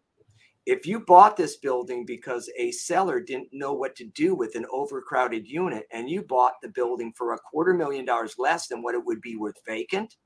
If 0.67 0.87
you 0.87 1.01
bought 1.01 1.37
this 1.37 1.59
building 1.59 2.07
because 2.07 2.51
a 2.59 2.71
seller 2.71 3.21
didn't 3.21 3.49
know 3.53 3.75
what 3.75 3.95
to 3.97 4.07
do 4.07 4.35
with 4.35 4.55
an 4.55 4.65
overcrowded 4.73 5.47
unit 5.47 5.85
and 5.93 6.09
you 6.09 6.23
bought 6.23 6.55
the 6.63 6.71
building 6.71 7.13
for 7.17 7.35
a 7.35 7.39
quarter 7.39 7.75
million 7.75 8.07
dollars 8.07 8.37
less 8.39 8.69
than 8.69 8.83
what 8.83 8.95
it 8.95 9.05
would 9.05 9.21
be 9.21 9.37
worth 9.37 9.57
vacant, 9.67 10.17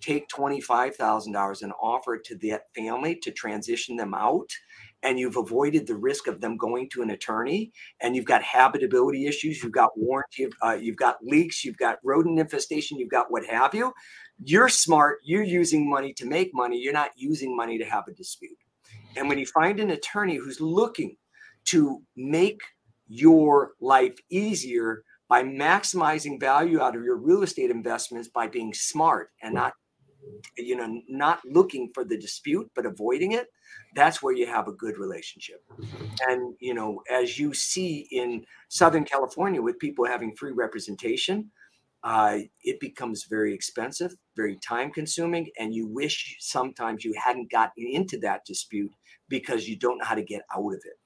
take 0.00 0.28
$25,000 0.28 1.62
and 1.62 1.72
offer 1.82 2.14
it 2.14 2.24
to 2.24 2.36
that 2.36 2.62
family 2.76 3.16
to 3.22 3.32
transition 3.32 3.96
them 3.96 4.14
out 4.14 4.48
and 5.02 5.18
you've 5.18 5.36
avoided 5.36 5.86
the 5.86 5.96
risk 5.96 6.26
of 6.26 6.40
them 6.40 6.56
going 6.56 6.88
to 6.90 7.02
an 7.02 7.10
attorney 7.10 7.72
and 8.00 8.14
you've 8.14 8.24
got 8.24 8.42
habitability 8.42 9.26
issues 9.26 9.62
you've 9.62 9.72
got 9.72 9.90
warranty 9.96 10.46
uh, 10.62 10.76
you've 10.80 10.96
got 10.96 11.16
leaks 11.22 11.64
you've 11.64 11.76
got 11.76 11.98
rodent 12.04 12.38
infestation 12.38 12.98
you've 12.98 13.10
got 13.10 13.30
what 13.30 13.44
have 13.44 13.74
you 13.74 13.92
you're 14.42 14.68
smart 14.68 15.18
you're 15.24 15.42
using 15.42 15.88
money 15.88 16.12
to 16.12 16.26
make 16.26 16.50
money 16.52 16.78
you're 16.78 16.92
not 16.92 17.10
using 17.16 17.56
money 17.56 17.78
to 17.78 17.84
have 17.84 18.04
a 18.08 18.12
dispute 18.12 18.58
and 19.16 19.28
when 19.28 19.38
you 19.38 19.46
find 19.46 19.80
an 19.80 19.90
attorney 19.90 20.36
who's 20.36 20.60
looking 20.60 21.16
to 21.66 22.02
make 22.16 22.60
your 23.06 23.72
life 23.80 24.14
easier 24.30 25.02
by 25.28 25.42
maximizing 25.42 26.38
value 26.38 26.80
out 26.80 26.96
of 26.96 27.02
your 27.02 27.16
real 27.16 27.42
estate 27.42 27.70
investments 27.70 28.28
by 28.28 28.46
being 28.46 28.72
smart 28.72 29.30
and 29.42 29.54
not 29.54 29.72
you 30.56 30.76
know 30.76 31.02
not 31.08 31.40
looking 31.44 31.90
for 31.94 32.04
the 32.04 32.16
dispute 32.16 32.70
but 32.74 32.86
avoiding 32.86 33.32
it 33.32 33.48
that's 33.94 34.22
where 34.22 34.34
you 34.34 34.46
have 34.46 34.68
a 34.68 34.72
good 34.72 34.98
relationship. 34.98 35.62
And 36.26 36.54
you 36.60 36.74
know 36.74 37.02
as 37.10 37.38
you 37.38 37.52
see 37.54 38.06
in 38.10 38.44
southern 38.68 39.04
california 39.04 39.60
with 39.60 39.78
people 39.78 40.06
having 40.06 40.34
free 40.36 40.52
representation 40.52 41.50
uh, 42.04 42.38
it 42.62 42.78
becomes 42.80 43.26
very 43.28 43.52
expensive 43.54 44.14
very 44.36 44.56
time 44.66 44.90
consuming 44.90 45.48
and 45.58 45.74
you 45.74 45.86
wish 45.86 46.36
sometimes 46.38 47.04
you 47.04 47.14
hadn't 47.22 47.50
gotten 47.50 47.86
into 47.90 48.18
that 48.18 48.44
dispute 48.46 48.92
because 49.28 49.68
you 49.68 49.76
don't 49.76 49.98
know 49.98 50.04
how 50.04 50.14
to 50.14 50.22
get 50.22 50.42
out 50.54 50.68
of 50.68 50.80
it 50.84 50.98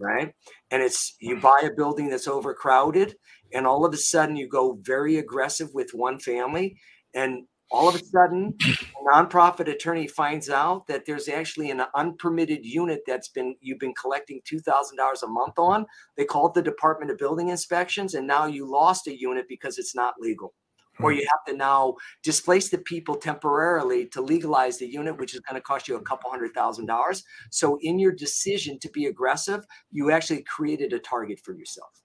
right? 0.00 0.32
And 0.70 0.82
it's 0.82 1.14
you 1.20 1.38
buy 1.38 1.60
a 1.64 1.74
building 1.74 2.08
that's 2.08 2.26
overcrowded 2.26 3.14
and 3.52 3.66
all 3.66 3.84
of 3.84 3.94
a 3.94 3.98
sudden 3.98 4.36
you 4.36 4.48
go 4.48 4.78
very 4.82 5.18
aggressive 5.18 5.68
with 5.74 5.90
one 5.92 6.18
family 6.18 6.76
and 7.14 7.44
all 7.70 7.88
of 7.88 7.94
a 7.94 8.04
sudden 8.04 8.54
a 8.62 9.12
nonprofit 9.12 9.68
attorney 9.68 10.06
finds 10.06 10.50
out 10.50 10.86
that 10.86 11.04
there's 11.06 11.28
actually 11.28 11.70
an 11.70 11.82
unpermitted 11.94 12.64
unit 12.64 13.00
that's 13.06 13.28
been 13.28 13.54
you've 13.60 13.78
been 13.78 13.94
collecting 13.94 14.40
$2000 14.50 14.92
a 15.22 15.26
month 15.26 15.58
on 15.58 15.86
they 16.16 16.24
called 16.24 16.54
the 16.54 16.62
department 16.62 17.10
of 17.10 17.18
building 17.18 17.48
inspections 17.48 18.14
and 18.14 18.26
now 18.26 18.46
you 18.46 18.70
lost 18.70 19.06
a 19.06 19.18
unit 19.18 19.46
because 19.48 19.78
it's 19.78 19.94
not 19.94 20.14
legal 20.20 20.52
or 21.00 21.12
hmm. 21.12 21.18
you 21.18 21.26
have 21.30 21.44
to 21.46 21.56
now 21.56 21.94
displace 22.22 22.68
the 22.68 22.78
people 22.78 23.14
temporarily 23.14 24.06
to 24.06 24.20
legalize 24.20 24.78
the 24.78 24.86
unit, 24.86 25.18
which 25.18 25.34
is 25.34 25.40
going 25.40 25.54
to 25.54 25.60
cost 25.60 25.88
you 25.88 25.96
a 25.96 26.02
couple 26.02 26.30
hundred 26.30 26.52
thousand 26.52 26.86
dollars. 26.86 27.24
So, 27.50 27.78
in 27.82 27.98
your 27.98 28.12
decision 28.12 28.78
to 28.80 28.90
be 28.90 29.06
aggressive, 29.06 29.64
you 29.90 30.10
actually 30.10 30.42
created 30.42 30.92
a 30.92 30.98
target 30.98 31.40
for 31.42 31.54
yourself. 31.54 32.02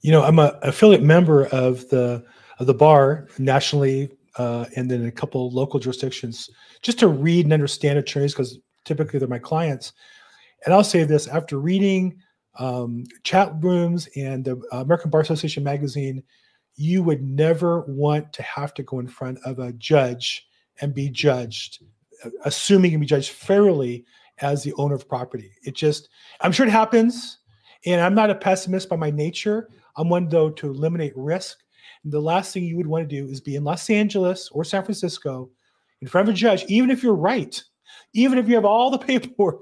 You 0.00 0.12
know, 0.12 0.22
I'm 0.22 0.38
a 0.38 0.58
affiliate 0.62 1.02
member 1.02 1.46
of 1.46 1.88
the 1.88 2.24
of 2.58 2.66
the 2.66 2.74
bar 2.74 3.28
nationally, 3.38 4.10
uh, 4.38 4.66
and 4.76 4.90
then 4.90 5.06
a 5.06 5.12
couple 5.12 5.50
local 5.50 5.80
jurisdictions, 5.80 6.50
just 6.82 6.98
to 7.00 7.08
read 7.08 7.46
and 7.46 7.52
understand 7.52 7.98
attorneys 7.98 8.32
because 8.32 8.58
typically 8.84 9.18
they're 9.18 9.28
my 9.28 9.38
clients. 9.38 9.92
And 10.64 10.74
I'll 10.74 10.84
say 10.84 11.04
this: 11.04 11.26
after 11.26 11.58
reading 11.58 12.16
um, 12.58 13.04
chat 13.24 13.52
rooms 13.60 14.08
and 14.16 14.44
the 14.44 14.60
American 14.72 15.10
Bar 15.10 15.22
Association 15.22 15.64
magazine 15.64 16.22
you 16.76 17.02
would 17.02 17.22
never 17.22 17.82
want 17.82 18.32
to 18.32 18.42
have 18.42 18.74
to 18.74 18.82
go 18.82 18.98
in 18.98 19.08
front 19.08 19.38
of 19.44 19.58
a 19.58 19.72
judge 19.74 20.46
and 20.80 20.94
be 20.94 21.08
judged, 21.08 21.84
uh, 22.24 22.30
assuming 22.44 22.92
you 22.92 22.98
be 22.98 23.06
judged 23.06 23.30
fairly 23.30 24.04
as 24.38 24.62
the 24.62 24.72
owner 24.74 24.94
of 24.94 25.08
property. 25.08 25.52
It 25.64 25.74
just, 25.74 26.08
I'm 26.40 26.52
sure 26.52 26.66
it 26.66 26.72
happens. 26.72 27.38
And 27.84 28.00
I'm 28.00 28.14
not 28.14 28.30
a 28.30 28.34
pessimist 28.34 28.88
by 28.88 28.96
my 28.96 29.10
nature. 29.10 29.68
I'm 29.96 30.08
one, 30.08 30.28
though, 30.28 30.50
to 30.50 30.70
eliminate 30.70 31.12
risk. 31.16 31.58
The 32.04 32.20
last 32.20 32.52
thing 32.52 32.64
you 32.64 32.76
would 32.76 32.86
want 32.86 33.08
to 33.08 33.22
do 33.22 33.30
is 33.30 33.40
be 33.40 33.56
in 33.56 33.64
Los 33.64 33.88
Angeles 33.88 34.48
or 34.50 34.64
San 34.64 34.84
Francisco 34.84 35.50
in 36.00 36.08
front 36.08 36.28
of 36.28 36.34
a 36.34 36.36
judge, 36.36 36.64
even 36.68 36.90
if 36.90 37.02
you're 37.02 37.14
right, 37.14 37.62
even 38.12 38.38
if 38.38 38.48
you 38.48 38.54
have 38.54 38.64
all 38.64 38.90
the 38.90 38.98
paperwork. 39.06 39.60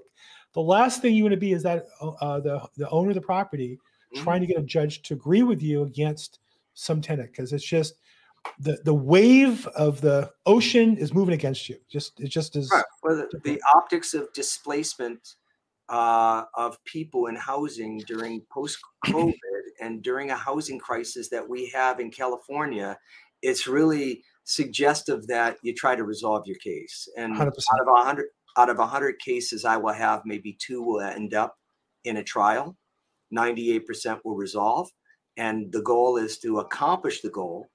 The 0.55 0.61
last 0.61 1.01
thing 1.01 1.15
you 1.15 1.23
want 1.23 1.35
to 1.35 1.39
be 1.39 1.53
is 1.53 1.63
that 1.63 1.87
uh, 2.01 2.41
the, 2.41 2.67
the 2.77 2.89
owner 2.91 3.11
of 3.11 3.15
the 3.15 3.21
property 3.21 3.79
mm-hmm. 4.15 4.25
trying 4.25 4.41
to 4.41 4.47
get 4.47 4.59
a 4.59 4.63
judge 4.63 5.03
to 5.03 5.15
agree 5.15 5.43
with 5.43 5.63
you 5.63 5.83
against 5.83 6.41
some 6.75 7.01
tenant 7.01 7.31
because 7.31 7.53
it's 7.53 7.65
just 7.65 7.95
the 8.59 8.79
the 8.85 8.95
wave 8.95 9.67
of 9.69 10.01
the 10.01 10.31
ocean 10.47 10.97
is 10.97 11.13
moving 11.13 11.35
against 11.35 11.69
you. 11.69 11.77
Just 11.91 12.19
it 12.21 12.29
just 12.29 12.57
is. 12.57 12.71
Right. 12.73 12.85
Well, 13.03 13.27
the, 13.31 13.39
the 13.39 13.63
optics 13.75 14.15
of 14.15 14.33
displacement 14.33 15.37
uh, 15.89 16.45
of 16.55 16.83
people 16.85 17.27
in 17.27 17.37
housing 17.37 17.99
during 18.07 18.41
post 18.51 18.79
COVID 19.07 19.35
and 19.81 20.03
during 20.03 20.31
a 20.31 20.37
housing 20.37 20.79
crisis 20.79 21.29
that 21.31 21.49
we 21.49 21.71
have 21.75 22.01
in 22.01 22.11
California, 22.11 22.99
it's 23.43 23.67
really 23.67 24.23
suggestive 24.45 25.27
that 25.29 25.57
you 25.63 25.75
try 25.75 25.97
to 25.97 26.05
resolve 26.05 26.47
your 26.47 26.59
case. 26.59 27.09
And 27.17 27.35
100%. 27.37 27.41
out 27.41 27.49
of 27.49 27.89
a 27.97 28.03
hundred 28.03 28.27
out 28.59 28.69
of 28.69 28.79
a 28.79 28.87
hundred 28.87 29.19
cases, 29.21 29.65
I 29.65 29.77
will 29.77 29.93
have 29.93 30.23
maybe 30.25 30.57
two 30.61 30.83
will 30.83 31.01
end 31.01 31.35
up 31.35 31.57
in 32.05 32.17
a 32.17 32.25
trial. 32.25 32.77
Ninety 33.31 33.73
eight 33.73 33.87
percent 33.87 34.21
will 34.25 34.37
resolve 34.37 34.89
and 35.41 35.73
the 35.73 35.83
goal 35.83 36.17
is 36.19 36.39
to 36.39 36.59
accomplish 36.59 37.23
the 37.23 37.31
goal, 37.31 37.71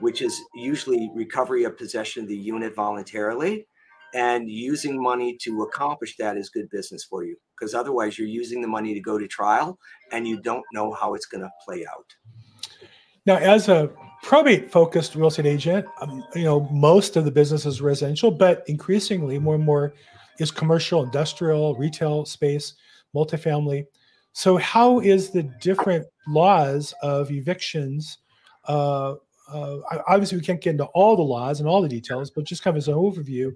which 0.00 0.20
is 0.20 0.40
usually 0.54 1.10
recovery 1.14 1.64
of 1.64 1.78
possession 1.78 2.24
of 2.24 2.28
the 2.28 2.36
unit 2.36 2.74
voluntarily. 2.74 3.68
And 4.14 4.48
using 4.48 5.02
money 5.02 5.36
to 5.42 5.62
accomplish 5.62 6.16
that 6.18 6.36
is 6.36 6.48
good 6.48 6.70
business 6.70 7.04
for 7.04 7.24
you 7.24 7.36
because 7.58 7.74
otherwise 7.74 8.16
you're 8.16 8.28
using 8.28 8.62
the 8.62 8.68
money 8.68 8.94
to 8.94 9.00
go 9.00 9.18
to 9.18 9.26
trial 9.26 9.78
and 10.12 10.26
you 10.26 10.40
don't 10.40 10.64
know 10.72 10.92
how 10.92 11.14
it's 11.14 11.26
going 11.26 11.42
to 11.42 11.50
play 11.64 11.84
out. 11.92 12.14
Now, 13.26 13.36
as 13.36 13.68
a 13.68 13.90
probate 14.22 14.70
focused 14.70 15.14
real 15.14 15.28
estate 15.28 15.46
agent, 15.46 15.86
um, 16.00 16.22
you 16.34 16.44
know, 16.44 16.60
most 16.70 17.16
of 17.16 17.24
the 17.24 17.30
business 17.30 17.66
is 17.66 17.80
residential, 17.80 18.30
but 18.30 18.62
increasingly 18.66 19.38
more 19.38 19.54
and 19.54 19.64
more 19.64 19.94
is 20.38 20.50
commercial, 20.50 21.02
industrial, 21.02 21.74
retail 21.76 22.24
space, 22.24 22.74
multifamily. 23.14 23.86
So, 24.32 24.56
how 24.56 25.00
is 25.00 25.30
the 25.30 25.44
different 25.60 26.06
laws 26.26 26.92
of 27.02 27.30
evictions? 27.30 28.18
Uh, 28.66 29.14
uh, 29.48 29.76
obviously, 30.08 30.38
we 30.38 30.44
can't 30.44 30.60
get 30.60 30.70
into 30.70 30.86
all 30.86 31.16
the 31.16 31.22
laws 31.22 31.60
and 31.60 31.68
all 31.68 31.82
the 31.82 31.88
details, 31.88 32.30
but 32.30 32.44
just 32.44 32.62
kind 32.62 32.76
of 32.76 32.78
as 32.78 32.88
an 32.88 32.94
overview, 32.94 33.52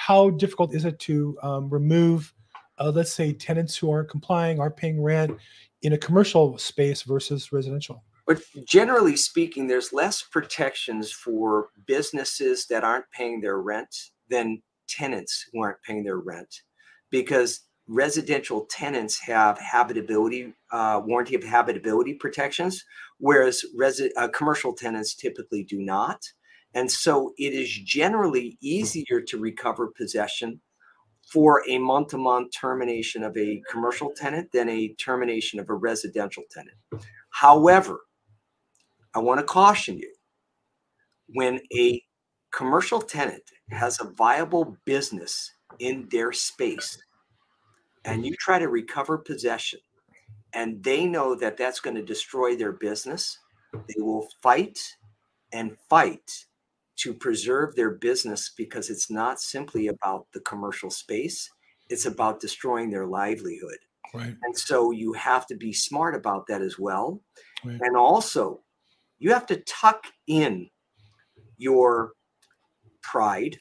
how 0.00 0.30
difficult 0.30 0.74
is 0.74 0.86
it 0.86 0.98
to 0.98 1.36
um, 1.42 1.68
remove, 1.68 2.32
uh, 2.78 2.90
let's 2.90 3.12
say, 3.12 3.34
tenants 3.34 3.76
who 3.76 3.90
aren't 3.90 4.08
complying, 4.08 4.58
aren't 4.58 4.76
paying 4.76 5.02
rent 5.02 5.36
in 5.82 5.92
a 5.92 5.98
commercial 5.98 6.56
space 6.56 7.02
versus 7.02 7.52
residential? 7.52 8.02
But 8.26 8.40
generally 8.66 9.14
speaking, 9.14 9.66
there's 9.66 9.92
less 9.92 10.22
protections 10.22 11.12
for 11.12 11.68
businesses 11.86 12.66
that 12.68 12.82
aren't 12.82 13.10
paying 13.12 13.42
their 13.42 13.60
rent 13.60 13.94
than 14.30 14.62
tenants 14.88 15.44
who 15.52 15.62
aren't 15.62 15.82
paying 15.82 16.02
their 16.02 16.18
rent 16.18 16.62
because 17.10 17.60
residential 17.86 18.66
tenants 18.70 19.20
have 19.20 19.58
habitability 19.58 20.54
uh, 20.72 21.02
warranty 21.04 21.34
of 21.34 21.44
habitability 21.44 22.14
protections, 22.14 22.86
whereas 23.18 23.64
resi- 23.78 24.12
uh, 24.16 24.28
commercial 24.28 24.72
tenants 24.72 25.14
typically 25.14 25.62
do 25.62 25.78
not. 25.78 26.22
And 26.74 26.90
so 26.90 27.32
it 27.36 27.52
is 27.52 27.68
generally 27.68 28.50
mm. 28.50 28.56
easier 28.60 29.20
to 29.20 29.38
recover 29.38 29.88
possession 29.88 30.60
for 31.32 31.62
a 31.68 31.78
month 31.78 32.08
to 32.08 32.18
month 32.18 32.52
termination 32.58 33.22
of 33.22 33.36
a 33.36 33.62
commercial 33.70 34.12
tenant 34.16 34.50
than 34.52 34.68
a 34.68 34.94
termination 34.94 35.60
of 35.60 35.68
a 35.68 35.74
residential 35.74 36.42
tenant. 36.50 36.76
However, 37.30 38.00
I 39.14 39.20
want 39.20 39.40
to 39.40 39.46
caution 39.46 39.98
you. 39.98 40.12
When 41.32 41.60
a 41.72 41.92
mm-hmm. 41.92 42.56
commercial 42.56 43.00
tenant 43.00 43.42
has 43.70 44.00
a 44.00 44.10
viable 44.10 44.76
business 44.84 45.52
in 45.78 46.08
their 46.10 46.32
space 46.32 46.98
and 48.04 48.24
you 48.24 48.32
mm-hmm. 48.32 48.36
try 48.40 48.58
to 48.58 48.68
recover 48.68 49.18
possession 49.18 49.78
and 50.52 50.82
they 50.82 51.06
know 51.06 51.36
that 51.36 51.56
that's 51.56 51.78
going 51.78 51.94
to 51.94 52.02
destroy 52.02 52.56
their 52.56 52.72
business, 52.72 53.38
they 53.72 54.00
will 54.00 54.26
fight 54.42 54.80
and 55.52 55.76
fight 55.88 56.46
to 57.02 57.14
preserve 57.14 57.74
their 57.74 57.90
business 57.90 58.52
because 58.56 58.90
it's 58.90 59.10
not 59.10 59.40
simply 59.40 59.88
about 59.88 60.26
the 60.32 60.40
commercial 60.40 60.90
space, 60.90 61.48
it's 61.88 62.06
about 62.06 62.40
destroying 62.40 62.90
their 62.90 63.06
livelihood. 63.06 63.78
Right. 64.12 64.34
And 64.42 64.58
so 64.58 64.90
you 64.90 65.12
have 65.14 65.46
to 65.46 65.56
be 65.56 65.72
smart 65.72 66.14
about 66.14 66.46
that 66.48 66.62
as 66.62 66.78
well. 66.78 67.22
Right. 67.64 67.80
And 67.80 67.96
also, 67.96 68.60
you 69.18 69.32
have 69.32 69.46
to 69.46 69.56
tuck 69.56 70.04
in 70.26 70.68
your 71.56 72.12
pride 73.02 73.58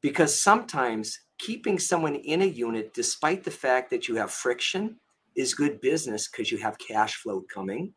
because 0.00 0.38
sometimes 0.38 1.18
keeping 1.38 1.78
someone 1.78 2.16
in 2.16 2.42
a 2.42 2.46
unit, 2.46 2.94
despite 2.94 3.44
the 3.44 3.50
fact 3.50 3.90
that 3.90 4.08
you 4.08 4.16
have 4.16 4.30
friction, 4.30 4.96
is 5.36 5.54
good 5.54 5.80
business 5.80 6.28
because 6.28 6.50
you 6.50 6.58
have 6.58 6.78
cash 6.78 7.16
flow 7.16 7.42
coming. 7.52 7.92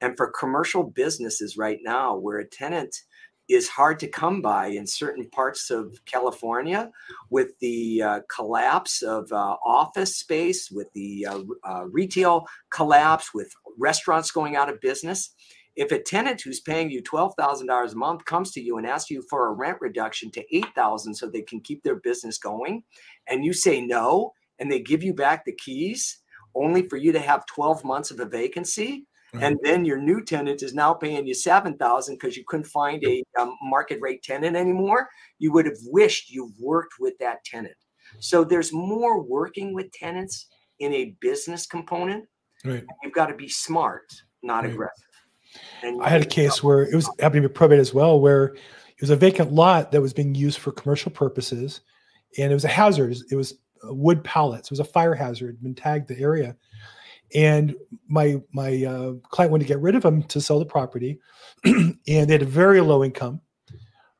And 0.00 0.16
for 0.16 0.32
commercial 0.38 0.82
businesses 0.82 1.56
right 1.56 1.78
now, 1.82 2.16
where 2.16 2.38
a 2.38 2.48
tenant 2.48 2.94
is 3.48 3.68
hard 3.68 3.98
to 4.00 4.08
come 4.08 4.40
by 4.40 4.66
in 4.66 4.86
certain 4.86 5.28
parts 5.30 5.70
of 5.70 5.98
California 6.06 6.90
with 7.30 7.58
the 7.60 8.02
uh, 8.02 8.20
collapse 8.34 9.02
of 9.02 9.30
uh, 9.32 9.56
office 9.64 10.16
space, 10.16 10.70
with 10.70 10.92
the 10.94 11.26
uh, 11.28 11.40
uh 11.64 11.84
retail 11.90 12.46
collapse, 12.70 13.34
with 13.34 13.52
restaurants 13.78 14.30
going 14.30 14.56
out 14.56 14.68
of 14.68 14.80
business, 14.80 15.34
if 15.74 15.90
a 15.90 15.98
tenant 15.98 16.42
who's 16.42 16.60
paying 16.60 16.90
you 16.90 17.02
$12,000 17.02 17.92
a 17.92 17.96
month 17.96 18.24
comes 18.24 18.52
to 18.52 18.60
you 18.60 18.76
and 18.76 18.86
asks 18.86 19.10
you 19.10 19.22
for 19.30 19.46
a 19.46 19.52
rent 19.52 19.78
reduction 19.80 20.30
to 20.32 20.56
8,000 20.56 21.14
so 21.14 21.26
they 21.26 21.42
can 21.42 21.60
keep 21.60 21.82
their 21.82 21.96
business 21.96 22.38
going 22.38 22.82
and 23.28 23.44
you 23.44 23.52
say 23.52 23.80
no 23.80 24.32
and 24.58 24.70
they 24.70 24.80
give 24.80 25.02
you 25.02 25.14
back 25.14 25.44
the 25.44 25.56
keys 25.56 26.20
only 26.54 26.86
for 26.88 26.96
you 26.96 27.12
to 27.12 27.20
have 27.20 27.46
12 27.46 27.84
months 27.84 28.10
of 28.10 28.20
a 28.20 28.26
vacancy 28.26 29.06
right. 29.32 29.44
and 29.44 29.58
then 29.62 29.84
your 29.84 29.98
new 29.98 30.24
tenant 30.24 30.62
is 30.62 30.74
now 30.74 30.92
paying 30.94 31.26
you 31.26 31.34
7,000 31.34 32.14
because 32.14 32.36
you 32.36 32.44
couldn't 32.46 32.66
find 32.66 33.02
a 33.04 33.22
um, 33.38 33.56
market 33.62 33.98
rate 34.00 34.22
tenant 34.22 34.56
anymore, 34.56 35.08
you 35.38 35.52
would 35.52 35.66
have 35.66 35.78
wished 35.86 36.30
you've 36.30 36.58
worked 36.60 36.94
with 37.00 37.16
that 37.18 37.44
tenant. 37.44 37.74
So 38.20 38.44
there's 38.44 38.72
more 38.72 39.22
working 39.22 39.72
with 39.74 39.90
tenants 39.92 40.46
in 40.78 40.92
a 40.92 41.14
business 41.20 41.66
component 41.66 42.26
Right. 42.64 42.84
You've 43.02 43.12
got 43.12 43.26
to 43.26 43.34
be 43.34 43.48
smart, 43.48 44.12
not 44.42 44.64
Right. 44.64 44.72
aggressive. 44.72 45.04
And 45.82 46.02
I 46.02 46.08
had 46.08 46.22
a 46.22 46.26
case 46.26 46.62
where 46.62 46.82
it 46.82 46.94
was 46.94 47.10
happening 47.18 47.42
to 47.42 47.48
be 47.48 47.52
probate 47.52 47.78
as 47.78 47.92
well, 47.92 48.20
where 48.20 48.54
it 48.54 49.00
was 49.00 49.10
a 49.10 49.16
vacant 49.16 49.52
lot 49.52 49.92
that 49.92 50.00
was 50.00 50.12
being 50.12 50.34
used 50.34 50.58
for 50.58 50.72
commercial 50.72 51.10
purposes, 51.10 51.80
and 52.38 52.50
it 52.50 52.54
was 52.54 52.64
a 52.64 52.68
hazard. 52.68 53.16
It 53.30 53.36
was 53.36 53.58
wood 53.84 54.24
pallets. 54.24 54.68
It 54.68 54.70
was 54.70 54.80
a 54.80 54.84
fire 54.84 55.14
hazard. 55.14 55.50
It 55.50 55.52
had 55.56 55.62
Been 55.62 55.74
tagged 55.74 56.08
the 56.08 56.18
area, 56.18 56.56
and 57.34 57.74
my 58.08 58.40
my 58.52 58.84
uh, 58.84 59.12
client 59.30 59.50
wanted 59.50 59.64
to 59.64 59.68
get 59.68 59.80
rid 59.80 59.94
of 59.94 60.04
him 60.04 60.22
to 60.24 60.40
sell 60.40 60.58
the 60.58 60.66
property, 60.66 61.18
and 61.64 61.96
they 62.06 62.32
had 62.32 62.42
a 62.42 62.46
very 62.46 62.80
low 62.80 63.04
income. 63.04 63.40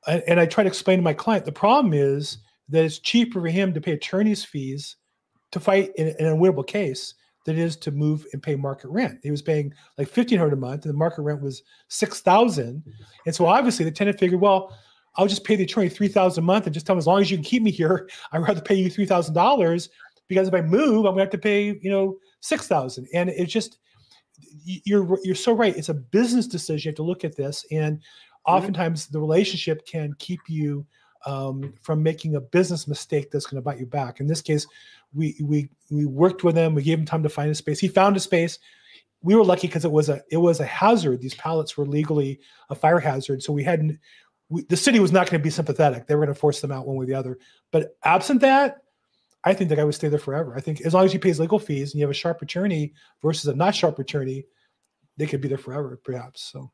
And, 0.07 0.23
and 0.27 0.41
I 0.41 0.47
tried 0.47 0.65
to 0.65 0.69
explain 0.69 0.99
to 0.99 1.03
my 1.03 1.15
client 1.15 1.45
the 1.45 1.53
problem 1.53 1.93
is 1.95 2.39
that 2.69 2.85
it's 2.85 2.99
cheaper 2.99 3.41
for 3.41 3.49
him 3.49 3.73
to 3.75 3.81
pay 3.81 3.93
attorney's 3.93 4.45
fees 4.45 4.97
to 5.53 5.61
fight 5.61 5.91
in, 5.97 6.15
in 6.19 6.27
a 6.27 6.37
winnable 6.37 6.67
case 6.67 7.15
than 7.45 7.59
it 7.59 7.63
is 7.63 7.77
to 7.77 7.91
move 7.91 8.27
and 8.33 8.43
pay 8.43 8.55
market 8.55 8.89
rent. 8.89 9.19
He 9.23 9.31
was 9.31 9.43
paying 9.43 9.73
like 9.99 10.09
fifteen 10.09 10.39
hundred 10.39 10.55
a 10.55 10.57
month, 10.57 10.85
and 10.85 10.95
the 10.95 10.99
market 10.99 11.23
rent 11.23 11.43
was 11.43 11.63
six 11.89 12.21
thousand. 12.21 12.83
And 13.27 13.35
so 13.35 13.47
obviously 13.47 13.85
the 13.85 13.91
tenant 13.91 14.19
figured, 14.19 14.41
well, 14.41 14.77
I'll 15.17 15.27
just 15.27 15.45
pay 15.45 15.57
the 15.57 15.65
attorney 15.65 15.89
three 15.89 16.09
thousand 16.09 16.45
a 16.45 16.47
month 16.47 16.67
and 16.67 16.75
just 16.75 16.87
tell 16.87 16.95
him 16.95 16.99
as 16.99 17.07
long 17.07 17.21
as 17.21 17.31
you 17.31 17.37
can 17.37 17.45
keep 17.45 17.63
me 17.63 17.71
here, 17.71 18.09
I'd 18.33 18.39
rather 18.39 18.61
pay 18.61 18.75
you 18.75 18.91
three 18.91 19.07
thousand 19.07 19.35
dollars 19.35 19.91
because 20.33 20.49
if 20.49 20.55
I 20.55 20.63
move, 20.63 21.05
I'm 21.05 21.13
gonna 21.13 21.21
have 21.21 21.31
to 21.31 21.39
pay, 21.39 21.79
you 21.83 21.91
know, 21.91 22.17
six 22.41 22.67
thousand. 22.67 23.07
And 23.13 23.29
it's 23.29 23.53
just 23.53 23.79
you're 24.65 25.19
you're 25.23 25.35
so 25.35 25.53
right. 25.53 25.77
It's 25.77 25.89
a 25.89 25.95
business 25.95 26.47
decision. 26.47 26.89
You 26.89 26.91
have 26.91 26.97
to 26.97 27.03
look 27.03 27.25
at 27.25 27.37
this, 27.37 27.67
and 27.71 28.01
oftentimes 28.47 29.07
the 29.07 29.21
relationship 29.21 29.87
can 29.87 30.15
keep 30.19 30.41
you 30.49 30.87
um, 31.27 31.75
from 31.83 32.03
making 32.03 32.35
a 32.35 32.41
business 32.41 32.89
mistake 32.89 33.31
that's 33.31 33.47
going 33.47 33.57
to 33.57 33.65
bite 33.65 33.79
you 33.79 33.87
back. 33.87 34.21
In 34.21 34.27
this 34.27 34.43
case, 34.43 34.67
we 35.15 35.37
we 35.43 35.69
we 35.91 36.07
worked 36.07 36.45
with 36.45 36.57
him. 36.57 36.75
We 36.75 36.83
gave 36.83 36.99
him 36.99 37.05
time 37.05 37.23
to 37.23 37.29
find 37.29 37.51
a 37.51 37.55
space. 37.55 37.79
He 37.79 37.89
found 37.89 38.17
a 38.17 38.21
space. 38.21 38.59
We 39.23 39.37
were 39.37 39.45
lucky 39.45 39.69
because 39.69 39.85
it 39.85 39.93
was 39.93 40.09
a 40.09 40.23
it 40.31 40.39
was 40.39 40.61
a 40.61 40.67
hazard. 40.67 41.21
These 41.21 41.35
pallets 41.35 41.77
were 41.77 41.87
legally 41.87 42.41
a 42.71 42.75
fire 42.75 42.99
hazard, 42.99 43.43
so 43.43 43.53
we 43.53 43.63
hadn't. 43.63 43.99
We, 44.49 44.65
the 44.65 44.77
city 44.77 45.01
was 45.01 45.13
not 45.13 45.31
going 45.31 45.41
to 45.41 45.45
be 45.45 45.51
sympathetic. 45.51 46.07
They 46.07 46.15
were 46.15 46.27
going 46.27 46.35
to 46.35 46.41
force 46.41 46.61
them 46.61 46.73
out 46.73 46.87
one 46.87 46.97
way 46.97 47.05
or 47.05 47.07
the 47.07 47.15
other. 47.15 47.39
But 47.71 47.97
absent 48.05 48.41
that, 48.41 48.82
I 49.45 49.55
think 49.55 49.71
the 49.71 49.77
guy 49.77 49.85
would 49.85 49.95
stay 49.95 50.09
there 50.09 50.19
forever. 50.19 50.55
I 50.57 50.61
think 50.61 50.83
as 50.83 50.95
long 50.95 51.05
as 51.05 51.13
he 51.13 51.19
pays 51.19 51.41
legal 51.41 51.59
fees 51.59 51.93
and 51.93 51.99
you 51.99 52.05
have 52.05 52.11
a 52.11 52.15
sharp 52.15 52.43
attorney 52.43 52.93
versus 53.23 53.47
a 53.49 53.55
not 53.55 53.75
sharp 53.75 53.99
attorney, 53.99 54.45
they 55.17 55.27
could 55.27 55.41
be 55.41 55.49
there 55.49 55.59
forever, 55.59 56.01
perhaps. 56.05 56.43
So. 56.53 56.71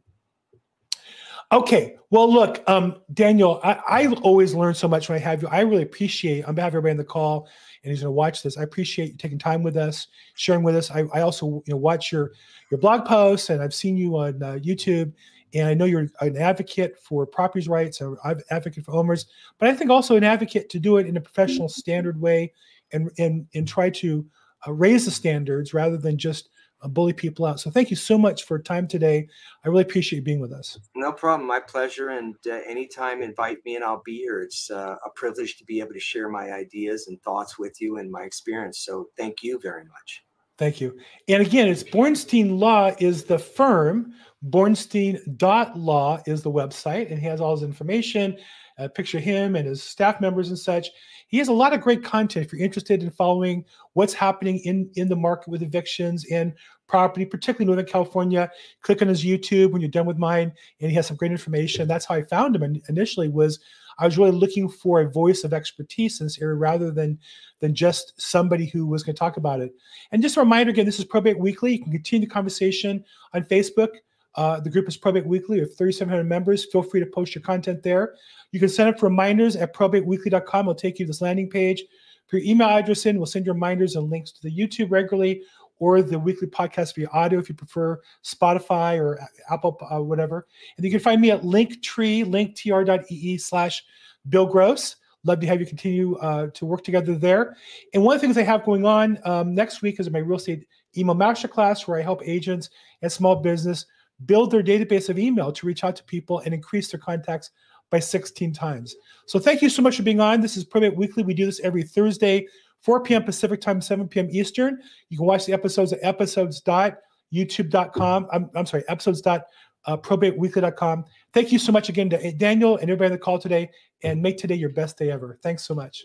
Okay. 1.51 1.97
Well, 2.11 2.31
look, 2.31 2.63
um, 2.67 3.01
Daniel, 3.15 3.59
I, 3.65 3.81
I 3.89 4.07
always 4.17 4.55
learn 4.55 4.75
so 4.75 4.87
much 4.87 5.09
when 5.09 5.17
I 5.17 5.21
have 5.21 5.41
you. 5.41 5.49
I 5.49 5.61
really 5.61 5.83
appreciate, 5.83 6.45
on 6.45 6.55
behalf 6.55 6.69
of 6.69 6.75
everybody 6.75 6.91
on 6.93 6.97
the 6.99 7.05
call, 7.05 7.49
and 7.83 7.91
who's 7.91 8.01
going 8.01 8.09
to 8.09 8.13
watch 8.13 8.43
this, 8.43 8.59
I 8.59 8.65
appreciate 8.65 9.13
you 9.13 9.17
taking 9.17 9.39
time 9.39 9.63
with 9.63 9.77
us, 9.77 10.09
sharing 10.35 10.63
with 10.63 10.77
us. 10.77 10.91
I, 10.91 11.05
I 11.15 11.23
also, 11.23 11.47
you 11.47 11.63
know, 11.69 11.77
watch 11.77 12.13
your 12.13 12.33
your 12.71 12.79
blog 12.79 13.07
posts, 13.07 13.49
and 13.49 13.63
I've 13.63 13.73
seen 13.73 13.97
you 13.97 14.17
on 14.19 14.43
uh, 14.43 14.59
YouTube, 14.63 15.13
and 15.55 15.69
I 15.69 15.75
know 15.75 15.85
you're 15.85 16.09
an 16.21 16.37
advocate 16.37 16.99
for 17.01 17.27
properties 17.27 17.69
rights, 17.69 18.01
an 18.01 18.17
advocate 18.51 18.85
for 18.85 18.95
owners, 18.95 19.27
but 19.59 19.69
I 19.69 19.75
think 19.75 19.91
also 19.91 20.17
an 20.17 20.25
advocate 20.25 20.69
to 20.71 20.79
do 20.79 20.99
it 20.99 21.07
in 21.07 21.17
a 21.17 21.21
professional, 21.21 21.69
standard 21.69 22.21
way, 22.21 22.53
and 22.93 23.11
and 23.19 23.47
and 23.55 23.67
try 23.67 23.91
to 23.91 24.27
uh, 24.67 24.73
raise 24.73 25.05
the 25.05 25.11
standards 25.11 25.73
rather 25.73 25.97
than 25.97 26.19
just 26.19 26.51
uh, 26.83 26.89
bully 26.89 27.13
people 27.13 27.45
out. 27.45 27.61
So 27.61 27.71
thank 27.71 27.91
you 27.91 27.97
so 27.97 28.17
much 28.17 28.45
for 28.45 28.59
time 28.59 28.87
today. 28.87 29.29
I 29.65 29.69
really 29.69 29.83
appreciate 29.83 30.19
you 30.19 30.25
being 30.25 30.41
with 30.41 30.53
us. 30.53 30.79
No 30.95 31.13
problem. 31.13 31.47
My 31.49 31.61
pleasure. 31.61 32.11
And 32.11 32.37
uh, 32.47 32.61
anytime, 32.67 33.23
invite 33.23 33.59
me 33.65 33.77
and 33.77 33.85
I'll 33.85 34.03
be 34.05 34.19
here. 34.19 34.41
It's 34.41 34.71
uh, 34.71 34.97
a 35.05 35.11
privilege 35.15 35.57
to 35.59 35.65
be 35.65 35.81
able 35.81 35.93
to 35.93 36.01
share 36.01 36.29
my 36.29 36.53
ideas 36.53 37.09
and 37.09 37.21
thoughts 37.23 37.59
with 37.59 37.81
you 37.81 37.97
and 37.97 38.11
my 38.11 38.23
experience. 38.23 38.81
So 38.81 39.09
thank 39.17 39.43
you 39.43 39.59
very 39.61 39.85
much. 39.85 40.23
Thank 40.57 40.81
you. 40.81 40.99
And 41.29 41.41
again, 41.41 41.69
it's 41.69 41.85
Bornstein 41.85 42.59
Law 42.59 42.93
is 42.99 43.25
the 43.25 43.39
firm. 43.39 44.13
Bornstein.law 44.45 46.23
is 46.27 46.43
the 46.43 46.51
website, 46.51 47.11
and 47.11 47.19
he 47.19 47.27
has 47.27 47.41
all 47.41 47.57
his 47.57 47.65
information. 47.65 48.37
Uh, 48.79 48.87
picture 48.87 49.19
him 49.19 49.57
and 49.57 49.67
his 49.67 49.83
staff 49.83 50.21
members 50.21 50.51
and 50.51 50.59
such. 50.59 50.89
He 51.27 51.39
has 51.39 51.49
a 51.49 51.53
lot 51.53 51.75
of 51.75 51.81
great 51.81 52.05
content 52.05 52.47
if 52.47 52.53
you're 52.53 52.63
interested 52.63 53.03
in 53.03 53.11
following 53.11 53.65
what's 53.95 54.15
happening 54.15 54.59
in, 54.61 54.89
in 54.95 55.09
the 55.09 55.17
market 55.17 55.49
with 55.49 55.63
evictions 55.65 56.25
and 56.31 56.53
property, 56.87 57.27
particularly 57.27 57.67
Northern 57.67 57.91
California. 57.91 58.49
Click 58.83 59.03
on 59.03 59.09
his 59.09 59.25
YouTube 59.25 59.73
when 59.73 59.81
you're 59.81 59.91
done 59.91 60.07
with 60.07 60.17
mine, 60.17 60.53
and 60.81 60.91
he 60.91 60.95
has 60.95 61.09
some 61.09 61.17
great 61.17 61.33
information. 61.33 61.89
That's 61.89 62.05
how 62.05 62.15
I 62.15 62.23
found 62.23 62.55
him 62.55 62.63
in- 62.63 62.81
initially 62.89 63.29
was 63.29 63.59
I 63.99 64.05
was 64.05 64.17
really 64.17 64.31
looking 64.31 64.69
for 64.69 65.01
a 65.01 65.11
voice 65.11 65.43
of 65.43 65.53
expertise 65.53 66.21
in 66.21 66.27
this 66.27 66.41
area 66.41 66.55
rather 66.55 66.93
than 66.93 67.19
than 67.61 67.75
just 67.75 68.13
somebody 68.21 68.67
who 68.67 68.87
was 68.87 69.03
going 69.03 69.17
to 69.17 69.19
talk 69.19 69.37
about 69.37 69.61
it. 69.61 69.75
And 70.13 70.23
just 70.23 70.37
a 70.37 70.41
reminder 70.41 70.71
again, 70.71 70.87
this 70.87 71.01
is 71.01 71.05
Probate 71.05 71.39
Weekly. 71.39 71.73
You 71.73 71.83
can 71.83 71.93
continue 71.93 72.29
the 72.29 72.33
conversation 72.33 73.05
on 73.35 73.43
Facebook. 73.43 73.89
Uh, 74.35 74.61
the 74.61 74.71
group 74.71 74.89
is 74.89 74.97
Probate 74.97 75.27
Weekly. 75.27 75.57
We 75.57 75.61
have 75.61 75.77
3,700 75.77 76.25
members. 76.25 76.65
Feel 76.67 76.83
free 76.83 77.01
to 77.01 77.07
post 77.07 77.35
your 77.35 77.43
content 77.43 77.83
there. 77.83 78.15
You 78.53 78.61
can 78.61 78.69
sign 78.69 78.89
up 78.89 79.03
reminders 79.03 79.57
at 79.57 79.75
probateweekly.com. 79.75 80.67
It'll 80.67 80.75
take 80.75 80.99
you 80.99 81.07
to 81.07 81.11
this 81.11 81.21
landing 81.21 81.51
page. 81.51 81.83
Put 82.31 82.43
your 82.43 82.51
email 82.51 82.69
address 82.69 83.07
in. 83.07 83.17
We'll 83.17 83.27
send 83.27 83.47
reminders 83.47 83.97
and 83.97 84.11
links 84.11 84.33
to 84.33 84.43
the 84.43 84.55
YouTube 84.55 84.91
regularly 84.91 85.43
or 85.81 86.03
the 86.03 86.19
weekly 86.19 86.49
podcast 86.49 86.95
via 86.95 87.09
audio 87.09 87.39
if 87.39 87.49
you 87.49 87.55
prefer 87.55 88.01
Spotify 88.25 88.99
or 88.99 89.19
Apple, 89.51 89.79
uh, 89.91 90.03
whatever. 90.03 90.47
And 90.77 90.85
you 90.85 90.91
can 90.91 91.01
find 91.01 91.21
me 91.21 91.31
at 91.31 91.43
linktree, 91.43 92.25
linktr.ee 92.25 93.39
slash 93.39 93.85
Bill 94.29 94.47
Gross. 94.47 94.97
Love 95.25 95.41
to 95.41 95.47
have 95.47 95.61
you 95.61 95.67
continue 95.67 96.17
uh, 96.17 96.49
to 96.55 96.65
work 96.65 96.85
together 96.85 97.15
there. 97.15 97.57
And 97.93 98.03
one 98.03 98.15
of 98.15 98.21
the 98.21 98.27
things 98.27 98.39
I 98.39 98.43
have 98.43 98.65
going 98.65 98.85
on 98.85 99.19
um, 99.25 99.55
next 99.55 99.83
week 99.83 99.99
is 100.01 100.11
my 100.11 100.21
real 100.21 100.39
estate 100.39 100.67
email 100.97 101.15
masterclass 101.15 101.87
where 101.87 101.99
I 101.99 102.03
help 102.03 102.23
agents 102.25 102.71
and 103.03 103.11
small 103.11 103.37
business 103.37 103.87
build 104.27 104.51
their 104.51 104.63
database 104.63 105.09
of 105.09 105.19
email 105.19 105.51
to 105.53 105.67
reach 105.67 105.85
out 105.85 105.97
to 105.97 106.05
people 106.05 106.41
and 106.41 106.53
increase 106.55 106.91
their 106.91 107.01
contacts 107.01 107.51
by 107.91 107.99
16 107.99 108.53
times. 108.53 108.95
So 109.27 109.39
thank 109.39 109.63
you 109.63 109.71
so 109.71 109.81
much 109.83 109.97
for 109.97 110.03
being 110.03 110.21
on. 110.21 110.41
This 110.41 110.57
is 110.57 110.65
Probate 110.65 110.97
Weekly. 110.97 111.23
We 111.23 111.35
do 111.35 111.47
this 111.47 111.61
every 111.61 111.83
Thursday, 111.83 112.47
4 112.83 113.03
p.m. 113.03 113.25
Pacific 113.25 113.61
time, 113.61 113.81
7 113.81 114.07
p.m. 114.09 114.29
Eastern. 114.31 114.79
You 115.09 115.17
can 115.17 115.27
watch 115.27 115.47
the 115.47 115.53
episodes 115.53 115.93
at 115.93 116.01
episodes.youtube.com. 116.03 118.29
I'm, 118.33 118.51
I'm 118.55 118.67
sorry, 118.67 118.85
episodes.probateweekly.com. 118.89 120.99
Uh, 120.99 121.03
thank 121.33 121.53
you 121.53 121.59
so 121.59 121.73
much 121.73 121.89
again 121.89 122.11
to 122.11 122.33
Daniel 122.33 122.77
and 122.77 122.85
everybody 122.85 123.07
on 123.07 123.13
the 123.13 123.19
call 123.19 123.39
today, 123.39 123.71
and 124.03 124.23
make 124.23 124.37
today 124.37 124.55
your 124.55 124.71
best 124.71 124.99
day 124.99 125.11
ever. 125.11 125.39
Thanks 125.43 125.65
so 125.65 125.75
much. 125.75 126.05